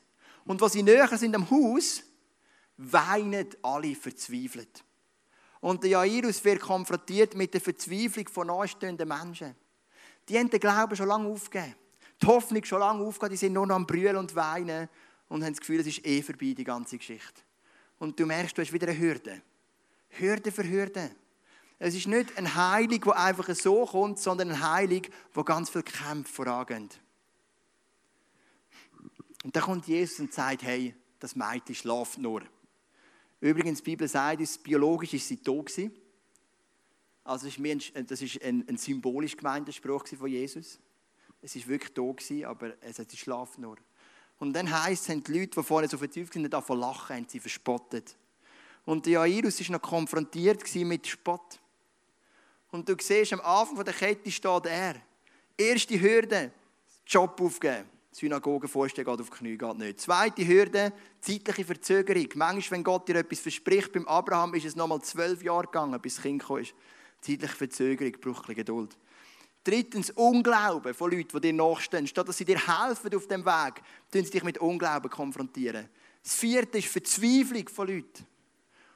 Und 0.46 0.62
was 0.62 0.74
sie 0.74 0.84
näher 0.84 1.08
sind 1.18 1.36
am 1.36 1.50
Haus, 1.50 2.04
weinen 2.78 3.48
alle 3.62 3.96
verzweifelt. 3.96 4.84
Und 5.62 5.82
der 5.84 5.92
Jairus 5.92 6.44
wird 6.44 6.62
konfrontiert 6.62 7.34
mit 7.34 7.54
der 7.54 7.62
Verzweiflung 7.62 8.28
von 8.28 8.48
nahestehenden 8.48 9.08
Menschen. 9.08 9.56
Die 10.30 10.38
haben 10.38 10.50
den 10.50 10.60
Glauben 10.60 10.96
schon 10.96 11.08
lange 11.08 11.28
aufgegeben. 11.28 11.76
Die 12.26 12.32
Hoffnung 12.32 12.66
schon 12.66 12.80
lange 12.80 13.04
aufgegeben. 13.04 13.34
Die 13.34 13.38
sind 13.38 13.54
nur 13.54 13.68
noch 13.68 13.76
am 13.76 13.86
Brüllen 13.86 14.18
und 14.18 14.34
Weinen 14.34 14.90
und 15.30 15.44
haben 15.44 15.54
das 15.54 15.60
Gefühl, 15.60 15.82
es 15.82 15.86
ist 15.88 16.04
eh 16.08 16.24
vorbei, 16.24 16.56
die 16.58 16.64
ganze 16.64 16.98
Geschichte. 16.98 17.42
Und 18.00 18.20
du 18.20 18.26
merkst, 18.26 18.58
du 18.58 18.64
hast 18.64 18.74
wieder 18.74 18.88
eine 18.88 18.98
Hürde. 18.98 19.44
Hürde 20.10 20.52
für 20.52 20.68
Hürde. 20.68 21.12
Es 21.78 21.94
ist 21.94 22.08
nicht 22.08 22.36
ein 22.36 22.56
Heilig, 22.56 23.04
der 23.04 23.16
einfach 23.20 23.54
so 23.54 23.86
kommt, 23.86 24.18
sondern 24.18 24.50
ein 24.50 24.72
Heilig, 24.72 25.12
wo 25.34 25.44
ganz 25.44 25.70
viel 25.70 25.84
Kämpfe 25.84 26.34
vorangehen. 26.34 26.90
Und 29.44 29.56
dann 29.56 29.62
kommt 29.62 29.86
Jesus 29.86 30.20
und 30.20 30.34
sagt, 30.34 30.64
hey, 30.64 30.96
das 31.20 31.36
Mädchen 31.36 31.76
schlaft 31.76 32.18
nur. 32.18 32.42
Übrigens, 33.40 33.84
die 33.84 33.92
Bibel 33.92 34.08
sagt 34.08 34.40
uns, 34.40 34.58
biologisch 34.58 35.14
ist 35.14 35.28
sie 35.28 35.38
tot. 35.38 35.72
Also 37.24 37.48
das 37.48 38.22
ist, 38.22 38.42
ein 38.42 38.78
symbolisch 38.78 39.38
gemeinter 39.38 39.72
Spruch 39.72 40.08
von 40.08 40.28
Jesus. 40.28 40.80
Es 41.46 41.56
ist 41.56 41.68
wirklich 41.68 41.94
tot 41.94 42.18
gewesen, 42.18 42.46
aber 42.46 42.74
es 42.82 42.98
hat 42.98 43.12
schlaft 43.12 43.60
nur. 43.60 43.78
Und 44.40 44.54
dann 44.54 44.68
heisst 44.68 45.08
es, 45.08 45.24
die 45.24 45.32
Leute, 45.32 45.52
die 45.60 45.64
vorne 45.64 45.88
so 45.88 45.96
verzweifelt 45.96 46.34
sind, 46.34 46.52
davon 46.52 46.80
lachen, 46.80 47.18
haben 47.18 47.28
sie 47.30 47.40
verspottet. 47.40 48.16
Und 48.84 49.06
der 49.06 49.28
Jairus 49.28 49.62
war 49.62 49.78
noch 49.78 49.82
konfrontiert 49.84 50.64
mit 50.76 51.06
Spott. 51.06 51.60
Und 52.72 52.90
du 52.90 52.96
siehst, 53.00 53.34
am 53.34 53.42
Anfang 53.42 53.86
der 53.86 53.94
Kette 53.94 54.32
steht 54.32 54.66
er. 54.66 54.96
Erste 55.56 56.02
Hürde, 56.02 56.52
Job 57.06 57.40
aufgeben. 57.40 57.86
Synagoge 58.12 58.68
vorstellen, 58.68 59.06
geht 59.06 59.22
auf 59.22 59.30
die 59.30 59.38
Knie, 59.38 59.56
geht 59.56 59.78
nicht. 59.78 60.02
Zweite 60.02 60.48
Hürde, 60.48 60.94
zeitliche 61.22 61.64
Verzögerung. 61.64 62.28
Manchmal, 62.34 62.78
wenn 62.78 62.84
Gott 62.84 63.08
dir 63.08 63.18
etwas 63.18 63.40
verspricht, 63.42 63.92
beim 63.92 64.08
Abraham 64.08 64.56
ist 64.56 64.66
es 64.66 64.76
nochmal 64.76 65.02
zwölf 65.04 65.44
Jahre 65.44 65.66
gegangen, 65.66 66.02
bis 66.02 66.16
das 66.16 66.24
Kind 66.24 66.44
kam. 66.44 66.64
Zeitliche 67.22 67.56
Verzögerung, 67.56 68.14
braucht 68.20 68.50
ein 68.50 68.56
Geduld. 68.56 68.98
Drittens, 69.65 70.12
Unglauben 70.12 70.93
von 70.93 71.12
Leuten, 71.12 71.30
die 71.34 71.41
dir 71.41 71.54
nachstehen. 71.54 72.06
Statt 72.06 72.28
dass 72.28 72.38
sie 72.38 72.45
dir 72.45 72.60
helfen 72.60 73.13
auf 73.15 73.28
dem 73.28 73.43
Weg, 73.43 73.82
tun 74.12 74.23
sie 74.23 74.30
dich 74.30 74.43
mit 74.43 74.60
Unglauben 74.60 75.10
konfrontieren. 75.10 75.89
Das 76.23 76.36
vierte 76.36 76.78
ist 76.78 76.88
Verzweiflung 76.88 77.67
von 77.67 77.88
Leuten. 77.88 78.25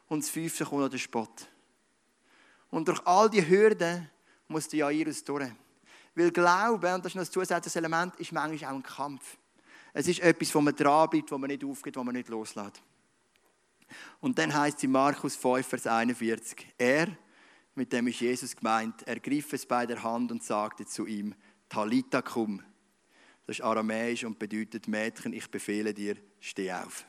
Und 0.07 0.23
das 0.23 0.29
fünfte 0.29 0.65
kommt 0.65 0.81
noch 0.81 0.89
der 0.89 0.99
Spott. 0.99 1.47
Und 2.69 2.87
durch 2.87 3.05
all 3.05 3.29
die 3.29 3.47
Hürden 3.47 4.09
muss 4.47 4.67
der 4.67 4.91
Jairus 4.91 5.23
durch. 5.23 5.49
Weil 6.13 6.31
Glauben, 6.31 6.93
und 6.93 7.03
das 7.03 7.11
ist 7.11 7.15
noch 7.15 7.23
ein 7.23 7.31
zusätzliches 7.31 7.75
Element, 7.75 8.15
ist 8.17 8.31
manchmal 8.31 8.71
auch 8.71 8.75
ein 8.75 8.83
Kampf. 8.83 9.37
Es 9.93 10.07
ist 10.07 10.19
etwas, 10.19 10.53
wo 10.53 10.61
man 10.61 10.75
dranbleibt, 10.75 11.31
wo 11.31 11.37
man 11.37 11.49
nicht 11.49 11.63
aufgeht, 11.63 11.95
wo 11.95 12.03
man 12.03 12.15
nicht 12.15 12.29
loslässt. 12.29 12.81
Und 14.19 14.37
dann 14.37 14.53
heißt 14.53 14.77
es 14.77 14.83
in 14.83 14.91
Markus 14.91 15.35
5, 15.35 15.65
Vers 15.65 15.87
41, 15.87 16.67
er, 16.77 17.07
mit 17.79 17.93
dem 17.93 18.07
ist 18.07 18.19
Jesus 18.19 18.57
gemeint, 18.57 19.07
ergriff 19.07 19.53
es 19.53 19.65
bei 19.65 19.85
der 19.85 20.03
Hand 20.03 20.33
und 20.33 20.43
sagte 20.43 20.85
zu 20.85 21.05
ihm, 21.05 21.33
Talita 21.69 22.21
cum. 22.21 22.61
Das 23.47 23.59
ist 23.59 23.63
aramäisch 23.63 24.25
und 24.25 24.37
bedeutet 24.37 24.89
Mädchen, 24.89 25.31
ich 25.31 25.49
befehle 25.49 25.93
dir, 25.93 26.17
steh 26.41 26.73
auf. 26.73 27.05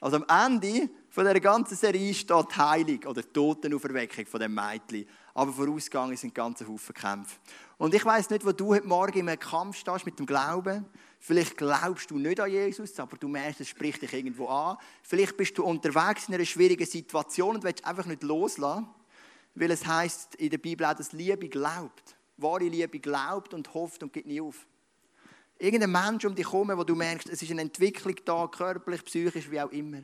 Also 0.00 0.16
am 0.16 0.46
Ende 0.46 0.88
von 1.10 1.24
der 1.24 1.38
ganzen 1.40 1.76
Serie 1.76 2.14
steht 2.14 2.56
Heilung 2.56 3.04
oder 3.04 3.22
Totenauferweckung 3.22 4.24
von 4.24 4.40
dem 4.40 4.54
Mädchen. 4.54 5.06
Aber 5.34 5.52
vorausgegangen 5.52 6.16
sind 6.16 6.34
ganze 6.34 6.66
Haufen 6.66 6.94
Kämpfe. 6.94 7.36
Und 7.76 7.92
ich 7.92 8.04
weiß 8.04 8.30
nicht, 8.30 8.46
wo 8.46 8.52
du 8.52 8.74
heute 8.74 8.88
Morgen 8.88 9.18
in 9.18 9.28
einem 9.28 9.38
Kampf 9.38 9.76
stehst 9.76 10.06
mit 10.06 10.18
dem 10.18 10.24
Glauben. 10.24 10.86
Vielleicht 11.18 11.58
glaubst 11.58 12.10
du 12.10 12.18
nicht 12.18 12.40
an 12.40 12.50
Jesus, 12.50 12.98
aber 12.98 13.18
du 13.18 13.28
merkst, 13.28 13.60
es 13.60 13.68
spricht 13.68 14.00
dich 14.00 14.14
irgendwo 14.14 14.46
an. 14.46 14.78
Vielleicht 15.02 15.36
bist 15.36 15.58
du 15.58 15.64
unterwegs 15.64 16.28
in 16.28 16.34
einer 16.34 16.46
schwierigen 16.46 16.86
Situation 16.86 17.56
und 17.56 17.62
willst 17.62 17.84
einfach 17.84 18.06
nicht 18.06 18.22
loslassen. 18.22 18.88
Weil 19.54 19.70
es 19.70 19.86
heißt 19.86 20.36
in 20.36 20.50
der 20.50 20.58
Bibel 20.58 20.86
auch, 20.86 20.94
dass 20.94 21.12
Liebe 21.12 21.48
glaubt. 21.48 22.16
Wahre 22.36 22.64
Liebe 22.64 22.98
glaubt 22.98 23.52
und 23.54 23.72
hofft 23.74 24.02
und 24.02 24.12
geht 24.12 24.26
nie 24.26 24.40
auf. 24.40 24.66
Irgendein 25.58 25.92
Mensch 25.92 26.24
um 26.24 26.34
dich 26.34 26.46
herum, 26.46 26.72
wo 26.74 26.84
du 26.84 26.94
merkst, 26.94 27.28
es 27.28 27.42
ist 27.42 27.50
eine 27.50 27.60
Entwicklung 27.60 28.14
da, 28.24 28.46
körperlich, 28.46 29.04
psychisch, 29.04 29.50
wie 29.50 29.60
auch 29.60 29.70
immer. 29.70 30.02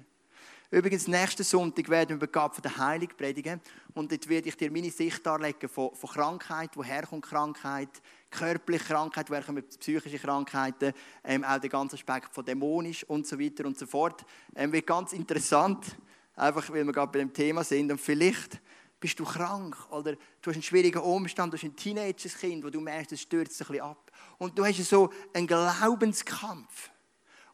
Übrigens, 0.71 1.07
nächsten 1.07 1.45
Sonntag 1.45 1.89
werden 1.89 2.11
wir 2.11 2.17
über 2.17 2.27
Gab 2.27 2.55
von 2.55 2.63
der 2.63 2.77
Heilung 2.77 3.09
predigen. 3.17 3.61
Und 3.95 4.11
dort 4.11 4.29
werde 4.29 4.49
ich 4.49 4.57
dir 4.57 4.71
meine 4.71 4.91
Sicht 4.91 5.25
darlegen 5.25 5.69
von, 5.69 5.95
von 5.95 6.11
Krankheit, 6.11 6.71
woher 6.75 7.07
kommt 7.07 7.25
Krankheit, 7.25 7.89
körperliche 8.31 8.85
Krankheit, 8.85 9.31
woher 9.31 9.45
kommen 9.45 9.63
psychische 9.81 10.19
Krankheiten, 10.19 10.93
ähm, 11.23 11.45
auch 11.45 11.59
der 11.59 11.71
ganze 11.71 11.95
Aspekt 11.95 12.35
von 12.35 12.45
dämonisch 12.45 13.05
und 13.05 13.29
so 13.29 13.39
weiter 13.39 13.65
und 13.65 13.79
so 13.79 13.87
fort. 13.87 14.27
Ähm, 14.57 14.73
wird 14.73 14.89
ganz 14.89 15.13
interessant, 15.13 15.97
einfach 16.35 16.69
weil 16.71 16.85
wir 16.85 16.93
gerade 16.93 17.13
bei 17.13 17.21
dem 17.21 17.33
Thema 17.33 17.63
sind. 17.63 17.93
Und 17.93 18.01
vielleicht 18.01 18.61
bist 19.07 19.21
du 19.21 19.25
krank 19.25 19.77
oder 19.91 20.15
du 20.15 20.51
hast 20.51 20.55
einen 20.57 20.65
schwierigen 20.65 20.99
Umstand, 20.99 21.53
du 21.53 21.57
hast 21.57 21.63
ein 21.63 21.77
Teenagerkind, 21.77 22.65
wo 22.65 22.71
du 22.71 22.81
merkst, 22.81 23.13
es 23.13 23.21
stürzt 23.21 23.63
ein 23.63 23.69
bisschen 23.69 23.85
ab. 23.85 24.11
Und 24.37 24.59
du 24.59 24.65
hast 24.65 24.83
so 24.85 25.13
einen 25.33 25.47
Glaubenskampf. 25.47 26.91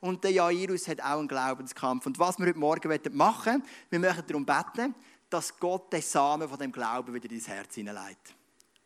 Und 0.00 0.24
der 0.24 0.30
Jairus 0.30 0.88
hat 0.88 1.02
auch 1.02 1.18
einen 1.18 1.28
Glaubenskampf. 1.28 2.06
Und 2.06 2.18
was 2.18 2.38
wir 2.38 2.46
heute 2.46 2.58
Morgen 2.58 2.88
machen 3.14 3.52
wollen, 3.52 3.62
wir 3.90 3.98
möchten 3.98 4.26
darum 4.28 4.46
beten, 4.46 4.94
dass 5.28 5.58
Gott 5.58 5.92
den 5.92 6.00
Samen 6.00 6.48
von 6.48 6.58
dem 6.58 6.72
Glauben 6.72 7.12
wieder 7.12 7.30
in 7.30 7.38
dein 7.38 7.46
Herz 7.46 7.74
hineinlegt. 7.74 8.34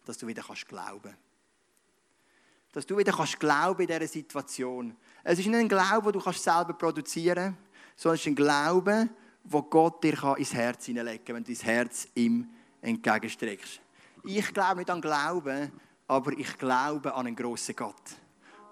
Dass 0.04 0.18
du 0.18 0.26
wieder 0.26 0.42
kannst 0.42 0.66
glauben 0.66 1.16
Dass 2.72 2.84
du 2.84 2.98
wieder 2.98 3.12
kannst 3.12 3.38
glauben 3.38 3.82
in 3.82 3.86
dieser 3.86 4.08
Situation. 4.08 4.96
Es 5.22 5.38
ist 5.38 5.46
nicht 5.46 5.56
ein 5.56 5.68
Glaube, 5.68 6.10
den 6.10 6.18
du 6.18 6.20
kannst 6.20 6.42
selber 6.42 6.72
produzieren 6.72 7.54
kannst, 7.54 8.02
sondern 8.02 8.14
es 8.16 8.20
ist 8.22 8.26
ein 8.26 8.34
Glaube, 8.34 9.08
wo 9.44 9.62
Gott 9.62 10.02
dir 10.02 10.36
ins 10.36 10.52
Herz 10.52 10.86
hineinlegen 10.86 11.24
kann, 11.24 11.36
wenn 11.36 11.44
du 11.44 11.54
dein 11.54 11.62
Herz 11.62 12.08
ihm 12.16 12.50
entgegenstreckst. 12.86 13.80
Ich 14.24 14.52
glaube 14.52 14.78
nicht 14.78 14.90
an 14.90 15.00
Glauben, 15.00 15.72
aber 16.06 16.32
ich 16.32 16.56
glaube 16.58 17.14
an 17.14 17.26
einen 17.26 17.36
grossen 17.36 17.76
Gott. 17.76 17.94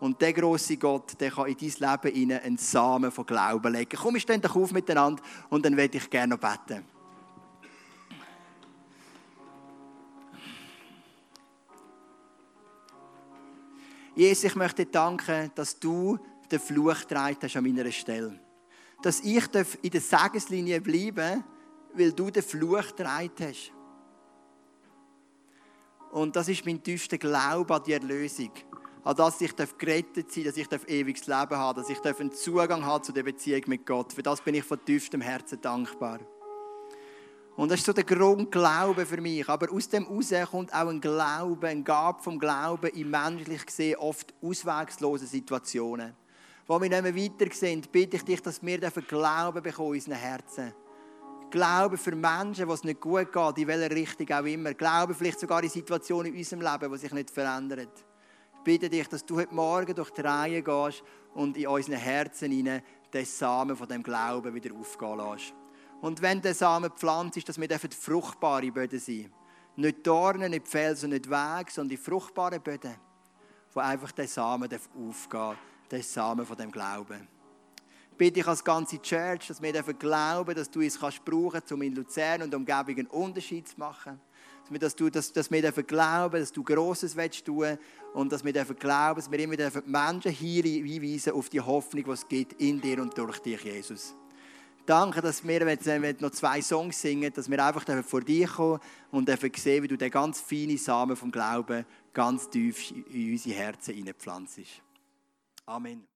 Und 0.00 0.20
der 0.20 0.32
große 0.32 0.76
Gott, 0.76 1.18
der 1.20 1.30
kann 1.30 1.46
in 1.46 1.56
dein 1.56 2.02
Leben 2.02 2.40
einen 2.40 2.58
Samen 2.58 3.10
von 3.10 3.24
Glauben 3.24 3.72
legen. 3.72 3.98
Komm, 4.00 4.14
wir 4.14 4.20
stehen 4.20 4.40
doch 4.40 4.56
auf 4.56 4.72
miteinander 4.72 5.22
und 5.48 5.64
dann 5.64 5.76
werde 5.76 5.98
ich 5.98 6.10
gerne 6.10 6.36
noch 6.36 6.40
beten. 6.40 6.84
Jesus, 14.16 14.44
ich 14.44 14.54
möchte 14.54 14.84
dir 14.84 14.92
danken, 14.92 15.50
dass 15.54 15.78
du 15.78 16.18
den 16.50 16.60
Fluch 16.60 17.00
getragen 17.00 17.36
hast 17.42 17.56
an 17.56 17.64
meiner 17.64 17.90
Stelle 17.90 18.38
dass 19.02 19.20
ich 19.20 19.44
in 19.82 19.90
der 19.90 20.00
Segenslinie 20.00 20.80
bleiben 20.80 21.44
weil 21.94 22.12
du 22.12 22.30
den 22.30 22.42
Fluch 22.42 22.88
getragen 22.88 23.30
hast. 23.40 23.72
Und 26.14 26.36
das 26.36 26.48
ist 26.48 26.64
mein 26.64 26.80
tiefster 26.80 27.18
Glaube 27.18 27.74
an 27.74 27.82
die 27.82 27.92
Erlösung. 27.92 28.52
An 29.02 29.16
das 29.16 29.40
ich 29.40 29.50
gerettet 29.56 30.30
sein 30.30 30.44
dass 30.44 30.56
ich 30.56 30.68
ewiges 30.86 31.26
Leben 31.26 31.56
habe, 31.56 31.80
dass 31.80 31.90
ich 31.90 32.00
einen 32.04 32.30
Zugang 32.30 32.86
habe 32.86 33.02
zu 33.02 33.10
der 33.10 33.24
Beziehung 33.24 33.62
mit 33.66 33.84
Gott. 33.84 34.12
Für 34.12 34.22
das 34.22 34.40
bin 34.40 34.54
ich 34.54 34.62
von 34.62 34.82
tiefstem 34.84 35.20
Herzen 35.20 35.60
dankbar. 35.60 36.20
Und 37.56 37.68
das 37.68 37.80
ist 37.80 37.86
so 37.86 37.92
der 37.92 38.04
Grundglaube 38.04 39.04
für 39.06 39.20
mich. 39.20 39.48
Aber 39.48 39.72
aus 39.72 39.88
dem 39.88 40.06
heraus 40.06 40.50
kommt 40.52 40.72
auch 40.72 40.86
ein 40.86 41.00
Glaube, 41.00 41.66
ein 41.66 41.82
Gab 41.82 42.22
vom 42.22 42.38
Glauben 42.38 42.90
in 42.90 43.10
menschlich 43.10 43.66
gesehen 43.66 43.96
oft 43.96 44.32
auswegslosen 44.40 45.26
Situationen 45.26 46.14
wo 46.66 46.80
wir 46.80 46.88
nicht 46.88 47.02
mehr 47.02 47.14
weiter 47.14 47.54
sind, 47.54 47.92
bitte 47.92 48.16
ich 48.16 48.22
dich, 48.22 48.40
dass 48.40 48.62
wir 48.62 48.78
Glauben 48.78 49.62
bekommen 49.62 49.88
in 49.88 49.94
unseren 49.96 50.14
Herzen. 50.14 50.72
Glauben 51.54 51.96
für 51.96 52.16
Menschen, 52.16 52.66
was 52.66 52.82
nicht 52.82 53.00
gut 53.00 53.32
geht, 53.32 53.58
in 53.58 53.68
welcher 53.68 53.94
Richtung 53.94 54.28
auch 54.32 54.44
immer. 54.44 54.74
Glauben 54.74 55.14
vielleicht 55.14 55.38
sogar 55.38 55.62
in 55.62 55.70
Situationen 55.70 56.32
in 56.32 56.38
unserem 56.38 56.62
Leben, 56.62 56.92
die 56.92 56.98
sich 56.98 57.12
nicht 57.12 57.30
verändern. 57.30 57.86
Ich 57.86 58.60
bitte 58.64 58.88
dich, 58.88 59.06
dass 59.06 59.24
du 59.24 59.36
heute 59.36 59.54
Morgen 59.54 59.94
durch 59.94 60.10
die 60.10 60.22
Reihe 60.22 60.62
gehst 60.64 61.04
und 61.32 61.56
in 61.56 61.68
unseren 61.68 61.94
Herzen 61.94 62.50
hinein 62.50 62.82
den 63.12 63.24
Samen 63.24 63.76
von 63.76 63.86
dem 63.86 64.02
Glauben 64.02 64.52
wieder 64.52 64.74
aufgehen 64.74 65.16
lässt. 65.16 65.54
Und 66.00 66.20
wenn 66.20 66.42
der 66.42 66.54
Samen 66.54 66.90
pflanzt 66.90 67.36
ist, 67.36 67.48
dass 67.48 67.60
wir 67.60 67.68
fruchtbare 67.78 68.72
Böden 68.72 68.98
sein 68.98 69.32
Nicht 69.76 70.04
Dornen, 70.04 70.50
nicht 70.50 70.66
Felsen, 70.66 71.10
nicht 71.10 71.30
Wege, 71.30 71.70
sondern 71.70 71.90
die 71.90 71.96
fruchtbaren 71.96 72.60
Böden. 72.60 72.96
wo 73.74 73.80
einfach 73.80 74.10
der 74.10 74.26
Samen 74.26 74.68
aufgehen 74.72 75.30
darf, 75.30 75.56
der 75.88 76.02
Samen 76.02 76.44
von 76.44 76.56
dem 76.56 76.72
Glauben. 76.72 77.28
Ich 78.14 78.18
bitte 78.18 78.34
dich 78.34 78.46
als 78.46 78.62
ganze 78.62 79.02
Church, 79.02 79.48
dass 79.48 79.60
wir 79.60 79.72
dürfen 79.72 79.98
glauben, 79.98 80.54
dass 80.54 80.70
du 80.70 80.80
es 80.82 81.00
kannst 81.00 81.24
brauchen, 81.24 81.60
um 81.72 81.82
in 81.82 81.96
Luzern 81.96 82.42
und 82.42 82.54
Umgebung 82.54 82.96
einen 82.96 83.06
Unterschied 83.08 83.66
zu 83.66 83.76
machen. 83.76 84.20
Dass 84.70 84.94
du, 84.94 85.10
dass, 85.10 85.32
dass 85.32 85.50
wir 85.50 85.60
dürfen 85.60 85.84
glauben, 85.84 86.38
dass 86.38 86.52
du 86.52 86.62
Grosses 86.62 87.16
willst 87.16 87.44
tun 87.44 87.76
und 88.12 88.30
dass 88.30 88.44
wir 88.44 88.52
dürfen 88.52 88.76
glauben, 88.76 89.16
dass 89.16 89.28
wir 89.28 89.40
immer 89.40 89.56
dürfen 89.56 89.82
Menschen 89.86 90.30
hier 90.30 90.62
hinweisen 90.62 91.32
auf 91.32 91.48
die 91.48 91.60
Hoffnung, 91.60 92.04
die 92.04 92.10
es 92.12 92.28
gibt 92.28 92.52
in 92.62 92.80
dir 92.80 93.02
und 93.02 93.18
durch 93.18 93.40
dich, 93.40 93.64
Jesus. 93.64 94.14
Danke, 94.86 95.20
dass 95.20 95.44
wir, 95.44 95.66
wenn 95.66 96.02
wir 96.02 96.14
noch 96.20 96.30
zwei 96.30 96.62
Songs 96.62 97.02
singen, 97.02 97.32
dass 97.32 97.50
wir 97.50 97.66
einfach 97.66 98.04
vor 98.04 98.20
dir 98.20 98.46
kommen 98.46 98.78
und 99.10 99.28
sehen, 99.56 99.82
wie 99.82 99.88
du 99.88 99.96
den 99.96 100.10
ganz 100.12 100.40
feinen 100.40 100.78
Samen 100.78 101.16
vom 101.16 101.32
Glauben 101.32 101.84
ganz 102.12 102.48
tief 102.48 102.92
in 102.92 103.32
unsere 103.32 103.56
Herzen 103.56 103.92
hineinpflanzt. 103.92 104.60
Amen. 105.66 106.06